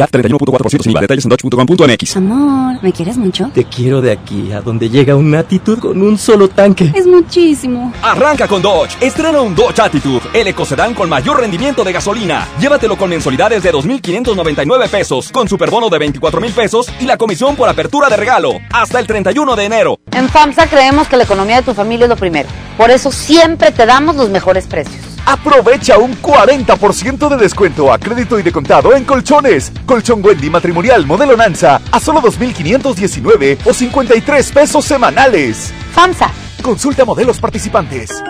CAT 0.00 0.10
31.4% 0.10 0.82
sin 0.82 0.92
IVA. 0.92 1.00
Detalles 1.02 1.24
en 1.24 1.28
dodge.com.mx. 1.28 2.16
Amor, 2.16 2.82
¿me 2.82 2.92
quieres 2.92 3.18
mucho? 3.18 3.50
Te 3.52 3.64
quiero 3.64 4.00
de 4.00 4.12
aquí 4.12 4.50
a 4.52 4.60
donde 4.60 4.88
llega 4.88 5.14
una 5.14 5.40
actitud 5.40 5.78
con 5.78 6.00
un 6.00 6.16
solo 6.16 6.48
tanque. 6.48 6.90
Es 6.94 7.06
muchísimo. 7.06 7.92
Arranca 8.02 8.48
con 8.48 8.62
Dodge. 8.62 8.96
Estrena 9.00 9.40
un 9.42 9.54
Dodge 9.54 9.80
Attitude, 9.80 10.22
el 10.32 10.46
ecocedán 10.46 10.94
con 10.94 11.08
mayor 11.08 11.40
rendimiento 11.40 11.84
de 11.84 11.92
gasolina. 11.92 12.48
Llévatelo 12.60 12.96
con 12.96 13.10
mensualidades 13.10 13.62
de 13.62 13.72
2.599 13.72 14.88
pesos, 14.88 15.30
con 15.30 15.48
superbono 15.48 15.90
de 15.90 15.98
24 15.98 16.40
mil 16.40 16.52
pesos 16.52 16.90
y 17.00 17.04
la 17.04 17.16
comisión 17.18 17.56
por 17.56 17.68
apertura 17.68 18.08
de 18.08 18.16
regalo. 18.16 18.52
Hasta 18.72 18.98
el 18.98 19.06
31 19.06 19.56
de 19.56 19.64
enero. 19.64 19.98
En 20.12 20.28
FAMSA 20.28 20.66
creemos 20.68 21.08
que 21.08 21.16
la 21.16 21.24
economía 21.24 21.56
de 21.56 21.62
tu 21.62 21.74
familia 21.74 22.04
es 22.04 22.10
lo 22.10 22.16
primero. 22.16 22.48
Por 22.76 22.90
eso 22.90 23.12
siempre 23.12 23.70
te 23.70 23.84
damos 23.84 24.16
los 24.16 24.30
mejores 24.30 24.66
precios. 24.66 25.09
Aprovecha 25.26 25.98
un 25.98 26.20
40% 26.20 27.28
de 27.28 27.36
descuento 27.36 27.92
a 27.92 27.98
crédito 27.98 28.38
y 28.38 28.42
de 28.42 28.52
contado 28.52 28.94
en 28.94 29.04
colchones. 29.04 29.72
Colchón 29.86 30.24
Wendy 30.24 30.50
matrimonial 30.50 31.06
modelo 31.06 31.36
Nanza 31.36 31.80
a 31.90 32.00
solo 32.00 32.20
2.519 32.20 33.58
o 33.64 33.72
53 33.72 34.52
pesos 34.52 34.84
semanales. 34.84 35.72
FAMSA. 35.92 36.30
Consulta 36.62 37.04
modelos 37.04 37.38
participantes. 37.38 38.22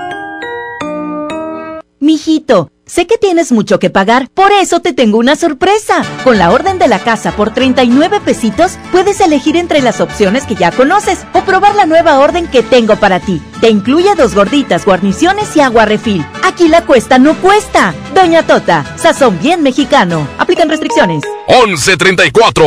Mijito, 1.98 2.70
sé 2.90 3.06
que 3.06 3.18
tienes 3.18 3.52
mucho 3.52 3.78
que 3.78 3.88
pagar, 3.88 4.28
por 4.34 4.50
eso 4.50 4.80
te 4.80 4.92
tengo 4.92 5.18
una 5.18 5.36
sorpresa. 5.36 6.02
Con 6.24 6.38
la 6.38 6.50
orden 6.50 6.78
de 6.78 6.88
la 6.88 6.98
casa 6.98 7.30
por 7.32 7.54
39 7.54 8.20
pesitos, 8.24 8.78
puedes 8.90 9.20
elegir 9.20 9.56
entre 9.56 9.80
las 9.80 10.00
opciones 10.00 10.44
que 10.44 10.56
ya 10.56 10.72
conoces 10.72 11.20
o 11.32 11.42
probar 11.42 11.76
la 11.76 11.86
nueva 11.86 12.18
orden 12.18 12.48
que 12.48 12.64
tengo 12.64 12.96
para 12.96 13.20
ti. 13.20 13.40
Te 13.60 13.70
incluye 13.70 14.14
dos 14.16 14.34
gorditas, 14.34 14.84
guarniciones 14.84 15.54
y 15.56 15.60
agua 15.60 15.84
refil. 15.84 16.26
Aquí 16.42 16.66
la 16.66 16.82
cuesta 16.82 17.18
no 17.18 17.34
cuesta. 17.36 17.94
Doña 18.14 18.42
Tota, 18.42 18.84
sazón 18.96 19.38
bien 19.40 19.62
mexicano. 19.62 20.26
Aplican 20.38 20.68
restricciones. 20.68 21.22
1134, 21.48 22.64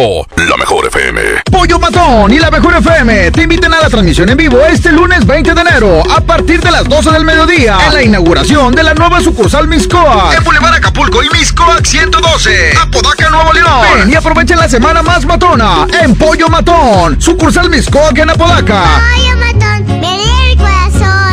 la 0.48 0.58
mejor 0.58 0.88
FM. 0.88 1.22
Pollo 1.52 1.80
Matón 1.80 2.34
y 2.34 2.40
la 2.40 2.52
Mejor 2.52 2.76
FM 2.76 3.32
te 3.32 3.44
invitan 3.44 3.74
a 3.74 3.82
la 3.82 3.90
transmisión 3.90 4.30
en 4.30 4.38
vivo 4.38 4.60
este 4.66 4.92
lunes 4.92 5.26
20 5.26 5.54
de 5.54 5.62
enero 5.62 6.04
a 6.12 6.20
partir 6.22 6.62
de 6.62 6.70
las 6.70 6.88
12 6.88 7.12
del 7.12 7.24
mediodía 7.24 7.78
en 7.88 7.94
la 7.94 8.04
inauguración 8.04 8.76
de 8.76 8.84
la 8.84 8.94
nueva 8.94 9.22
sucursal 9.22 9.68
Miscoac 10.14 10.38
en 10.38 10.44
Boulevard 10.44 10.76
Acapulco 10.76 11.24
y 11.24 11.30
Miscoac 11.30 11.86
112 11.86 12.74
Apodaca 12.80 13.30
Nuevo 13.32 13.52
León. 13.52 13.82
Ven 13.98 14.12
y 14.12 14.16
aprovechen 14.16 14.60
la 14.60 14.70
semana 14.70 15.02
más 15.02 15.26
matona 15.26 15.88
en 16.04 16.16
Pollo 16.16 16.50
Matón, 16.50 17.20
sucursal 17.20 17.70
Miscoac 17.70 18.16
en 18.20 18.30
Apodaca. 18.30 19.02
Pollo 19.16 19.38
matón, 19.38 20.00
me 20.00 20.52
el 20.52 20.58
corazón. 20.58 21.33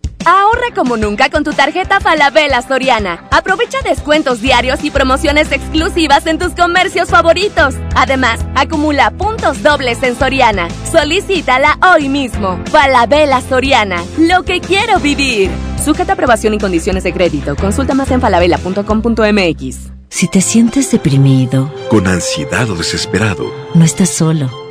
Ahorra 0.25 0.73
como 0.75 0.97
nunca 0.97 1.29
con 1.29 1.43
tu 1.43 1.53
tarjeta 1.53 1.99
Falabella 1.99 2.61
Soriana. 2.61 3.25
Aprovecha 3.31 3.79
descuentos 3.83 4.41
diarios 4.41 4.83
y 4.83 4.91
promociones 4.91 5.51
exclusivas 5.51 6.25
en 6.27 6.37
tus 6.37 6.53
comercios 6.53 7.09
favoritos. 7.09 7.75
Además, 7.95 8.39
acumula 8.55 9.11
puntos 9.11 9.63
dobles 9.63 10.01
en 10.03 10.15
Soriana. 10.17 10.67
Solicítala 10.91 11.77
hoy 11.93 12.09
mismo. 12.09 12.59
Falabella 12.71 13.41
Soriana. 13.41 14.03
Lo 14.17 14.43
que 14.43 14.61
quiero 14.61 14.99
vivir. 14.99 15.49
Sujeta 15.83 16.11
a 16.11 16.13
aprobación 16.13 16.53
y 16.53 16.59
condiciones 16.59 17.03
de 17.03 17.13
crédito. 17.13 17.55
Consulta 17.55 17.93
más 17.93 18.11
en 18.11 18.21
falabella.com.mx. 18.21 19.91
Si 20.09 20.27
te 20.27 20.41
sientes 20.41 20.91
deprimido, 20.91 21.73
Con 21.89 22.05
ansiedad 22.07 22.69
o 22.69 22.75
desesperado, 22.75 23.51
no 23.73 23.85
estás 23.85 24.09
solo. 24.09 24.70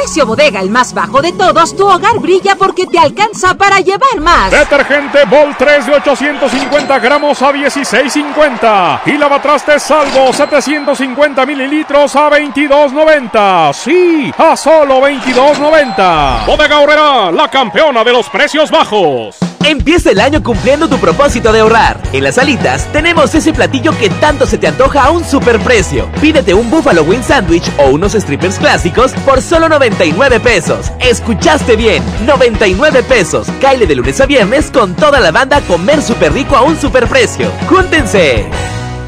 precio 0.11 0.25
bodega, 0.25 0.59
el 0.59 0.69
más 0.69 0.93
bajo 0.93 1.21
de 1.21 1.31
todos, 1.31 1.73
tu 1.73 1.87
hogar 1.87 2.19
brilla 2.19 2.57
porque 2.57 2.85
te 2.85 2.99
alcanza 2.99 3.53
para 3.53 3.79
llevar 3.79 4.19
más. 4.19 4.51
Detergente 4.51 5.23
Bol 5.23 5.55
3 5.57 5.85
de 5.85 5.93
850 5.93 6.99
gramos 6.99 7.41
a 7.41 7.53
16.50 7.53 9.03
y 9.05 9.13
lavatrastes 9.13 9.81
Salvo 9.81 10.33
750 10.33 11.45
mililitros 11.45 12.13
a 12.17 12.29
22.90. 12.29 13.73
Sí, 13.73 14.33
a 14.37 14.57
solo 14.57 14.99
22.90. 14.99 16.45
Bodega 16.45 16.79
Horrera, 16.79 17.31
la 17.31 17.47
campeona 17.49 18.03
de 18.03 18.11
los 18.11 18.27
precios 18.27 18.69
bajos. 18.69 19.37
Empieza 19.63 20.09
el 20.09 20.19
año 20.19 20.41
cumpliendo 20.41 20.89
tu 20.89 20.97
propósito 20.97 21.53
de 21.53 21.59
ahorrar. 21.59 22.01
En 22.13 22.23
las 22.23 22.39
alitas 22.39 22.91
tenemos 22.91 23.33
ese 23.35 23.53
platillo 23.53 23.95
que 23.97 24.09
tanto 24.09 24.47
se 24.47 24.57
te 24.57 24.67
antoja 24.67 25.03
a 25.03 25.11
un 25.11 25.23
superprecio. 25.23 26.09
Pídete 26.19 26.53
un 26.53 26.69
Buffalo 26.71 27.03
Wing 27.03 27.21
Sandwich 27.21 27.71
o 27.77 27.91
unos 27.91 28.13
strippers 28.13 28.57
clásicos 28.57 29.13
por 29.23 29.41
solo 29.41 29.69
99 30.01 30.39
pesos. 30.39 30.91
Escuchaste 30.99 31.75
bien, 31.75 32.03
99 32.25 33.03
pesos. 33.03 33.47
Caile 33.61 33.85
de 33.85 33.93
lunes 33.93 34.19
a 34.19 34.25
viernes 34.25 34.71
con 34.71 34.95
toda 34.95 35.19
la 35.19 35.29
banda 35.29 35.57
a 35.57 35.61
comer 35.61 36.01
súper 36.01 36.33
rico 36.33 36.55
a 36.55 36.63
un 36.63 36.79
superprecio. 36.79 37.51
¡Júntense! 37.69 38.47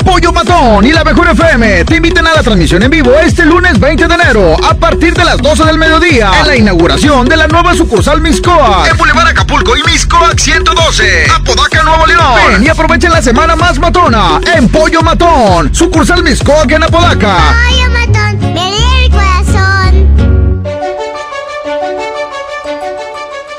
Pollo 0.05 0.31
Matón 0.31 0.85
y 0.85 0.91
la 0.91 1.03
Mejor 1.03 1.29
FM 1.29 1.85
te 1.85 1.95
invitan 1.95 2.27
a 2.27 2.33
la 2.33 2.43
transmisión 2.43 2.83
en 2.83 2.91
vivo 2.91 3.17
este 3.17 3.43
lunes 3.45 3.79
20 3.79 4.07
de 4.07 4.13
enero 4.13 4.55
a 4.63 4.75
partir 4.75 5.15
de 5.15 5.23
las 5.23 5.37
12 5.37 5.63
del 5.63 5.77
mediodía 5.79 6.29
en 6.41 6.47
la 6.47 6.55
inauguración 6.57 7.27
de 7.27 7.37
la 7.37 7.47
nueva 7.47 7.73
sucursal 7.73 8.21
Miscoac 8.21 8.91
en 8.91 8.97
Boulevard 8.97 9.29
Acapulco 9.29 9.75
y 9.77 9.83
Miscoac 9.89 10.37
112 10.37 11.27
Apodaca, 11.33 11.83
Nuevo 11.83 12.05
León. 12.05 12.21
Ven 12.49 12.63
y 12.63 12.67
aprovechen 12.67 13.11
la 13.11 13.21
semana 13.21 13.55
más 13.55 13.79
matona 13.79 14.41
en 14.55 14.67
Pollo 14.67 15.01
Matón, 15.01 15.73
sucursal 15.73 16.21
Miscoac 16.21 16.69
en 16.69 16.83
Apodaca. 16.83 17.37
Pollo 17.69 17.89
matón, 17.89 18.42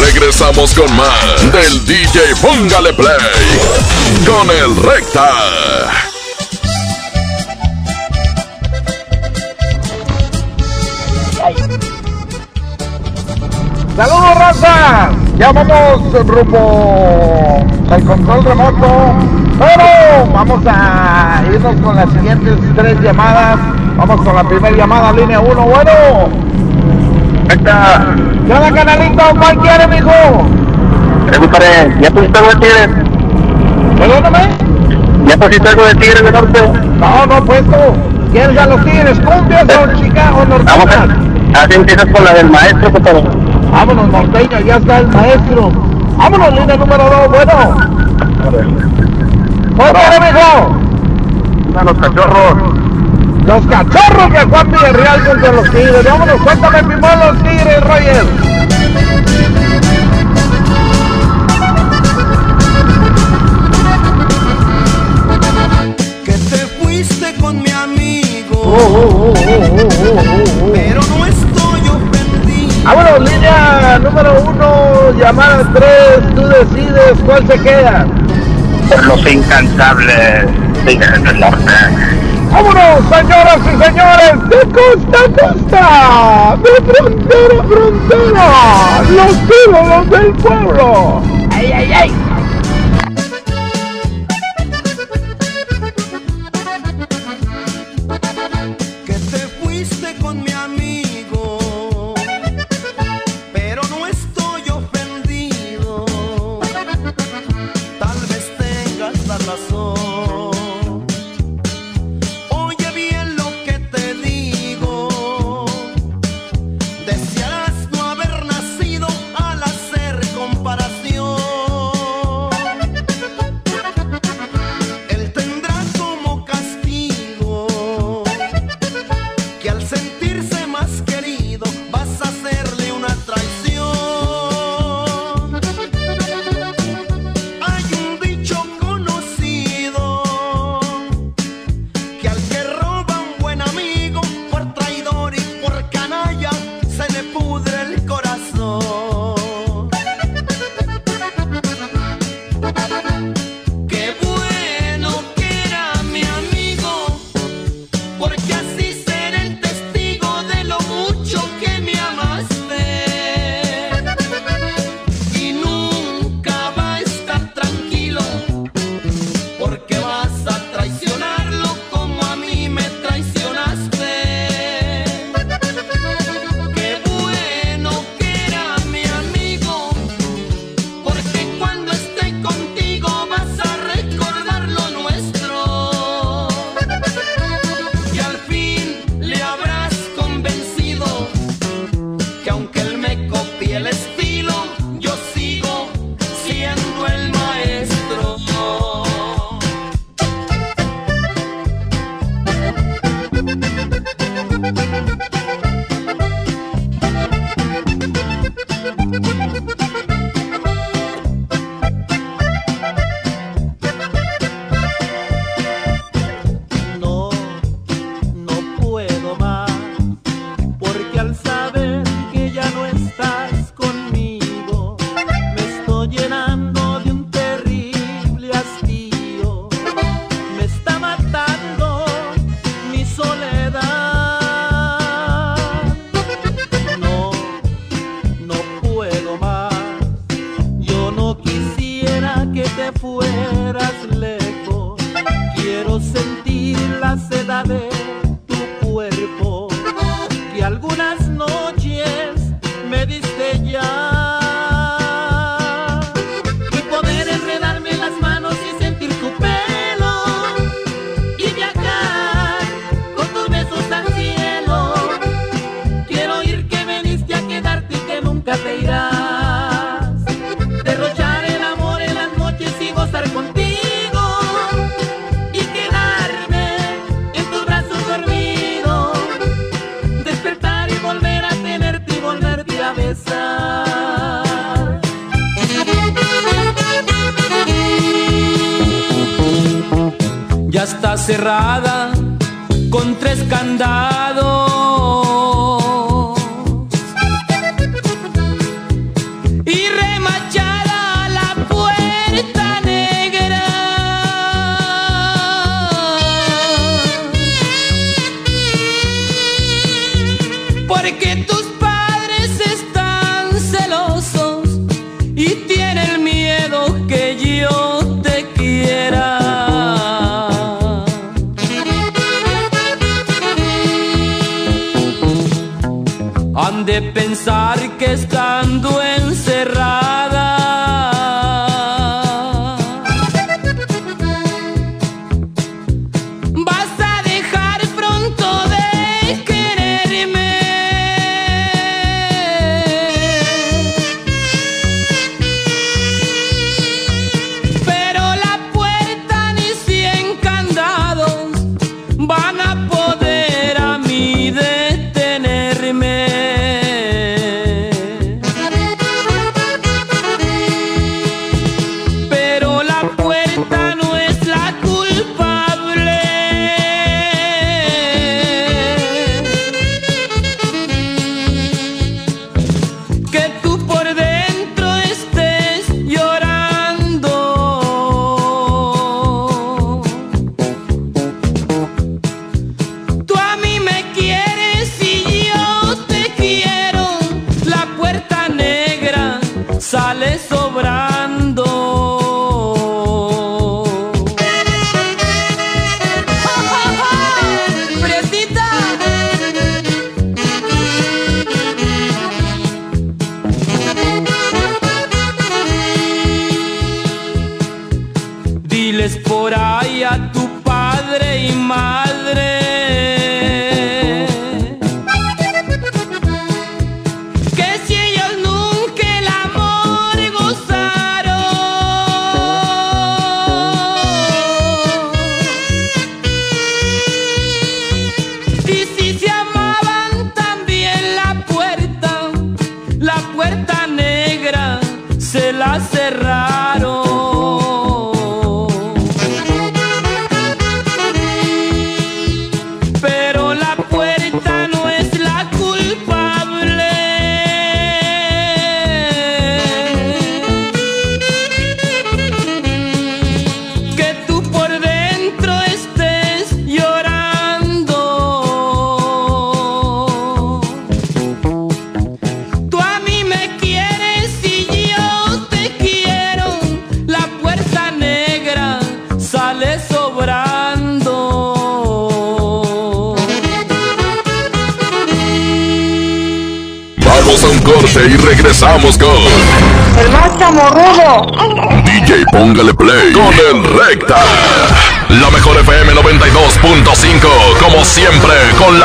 Regresamos 0.00 0.74
con 0.74 0.96
más 0.96 1.52
del 1.52 1.84
DJ 1.84 2.34
Póngale 2.40 2.92
Play 2.94 3.08
con 4.26 4.50
el 4.50 4.76
Recta. 4.82 5.28
¡Saludos, 13.96 14.34
raza! 14.34 15.10
Ya 15.36 15.52
vamos 15.52 16.12
rumbo 16.26 17.66
al 17.90 18.04
control 18.04 18.44
remoto. 18.44 19.14
Pero 19.58 20.32
vamos 20.32 20.62
a 20.66 21.42
irnos 21.52 21.76
con 21.82 21.96
las 21.96 22.10
siguientes 22.10 22.58
tres 22.74 23.00
llamadas. 23.00 23.58
Vamos 23.96 24.22
con 24.22 24.34
la 24.34 24.44
primera 24.44 24.74
llamada, 24.76 25.12
línea 25.12 25.40
1. 25.40 25.62
Bueno. 25.62 26.49
Venga. 27.50 28.14
¿Qué 28.46 28.52
onda, 28.52 28.72
canalito? 28.72 29.22
¿Cuál 29.38 29.58
quiere, 29.58 29.86
mijo? 29.88 30.12
Pregúntale, 31.26 31.96
¿ya 32.00 32.10
pusiste 32.10 32.38
algo 32.38 32.50
de 32.50 32.56
tigre? 32.56 32.88
Perdóname. 33.98 34.38
¿Ya 35.26 35.36
pusiste 35.36 35.68
algo 35.68 35.84
de 35.84 35.94
tigre 35.96 36.22
de 36.22 36.30
norte? 36.32 36.60
No, 37.00 37.26
no 37.26 37.38
he 37.38 37.42
puesto. 37.42 37.76
¿Quieres 38.32 38.56
a 38.58 38.66
los 38.66 38.84
tigres? 38.84 39.18
¿Cumbias 39.18 39.64
o 39.64 40.00
chica 40.00 40.30
o 40.32 40.46
Vamos 40.46 40.48
norteñas? 40.48 41.08
a... 41.56 41.62
Así 41.64 41.74
empiezas 41.74 42.06
con 42.06 42.24
la 42.24 42.32
del 42.34 42.50
maestro, 42.50 42.92
pero... 42.92 43.22
Vámonos, 43.72 44.08
norteña, 44.08 44.60
ya 44.60 44.76
está 44.76 44.98
el 44.98 45.08
maestro. 45.08 45.72
Vámonos, 46.16 46.52
línea 46.54 46.76
número 46.76 47.04
2. 47.04 47.28
Bueno. 47.30 47.76
¿Cuál 49.76 49.92
quiere, 49.92 50.20
mijo? 50.20 50.76
A 51.80 51.84
los 51.84 51.98
cachorros. 51.98 52.54
Los 53.50 53.66
cachorros 53.66 54.32
de 54.32 54.44
Juan 54.44 54.70
Villarreal 54.70 55.24
contra 55.26 55.50
los 55.50 55.68
tigres. 55.70 56.04
Vámonos, 56.04 56.40
cuéntame 56.40 56.84
primero 56.84 57.16
los 57.16 57.42
tigres, 57.42 57.80
Roger. 57.80 58.24
Que 66.24 66.32
te 66.32 66.58
fuiste 66.80 67.34
con 67.40 67.60
mi 67.60 67.72
amigo. 67.72 68.54
Oh, 68.54 69.34
Pero 70.72 71.00
no 71.08 71.26
estoy 71.26 71.88
ofendido. 71.88 72.84
Vámonos, 72.84 73.32
línea 73.32 73.98
número 74.00 74.42
1, 74.42 75.18
llamada 75.18 75.68
3. 75.74 76.34
Tú 76.36 76.46
decides 76.46 77.18
cuál 77.26 77.44
se 77.48 77.58
queda. 77.58 78.06
Por 78.88 79.06
los 79.06 79.26
incansables 79.26 80.46
tigres 80.86 81.24
del 81.24 81.40
norte. 81.40 82.29
¡Vámonos, 82.52 83.04
señoras 83.08 83.58
y 83.64 83.84
señores! 83.84 84.48
¡De 84.48 84.60
costa 84.72 85.18
a 85.18 85.28
costa! 85.38 86.56
¡De 86.62 86.92
frontera 86.92 87.56
a 87.58 87.64
frontera! 87.64 88.46
¡Los 89.10 89.34
ídolos 89.66 90.10
del 90.10 90.32
pueblo! 90.34 91.22
¡Ay, 91.52 91.72
ay, 91.72 91.92
ay! 91.92 92.29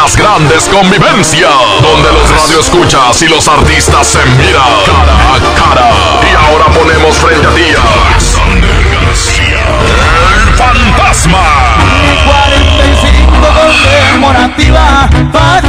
Las 0.05 0.15
grandes 0.17 0.69
convivencias, 0.69 1.49
donde 1.81 2.11
los 2.11 2.29
radioescuchas 2.29 3.23
y 3.23 3.27
los 3.27 3.47
artistas 3.47 4.05
se 4.05 4.23
miran 4.37 4.61
cara 4.85 5.15
a 5.33 5.39
cara. 5.55 5.89
Y 6.21 6.35
ahora 6.45 6.65
ponemos 6.65 7.17
frente 7.17 7.47
a 7.47 7.49
ti 7.55 7.63
a 7.75 8.11
Alexander 8.11 8.69
García, 9.01 9.65
el 10.35 10.53
fantasma. 10.53 11.39
45 12.23 13.47
conmemorativa 14.11 15.09
para. 15.33 15.65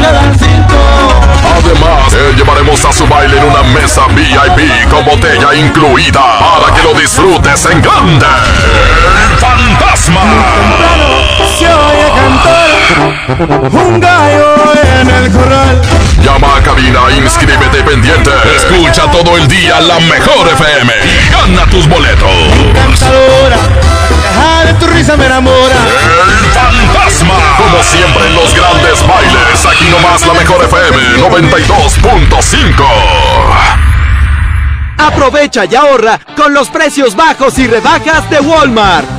Además, 1.56 2.10
te 2.10 2.34
llevaremos 2.34 2.84
a 2.84 2.92
su 2.92 3.06
baile 3.06 3.38
en 3.38 3.44
una 3.44 3.62
mesa 3.62 4.02
VIP 4.08 4.90
con 4.90 5.02
botella 5.06 5.54
incluida 5.54 6.20
para 6.60 6.74
que 6.74 6.82
lo 6.82 6.92
disfrutes 6.92 7.64
en 7.64 7.80
grande. 7.80 8.26
El 9.30 9.38
fantasma. 9.38 10.20
Un 13.72 14.00
gallo 14.00 14.54
en 15.00 15.10
el 15.10 15.30
corral. 15.30 15.80
Llama 16.22 16.56
a 16.56 16.62
cabina, 16.62 17.00
inscríbete 17.16 17.82
pendiente. 17.82 18.30
Escucha 18.56 19.10
todo 19.10 19.36
el 19.36 19.46
día 19.48 19.80
la 19.80 19.98
mejor 20.00 20.48
FM 20.48 20.92
y 21.04 21.30
gana 21.32 21.66
tus 21.70 21.88
boletos. 21.88 22.30
Cantadora, 22.74 23.58
la 24.36 24.64
de 24.66 24.74
tu 24.74 24.86
risa 24.86 25.16
me 25.16 25.26
enamora. 25.26 25.76
El 25.76 26.52
fantasma. 26.52 27.34
Como 27.58 27.82
siempre 27.82 28.26
en 28.28 28.34
los 28.34 28.54
grandes 28.54 29.06
bailes, 29.06 29.66
aquí 29.66 29.88
nomás 29.90 30.26
la 30.26 30.34
mejor 30.34 30.64
FM 30.64 30.96
92.5. 31.18 32.84
Aprovecha 34.98 35.64
y 35.66 35.74
ahorra 35.74 36.18
con 36.36 36.54
los 36.54 36.68
precios 36.70 37.14
bajos 37.14 37.58
y 37.58 37.66
rebajas 37.66 38.28
de 38.30 38.40
Walmart. 38.40 39.15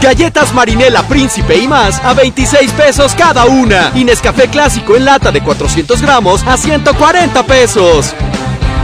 Galletas 0.00 0.52
Marinela 0.52 1.02
Príncipe 1.08 1.56
y 1.56 1.68
más 1.68 1.98
a 2.04 2.14
26 2.14 2.72
pesos 2.72 3.14
cada 3.14 3.46
una. 3.46 3.92
Y 3.94 4.04
Nescafé 4.04 4.48
Clásico 4.48 4.96
en 4.96 5.04
lata 5.04 5.32
de 5.32 5.42
400 5.42 6.00
gramos 6.02 6.42
a 6.46 6.56
140 6.56 7.42
pesos. 7.44 8.14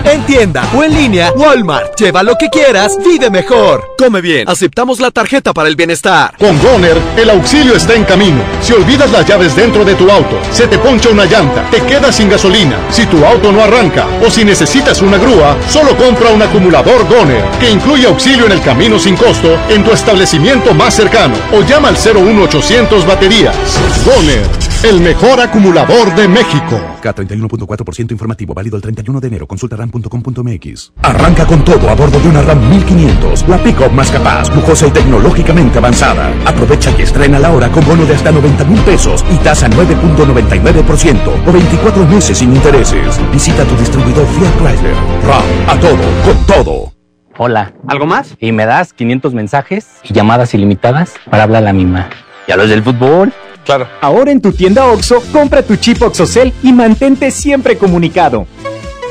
En 0.04 0.26
tienda 0.26 0.68
o 0.76 0.82
en 0.82 0.94
línea, 0.94 1.32
Walmart. 1.32 1.98
Lleva 1.98 2.22
lo 2.22 2.36
que 2.36 2.48
quieras, 2.50 2.98
vive 3.04 3.30
mejor. 3.30 3.94
Come 3.96 4.20
bien. 4.20 4.48
Aceptamos 4.48 5.00
la 5.00 5.10
tarjeta 5.10 5.52
para 5.52 5.68
el 5.68 5.76
bienestar. 5.76 6.36
Con 6.38 6.58
Goner, 6.60 6.96
el 7.16 7.30
auxilio 7.30 7.76
está 7.76 7.94
en 7.94 8.04
camino. 8.04 8.42
Si 8.60 8.72
olvidas 8.72 9.10
las 9.12 9.26
llaves 9.26 9.54
dentro 9.54 9.84
de 9.84 9.94
tu 9.94 10.10
auto, 10.10 10.40
se 10.50 10.66
te 10.66 10.78
poncha 10.78 11.10
una 11.10 11.24
llanta, 11.24 11.68
te 11.70 11.80
quedas 11.82 12.16
sin 12.16 12.28
gasolina, 12.28 12.76
si 12.90 13.06
tu 13.06 13.24
auto 13.24 13.52
no 13.52 13.62
arranca 13.62 14.06
o 14.26 14.30
si 14.30 14.44
necesitas 14.44 15.02
una 15.02 15.18
grúa, 15.18 15.56
solo 15.68 15.96
compra 15.96 16.30
un 16.30 16.42
acumulador 16.42 17.06
Goner, 17.08 17.44
que 17.60 17.70
incluye 17.70 18.06
auxilio 18.06 18.46
en 18.46 18.52
el 18.52 18.62
camino 18.62 18.98
sin 18.98 19.16
costo 19.16 19.56
en 19.68 19.84
tu 19.84 19.92
establecimiento 19.92 20.74
más 20.74 20.94
cercano 20.94 21.34
o 21.52 21.62
llama 21.62 21.88
al 21.88 21.96
01800 21.96 23.06
baterías. 23.06 23.56
Goner, 24.04 24.42
el 24.84 25.00
mejor 25.00 25.40
acumulador 25.40 26.14
de 26.14 26.28
México. 26.28 26.80
K31.4% 27.02 28.12
informativo, 28.12 28.54
válido 28.54 28.76
el 28.76 28.82
31 28.82 29.20
de 29.20 29.28
enero. 29.28 29.46
Consulta 29.46 29.76
ram.com.mx. 29.76 30.92
Arranca 31.02 31.46
con 31.46 31.64
todo 31.64 31.88
a 31.88 31.94
bordo 31.94 32.18
de 32.20 32.28
una 32.28 32.42
RAM 32.42 32.68
1500, 32.68 33.48
la 33.48 33.58
pick-up 33.62 33.92
más 33.92 34.10
capaz, 34.10 34.54
lujosa 34.54 34.86
y 34.86 34.90
tecnológicamente 34.90 35.78
avanzada. 35.78 36.32
Aprovecha 36.46 36.92
y 36.98 37.02
estrena 37.02 37.38
la 37.38 37.52
hora 37.52 37.70
con 37.70 37.84
bono 37.84 38.04
de 38.04 38.14
hasta 38.14 38.32
90 38.32 38.64
mil 38.64 38.80
pesos 38.80 39.24
y 39.30 39.36
tasa 39.36 39.68
9.99% 39.68 41.46
o 41.46 41.52
24 41.52 42.06
meses 42.06 42.38
sin 42.38 42.54
intereses. 42.54 43.20
Visita 43.32 43.64
tu 43.64 43.76
distribuidor 43.76 44.26
Fiat 44.26 44.56
Chrysler. 44.58 44.94
RAM, 45.26 45.68
a 45.68 45.80
todo, 45.80 46.24
con 46.24 46.46
todo. 46.46 46.92
Hola. 47.38 47.72
¿Algo 47.88 48.06
más? 48.06 48.36
Y 48.38 48.52
me 48.52 48.66
das 48.66 48.92
500 48.92 49.34
mensajes 49.34 49.88
y 50.02 50.12
llamadas 50.12 50.54
ilimitadas 50.54 51.14
para 51.30 51.44
hablar 51.44 51.62
a 51.62 51.66
la 51.66 51.72
misma. 51.72 52.08
¿Y 52.46 52.52
a 52.52 52.56
los 52.56 52.68
del 52.68 52.82
fútbol? 52.82 53.32
Claro. 53.64 53.88
Ahora 54.00 54.32
en 54.32 54.40
tu 54.40 54.52
tienda 54.52 54.86
OXO, 54.86 55.22
compra 55.32 55.62
tu 55.62 55.76
chip 55.76 56.02
OXOCEL 56.02 56.52
y 56.62 56.72
mantente 56.72 57.30
siempre 57.30 57.76
comunicado. 57.76 58.46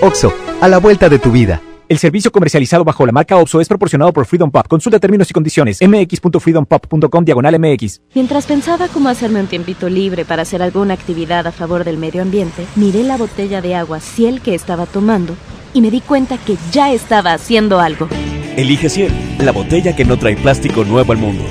OXO, 0.02 0.34
a 0.60 0.68
la 0.68 0.80
vuelta 0.80 1.10
de 1.10 1.20
tu 1.20 1.32
vida. 1.32 1.62
El 1.92 2.00
servicio 2.00 2.32
comercializado 2.32 2.86
bajo 2.86 3.06
la 3.06 3.12
marca 3.12 3.36
OXO 3.36 3.60
es 3.60 3.68
proporcionado 3.68 4.14
por 4.14 4.26
Freedom 4.26 4.50
Pop. 4.50 4.66
Consulta 4.66 4.98
términos 4.98 5.30
y 5.30 5.34
condiciones. 5.34 5.80
mx.freedompop.com 5.82 7.26
diagonal 7.26 7.60
mx. 7.60 8.00
Mientras 8.16 8.46
pensaba 8.46 8.88
cómo 8.88 9.10
hacerme 9.10 9.42
un 9.42 9.48
tiempito 9.48 9.90
libre 9.90 10.24
para 10.24 10.44
hacer 10.44 10.62
alguna 10.62 10.94
actividad 10.94 11.48
a 11.48 11.52
favor 11.52 11.84
del 11.84 11.98
medio 11.98 12.22
ambiente, 12.22 12.66
miré 12.78 13.04
la 13.04 13.18
botella 13.18 13.62
de 13.62 13.76
agua 13.76 14.00
Ciel 14.00 14.40
que 14.40 14.56
estaba 14.56 14.86
tomando 14.86 15.36
y 15.74 15.82
me 15.82 15.92
di 15.92 16.00
cuenta 16.00 16.38
que 16.38 16.56
ya 16.72 16.94
estaba 16.94 17.34
haciendo 17.34 17.82
algo. 17.82 18.08
Elige 18.56 18.88
Ciel, 18.88 19.12
la 19.40 19.52
botella 19.52 19.94
que 19.94 20.06
no 20.06 20.18
trae 20.18 20.38
plástico 20.38 20.86
nuevo 20.86 21.12
al 21.12 21.18
mundo. 21.18 21.44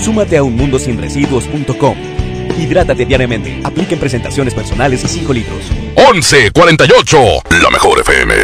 Súmate 0.00 0.36
a 0.36 0.44
unmundosinresiduos.com. 0.44 2.19
Hidrátate 2.60 3.06
diariamente. 3.06 3.60
Apliquen 3.64 3.98
presentaciones 3.98 4.52
personales 4.52 5.02
y 5.04 5.08
5 5.08 5.32
litros. 5.32 5.70
1148, 5.96 7.18
la 7.62 7.70
mejor 7.70 8.00
FM. 8.00 8.34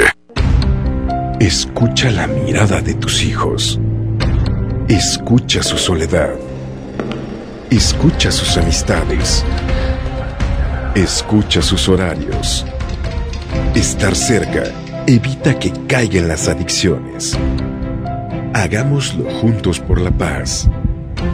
Escucha 1.38 2.10
la 2.10 2.26
mirada 2.26 2.80
de 2.80 2.94
tus 2.94 3.22
hijos. 3.22 3.78
Escucha 4.88 5.62
su 5.62 5.76
soledad. 5.76 6.30
Escucha 7.70 8.32
sus 8.32 8.56
amistades. 8.56 9.44
Escucha 10.94 11.60
sus 11.60 11.86
horarios. 11.90 12.64
Estar 13.74 14.16
cerca 14.16 14.64
evita 15.06 15.58
que 15.58 15.72
caigan 15.86 16.28
las 16.28 16.48
adicciones. 16.48 17.36
Hagámoslo 18.54 19.28
juntos 19.30 19.78
por 19.78 20.00
la 20.00 20.10
paz. 20.10 20.70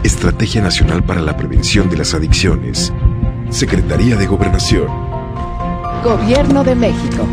Estrategia 0.03 0.61
Nacional 0.61 1.03
para 1.03 1.21
la 1.21 1.37
Prevención 1.37 1.89
de 1.89 1.97
las 1.97 2.13
Adicciones. 2.13 2.91
Secretaría 3.49 4.15
de 4.15 4.25
Gobernación. 4.25 4.87
Gobierno 6.03 6.63
de 6.63 6.75
México. 6.75 7.27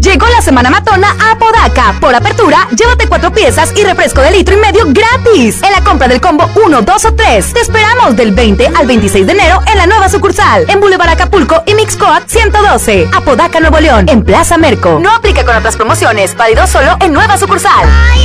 Llegó 0.00 0.26
la 0.28 0.42
semana 0.42 0.70
matona 0.70 1.16
a 1.18 1.38
Podaca. 1.38 1.94
Por 2.00 2.14
apertura, 2.14 2.68
llévate 2.76 3.08
cuatro 3.08 3.32
piezas 3.32 3.72
y 3.76 3.84
refresco 3.84 4.20
de 4.20 4.32
litro 4.32 4.54
y 4.54 4.58
medio 4.58 4.84
gratis. 4.88 5.62
En 5.62 5.72
la 5.72 5.82
compra 5.82 6.08
del 6.08 6.20
combo 6.20 6.48
1, 6.54 6.82
2 6.82 7.04
o 7.04 7.14
3. 7.14 7.52
Te 7.54 7.60
esperamos 7.60 8.14
del 8.16 8.32
20 8.32 8.66
al 8.76 8.86
26 8.86 9.26
de 9.26 9.32
enero 9.32 9.60
en 9.66 9.78
la 9.78 9.86
nueva 9.86 10.08
sucursal. 10.08 10.66
En 10.68 10.80
Boulevard 10.80 11.10
Acapulco 11.10 11.62
y 11.66 11.74
Mixcoat 11.74 12.28
112. 12.28 13.08
Apodaca, 13.14 13.60
Nuevo 13.60 13.80
León. 13.80 14.08
En 14.08 14.24
Plaza 14.24 14.58
Merco. 14.58 14.98
No 15.00 15.10
aplica 15.10 15.44
con 15.44 15.56
otras 15.56 15.76
promociones. 15.76 16.36
Válido 16.36 16.66
solo 16.66 16.96
en 17.00 17.12
nueva 17.12 17.38
sucursal. 17.38 17.88
Ay, 18.12 18.24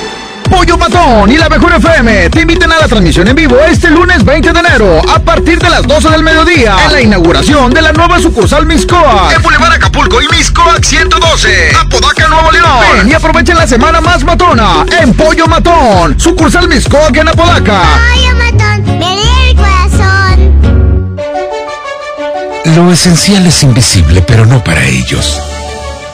Pollo 0.51 0.77
Matón 0.77 1.31
y 1.31 1.37
la 1.37 1.47
Mejor 1.47 1.73
FM 1.73 2.29
te 2.29 2.41
invitan 2.41 2.71
a 2.73 2.79
la 2.79 2.87
transmisión 2.87 3.25
en 3.27 3.35
vivo 3.35 3.57
este 3.61 3.89
lunes 3.89 4.23
20 4.23 4.51
de 4.51 4.59
enero 4.59 5.01
a 5.09 5.17
partir 5.19 5.57
de 5.59 5.69
las 5.69 5.87
12 5.87 6.09
del 6.09 6.23
mediodía 6.23 6.75
en 6.85 6.91
la 6.91 7.01
inauguración 7.01 7.73
de 7.73 7.81
la 7.81 7.93
nueva 7.93 8.19
sucursal 8.19 8.65
Miscoac 8.65 9.33
en 9.33 9.41
Boulevard 9.41 9.73
Acapulco 9.73 10.21
y 10.21 10.27
Miscoac 10.27 10.83
112 10.83 11.71
Apodaca 11.79 12.27
Nuevo 12.27 12.51
León. 12.51 12.67
Ven 12.97 13.09
y 13.09 13.13
aprovechen 13.13 13.57
la 13.57 13.65
semana 13.65 14.01
más 14.01 14.25
matona 14.25 14.85
en 15.01 15.13
Pollo 15.13 15.47
Matón, 15.47 16.19
sucursal 16.19 16.67
Miscoac 16.67 17.15
en 17.15 17.29
Apodaca. 17.29 17.81
Pollo 18.13 18.35
matón, 18.35 18.99
me 18.99 19.49
el 19.49 19.55
corazón. 19.55 21.11
Lo 22.75 22.91
esencial 22.91 23.47
es 23.47 23.63
invisible, 23.63 24.21
pero 24.21 24.45
no 24.45 24.61
para 24.61 24.85
ellos. 24.85 25.50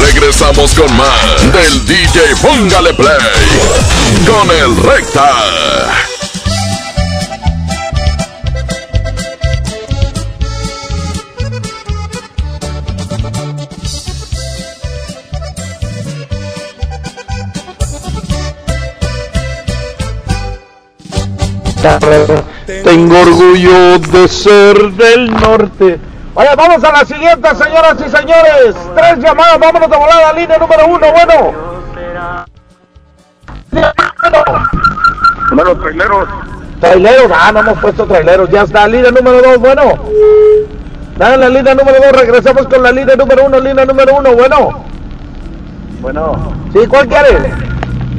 Regresamos 0.00 0.74
con 0.74 0.96
más 0.96 1.52
del 1.52 1.86
DJ 1.86 2.36
Póngale 2.42 2.94
Play 2.94 3.06
con 4.26 4.50
el 4.50 4.76
Recta. 4.82 5.30
Tengo 22.84 23.20
orgullo 23.20 23.98
de 23.98 24.28
ser 24.28 24.92
del 24.92 25.30
norte. 25.30 26.09
Oye, 26.34 26.48
vamos 26.56 26.84
a 26.84 26.92
la 26.92 27.04
siguiente, 27.04 27.48
señoras 27.56 27.96
y 28.06 28.08
señores. 28.08 28.76
Tres 28.94 29.18
llamadas, 29.18 29.58
vámonos 29.58 29.90
de 29.90 29.96
volada. 29.96 30.32
Línea 30.32 30.58
número 30.58 30.86
uno, 30.86 31.06
bueno. 31.12 31.52
Bueno, 35.52 35.76
traileros. 35.76 36.28
Traileros, 36.80 37.30
ah, 37.34 37.52
no 37.52 37.60
hemos 37.60 37.78
puesto 37.78 38.06
traileros. 38.06 38.48
Ya 38.50 38.62
está, 38.62 38.86
línea 38.86 39.10
número 39.10 39.42
dos, 39.42 39.58
bueno. 39.58 39.82
Dale 41.16 41.36
la 41.36 41.48
línea 41.48 41.74
número 41.74 41.98
dos, 42.00 42.12
regresamos 42.20 42.66
con 42.66 42.82
la 42.82 42.92
línea 42.92 43.16
número 43.16 43.44
uno, 43.44 43.60
línea 43.60 43.84
número 43.84 44.14
uno, 44.16 44.32
bueno. 44.34 44.84
Bueno, 46.00 46.54
Sí, 46.72 46.86
¿cuál 46.88 47.08
quieres? 47.08 47.52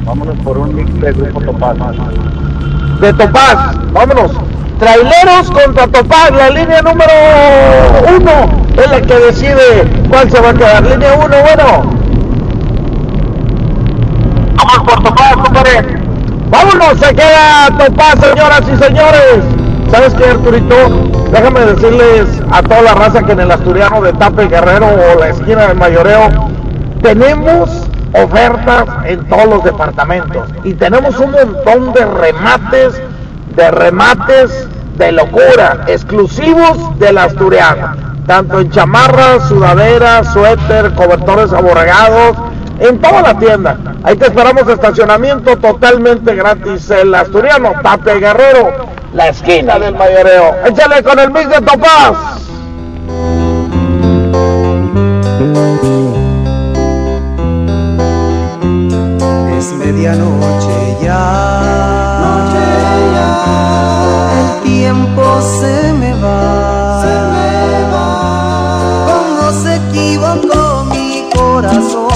vámonos 0.03 0.35
por 0.43 0.57
un 0.57 0.75
mix 0.75 1.01
de 1.01 1.11
grupo 1.13 1.41
Topaz. 1.41 1.77
De 2.99 3.13
Topaz, 3.13 3.75
vámonos. 3.91 4.31
Traileros 4.81 5.51
contra 5.51 5.87
Topaz, 5.89 6.31
la 6.31 6.49
línea 6.49 6.81
número 6.81 7.13
uno 8.17 8.65
es 8.75 8.89
la 8.89 8.99
que 8.99 9.13
decide 9.13 9.87
cuál 10.09 10.31
se 10.31 10.39
va 10.41 10.49
a 10.49 10.53
quedar. 10.55 10.83
Línea 10.83 11.13
uno, 11.13 11.35
bueno. 11.43 11.91
Vamos 14.55 14.79
por 14.79 15.03
Topaz, 15.03 15.33
compadre. 15.33 15.99
Vámonos, 16.49 16.97
se 16.99 17.13
queda 17.13 17.67
Topaz, 17.77 18.15
señoras 18.21 18.61
y 18.73 18.83
señores. 18.83 19.43
¿Sabes 19.91 20.15
qué, 20.15 20.25
Arturito? 20.25 20.75
Déjame 21.31 21.59
decirles 21.59 22.41
a 22.51 22.63
toda 22.63 22.81
la 22.81 22.95
raza 22.95 23.21
que 23.21 23.33
en 23.33 23.41
el 23.41 23.51
Asturiano 23.51 24.01
de 24.01 24.13
Tape 24.13 24.47
Guerrero 24.47 24.87
o 24.87 25.19
la 25.19 25.29
esquina 25.29 25.67
del 25.67 25.77
Mayoreo 25.77 26.27
tenemos 27.03 27.69
ofertas 28.13 28.85
en 29.05 29.29
todos 29.29 29.45
los 29.45 29.63
departamentos 29.63 30.49
y 30.63 30.73
tenemos 30.73 31.19
un 31.19 31.31
montón 31.31 31.93
de 31.93 32.03
remates, 32.03 32.99
de 33.55 33.71
remates 33.71 34.67
de 34.97 35.11
locura, 35.11 35.85
exclusivos 35.87 36.99
del 36.99 37.17
asturiano. 37.17 37.95
Tanto 38.27 38.59
en 38.59 38.69
chamarras, 38.69 39.47
sudaderas, 39.47 40.31
suéter, 40.31 40.93
cobertores 40.93 41.51
aborregados, 41.51 42.37
en 42.81 42.99
toda 42.99 43.21
la 43.21 43.37
tienda. 43.37 43.77
Ahí 44.03 44.15
te 44.15 44.25
esperamos 44.25 44.67
estacionamiento 44.67 45.55
totalmente 45.57 46.35
gratis. 46.35 46.89
El 46.89 47.13
asturiano 47.13 47.73
Tape 47.83 48.19
Guerrero, 48.19 48.87
la 49.13 49.27
esquina 49.29 49.77
del 49.77 49.95
mayoreo. 49.95 50.55
Échale 50.65 51.03
con 51.03 51.19
el 51.19 51.31
mix 51.31 51.49
de 51.49 51.61
Topaz. 51.61 52.41
Es 59.57 59.73
medianoche 59.73 60.97
ya. 61.03 61.90
El 64.39 64.63
tiempo 64.63 65.23
se 65.59 65.93
me 65.93 66.13
va. 66.15 67.03
¿Cómo 69.09 69.51
se 69.63 69.75
equivocó 69.75 70.85
mi 70.85 71.29
corazón? 71.33 72.10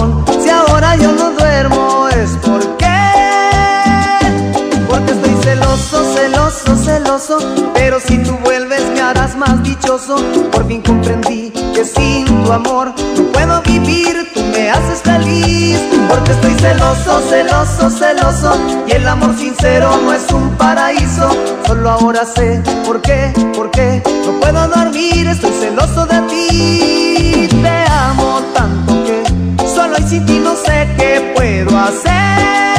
Por 10.51 10.67
fin 10.67 10.81
comprendí 10.81 11.51
que 11.73 11.85
sin 11.85 12.25
tu 12.25 12.51
amor 12.51 12.93
no 13.17 13.23
puedo 13.31 13.61
vivir. 13.61 14.31
Tú 14.33 14.41
me 14.51 14.69
haces 14.69 15.01
feliz. 15.01 15.79
Porque 16.09 16.31
estoy 16.31 16.53
celoso, 16.55 17.21
celoso, 17.29 17.89
celoso. 17.89 18.57
Y 18.87 18.91
el 18.93 19.07
amor 19.07 19.35
sincero 19.37 19.89
no 20.03 20.13
es 20.13 20.31
un 20.31 20.49
paraíso. 20.57 21.29
Solo 21.67 21.91
ahora 21.91 22.25
sé 22.25 22.61
por 22.85 23.01
qué, 23.01 23.33
por 23.55 23.69
qué 23.71 24.01
no 24.25 24.39
puedo 24.39 24.67
dormir. 24.67 25.27
Estoy 25.27 25.51
celoso 25.51 26.05
de 26.05 26.21
ti. 26.29 27.47
Te 27.61 27.85
amo 27.91 28.41
tanto 28.53 28.93
que 29.05 29.23
solo 29.67 29.97
y 29.99 30.03
sin 30.03 30.25
ti 30.25 30.39
no 30.39 30.55
sé 30.55 30.87
qué 30.97 31.33
puedo 31.35 31.77
hacer. 31.77 32.74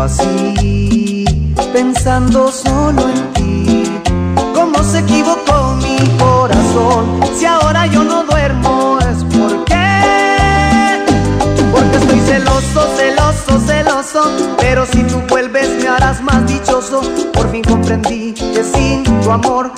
Así, 0.00 1.24
pensando 1.72 2.50
solo 2.50 3.08
en 3.08 3.32
ti. 3.32 3.84
¿Cómo 4.54 4.82
se 4.82 5.00
equivocó 5.00 5.76
mi 5.82 5.98
corazón? 6.18 7.20
Si 7.36 7.46
ahora 7.46 7.86
yo 7.86 8.04
no 8.04 8.24
duermo 8.24 8.98
es 9.00 9.24
porque, 9.24 11.04
porque 11.72 11.96
estoy 11.96 12.20
celoso, 12.20 12.88
celoso, 12.96 13.60
celoso. 13.66 14.56
Pero 14.58 14.86
si 14.86 15.02
tú 15.04 15.20
vuelves 15.28 15.68
me 15.82 15.88
harás 15.88 16.22
más 16.22 16.46
dichoso. 16.46 17.00
Por 17.32 17.50
fin 17.50 17.62
comprendí 17.62 18.32
que 18.32 18.64
sin 18.64 19.04
tu 19.04 19.30
amor 19.30 19.72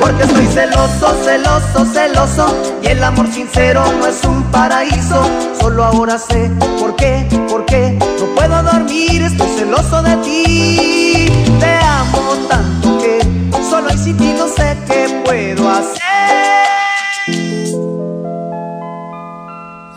Porque 0.00 0.22
estoy 0.22 0.46
celoso, 0.46 1.14
celoso, 1.24 1.84
celoso. 1.92 2.78
Y 2.82 2.86
el 2.88 3.04
amor 3.04 3.30
sincero 3.30 3.84
no 3.98 4.06
es 4.06 4.24
un 4.24 4.42
paraíso. 4.44 5.22
Solo 5.60 5.84
ahora 5.84 6.18
sé 6.18 6.50
por 6.78 6.96
qué, 6.96 7.26
por 7.48 7.66
qué 7.66 7.98
no 8.18 8.26
puedo 8.34 8.62
dormir. 8.62 9.22
Estoy 9.22 9.48
celoso 9.58 10.02
de 10.02 10.16
ti. 10.18 11.26
Te 11.60 11.74
amo 11.84 12.18
tanto 12.48 12.98
que 12.98 13.20
solo 13.68 13.92
y 13.92 13.98
sin 13.98 14.16
ti 14.16 14.34
no 14.38 14.48
sé 14.48 14.76
qué 14.86 15.22
puedo 15.24 15.68
hacer. 15.68 16.00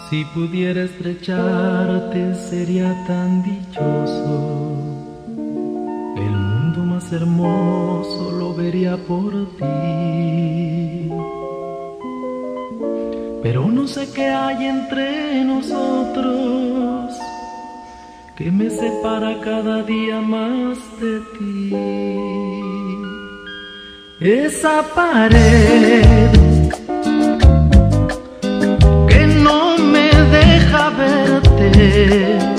Si 0.09 0.25
pudiera 0.25 0.83
estrecharte 0.83 2.35
sería 2.49 2.93
tan 3.07 3.41
dichoso. 3.41 4.77
El 6.17 6.31
mundo 6.31 6.79
más 6.85 7.11
hermoso 7.11 8.22
por 8.81 9.31
ti. 9.57 11.09
Pero 13.43 13.67
no 13.67 13.87
sé 13.87 14.07
qué 14.15 14.27
hay 14.27 14.65
entre 14.65 15.43
nosotros 15.45 17.13
que 18.35 18.49
me 18.49 18.71
separa 18.71 19.39
cada 19.41 19.83
día 19.83 20.21
más 20.21 20.79
de 20.99 21.21
ti. 21.37 21.75
Esa 24.19 24.81
pared 24.95 26.31
que 29.07 29.27
no 29.27 29.77
me 29.77 30.09
deja 30.31 30.89
verte 30.89 32.52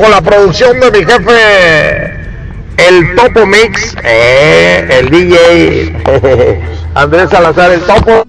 bajo 0.00 0.10
la 0.10 0.20
producción 0.20 0.80
de 0.80 0.90
mi 0.90 1.04
jefe, 1.04 2.14
el 2.76 3.14
Topo 3.16 3.44
Mix, 3.44 3.94
eh, 4.02 4.88
el 4.98 5.10
DJ 5.10 6.62
Andrés 6.94 7.30
Salazar, 7.30 7.70
el 7.72 7.80
Topo, 7.80 8.24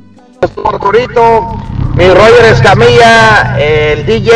Arturito, 0.65 1.55
mi 1.95 2.09
Roger 2.09 2.45
Escamilla, 2.51 3.57
el 3.57 4.05
DJ. 4.05 4.31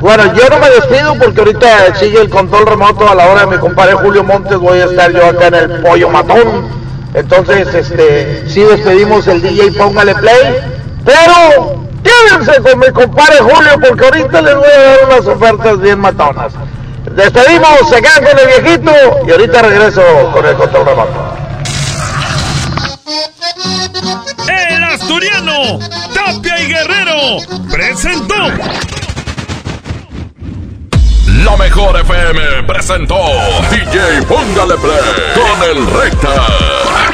Bueno, 0.00 0.34
yo 0.34 0.48
no 0.50 0.58
me 0.58 0.68
despido 0.68 1.14
porque 1.18 1.40
ahorita 1.40 1.94
sigue 1.94 2.20
el 2.20 2.28
control 2.28 2.66
remoto 2.66 3.08
a 3.08 3.14
la 3.14 3.26
hora 3.26 3.40
de 3.42 3.46
mi 3.46 3.58
compadre 3.58 3.94
Julio 3.94 4.22
Montes. 4.22 4.58
Voy 4.58 4.80
a 4.80 4.84
estar 4.84 5.10
yo 5.12 5.24
acá 5.26 5.46
en 5.46 5.54
el 5.54 5.80
Pollo 5.80 6.10
Matón. 6.10 6.68
Entonces, 7.14 7.72
este, 7.72 8.48
sí 8.48 8.60
despedimos 8.60 9.26
el 9.28 9.40
DJ, 9.40 9.72
póngale 9.78 10.14
play. 10.16 10.56
Pero 11.04 11.73
quédense 12.04 12.62
con 12.62 12.78
mi 12.78 12.90
compadre 12.92 13.38
Julio 13.38 13.80
porque 13.80 14.04
ahorita 14.04 14.42
les 14.42 14.54
voy 14.54 14.68
a 14.68 14.80
dar 14.80 14.98
unas 15.06 15.26
ofertas 15.26 15.80
bien 15.80 15.98
matonas. 15.98 16.52
Despedimos, 17.10 17.88
se 17.90 18.02
quedan 18.02 18.24
con 18.24 18.38
el 18.38 18.62
viejito 18.62 18.92
y 19.26 19.30
ahorita 19.30 19.62
regreso 19.62 20.02
con 20.32 20.46
el 20.46 20.54
control 20.56 20.86
remoto. 20.86 21.36
El 24.48 24.84
asturiano 24.84 25.78
Tapia 26.14 26.60
y 26.60 26.66
Guerrero 26.66 27.38
presentó. 27.70 28.34
La 31.44 31.56
mejor 31.58 32.00
FM 32.00 32.62
presentó 32.66 33.16
DJ 33.70 34.22
Póngale 34.26 34.76
Play 34.76 35.34
con 35.34 35.70
el 35.70 35.86
Recta. 35.86 37.13